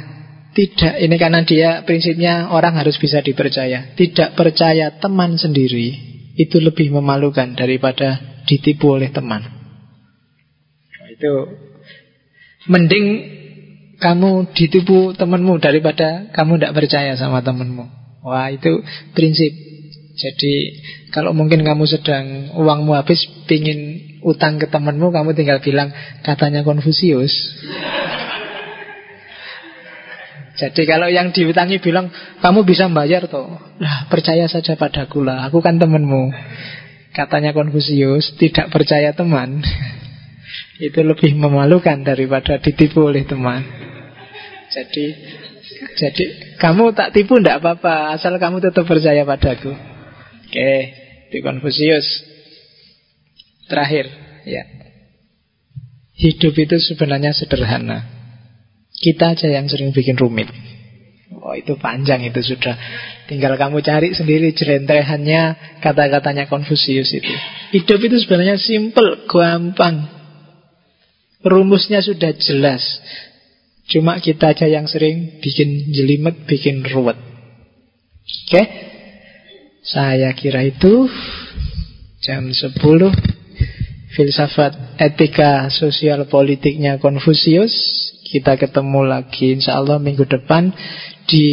tidak, 0.51 0.99
ini 0.99 1.15
karena 1.15 1.47
dia 1.47 1.69
prinsipnya 1.87 2.51
orang 2.51 2.75
harus 2.75 2.97
bisa 2.97 3.21
dipercaya 3.21 3.93
Tidak 3.93 4.33
percaya 4.33 4.97
teman 4.97 5.37
sendiri 5.37 6.11
itu 6.39 6.57
lebih 6.63 6.95
memalukan 6.95 7.53
daripada 7.53 8.41
ditipu 8.47 8.95
oleh 8.95 9.11
teman. 9.11 9.43
Itu 11.11 11.53
mending 12.71 13.05
kamu 14.01 14.55
ditipu 14.57 15.13
temanmu 15.13 15.61
daripada 15.61 16.31
kamu 16.33 16.57
tidak 16.57 16.75
percaya 16.75 17.13
sama 17.19 17.45
temanmu. 17.45 17.85
Wah 18.25 18.49
itu 18.49 18.81
prinsip. 19.13 19.70
Jadi 20.11 20.53
kalau 21.15 21.31
mungkin 21.31 21.63
kamu 21.63 21.87
sedang 21.87 22.51
uangmu 22.59 22.91
habis 22.95 23.23
pingin 23.47 24.11
utang 24.21 24.59
ke 24.59 24.67
temanmu, 24.67 25.11
kamu 25.11 25.31
tinggal 25.33 25.63
bilang 25.63 25.91
katanya 26.21 26.61
Konfusius. 26.67 27.31
Jadi 30.61 30.83
kalau 30.85 31.09
yang 31.09 31.33
diutangi 31.33 31.81
bilang 31.81 32.11
kamu 32.43 32.67
bisa 32.67 32.85
bayar 32.91 33.25
toh, 33.31 33.57
lah 33.79 34.05
percaya 34.11 34.45
saja 34.45 34.77
padaku 34.77 35.23
lah, 35.23 35.47
aku 35.47 35.63
kan 35.63 35.79
temanmu. 35.79 36.29
Katanya 37.11 37.51
Konfusius 37.51 38.35
tidak 38.39 38.71
percaya 38.71 39.11
teman 39.11 39.63
itu 40.85 40.99
lebih 41.01 41.35
memalukan 41.35 42.03
daripada 42.03 42.59
ditipu 42.59 43.07
oleh 43.09 43.23
teman. 43.23 43.63
Jadi 44.71 45.05
jadi 45.97 46.25
kamu 46.61 46.93
tak 46.93 47.11
tipu 47.11 47.41
tidak 47.41 47.59
apa-apa 47.63 48.15
asal 48.15 48.37
kamu 48.37 48.61
tetap 48.63 48.85
percaya 48.87 49.25
padaku. 49.25 49.90
Oke, 50.51 50.91
di 51.31 51.39
Konfusius. 51.39 52.27
Terakhir, 53.71 54.11
ya. 54.43 54.67
Hidup 56.11 56.59
itu 56.59 56.75
sebenarnya 56.75 57.31
sederhana. 57.31 58.03
Kita 58.91 59.31
aja 59.31 59.47
yang 59.47 59.71
sering 59.71 59.95
bikin 59.95 60.19
rumit. 60.19 60.51
Oh 61.39 61.55
itu 61.55 61.79
panjang 61.79 62.27
itu 62.27 62.43
sudah. 62.43 62.75
Tinggal 63.31 63.55
kamu 63.55 63.79
cari 63.79 64.11
sendiri 64.11 64.51
jerentehannya 64.51 65.79
kata-katanya 65.79 66.51
Konfusius 66.51 67.15
itu. 67.15 67.31
Hidup 67.71 68.03
itu 68.03 68.19
sebenarnya 68.27 68.59
simple, 68.59 69.31
gampang. 69.31 70.11
Rumusnya 71.47 72.03
sudah 72.03 72.35
jelas. 72.35 72.83
Cuma 73.87 74.19
kita 74.19 74.51
aja 74.51 74.67
yang 74.67 74.83
sering 74.91 75.39
bikin 75.39 75.95
jelimet, 75.95 76.43
bikin 76.43 76.83
ruwet. 76.91 77.15
Oke? 77.15 78.51
Okay? 78.51 78.90
Saya 79.91 80.31
kira 80.31 80.63
itu 80.63 81.11
jam 82.23 82.47
10 82.47 82.79
filsafat 84.15 84.95
etika 84.95 85.67
sosial 85.67 86.31
politiknya 86.31 86.95
Konfusius 86.95 87.75
kita 88.31 88.55
ketemu 88.55 89.03
lagi 89.03 89.59
insya 89.59 89.83
Allah 89.83 89.99
minggu 89.99 90.23
depan 90.23 90.71
di 91.27 91.47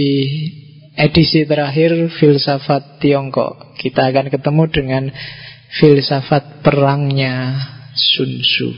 edisi 0.94 1.43
terakhir 1.43 2.15
filsafat 2.15 3.02
Tiongkok. 3.02 3.74
Kita 3.74 4.06
akan 4.06 4.31
ketemu 4.31 4.62
dengan 4.70 5.05
filsafat 5.82 6.62
perangnya 6.62 7.59
Sun 7.98 8.39
Tzu. 8.39 8.70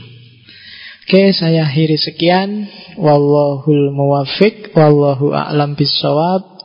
Oke, 1.05 1.33
saya 1.37 1.69
akhiri 1.69 2.01
sekian. 2.01 2.65
Wallahul 2.97 3.93
muwafiq, 3.93 4.73
wallahu 4.73 5.33
a'lam 5.33 5.77
bisawab. 5.77 6.50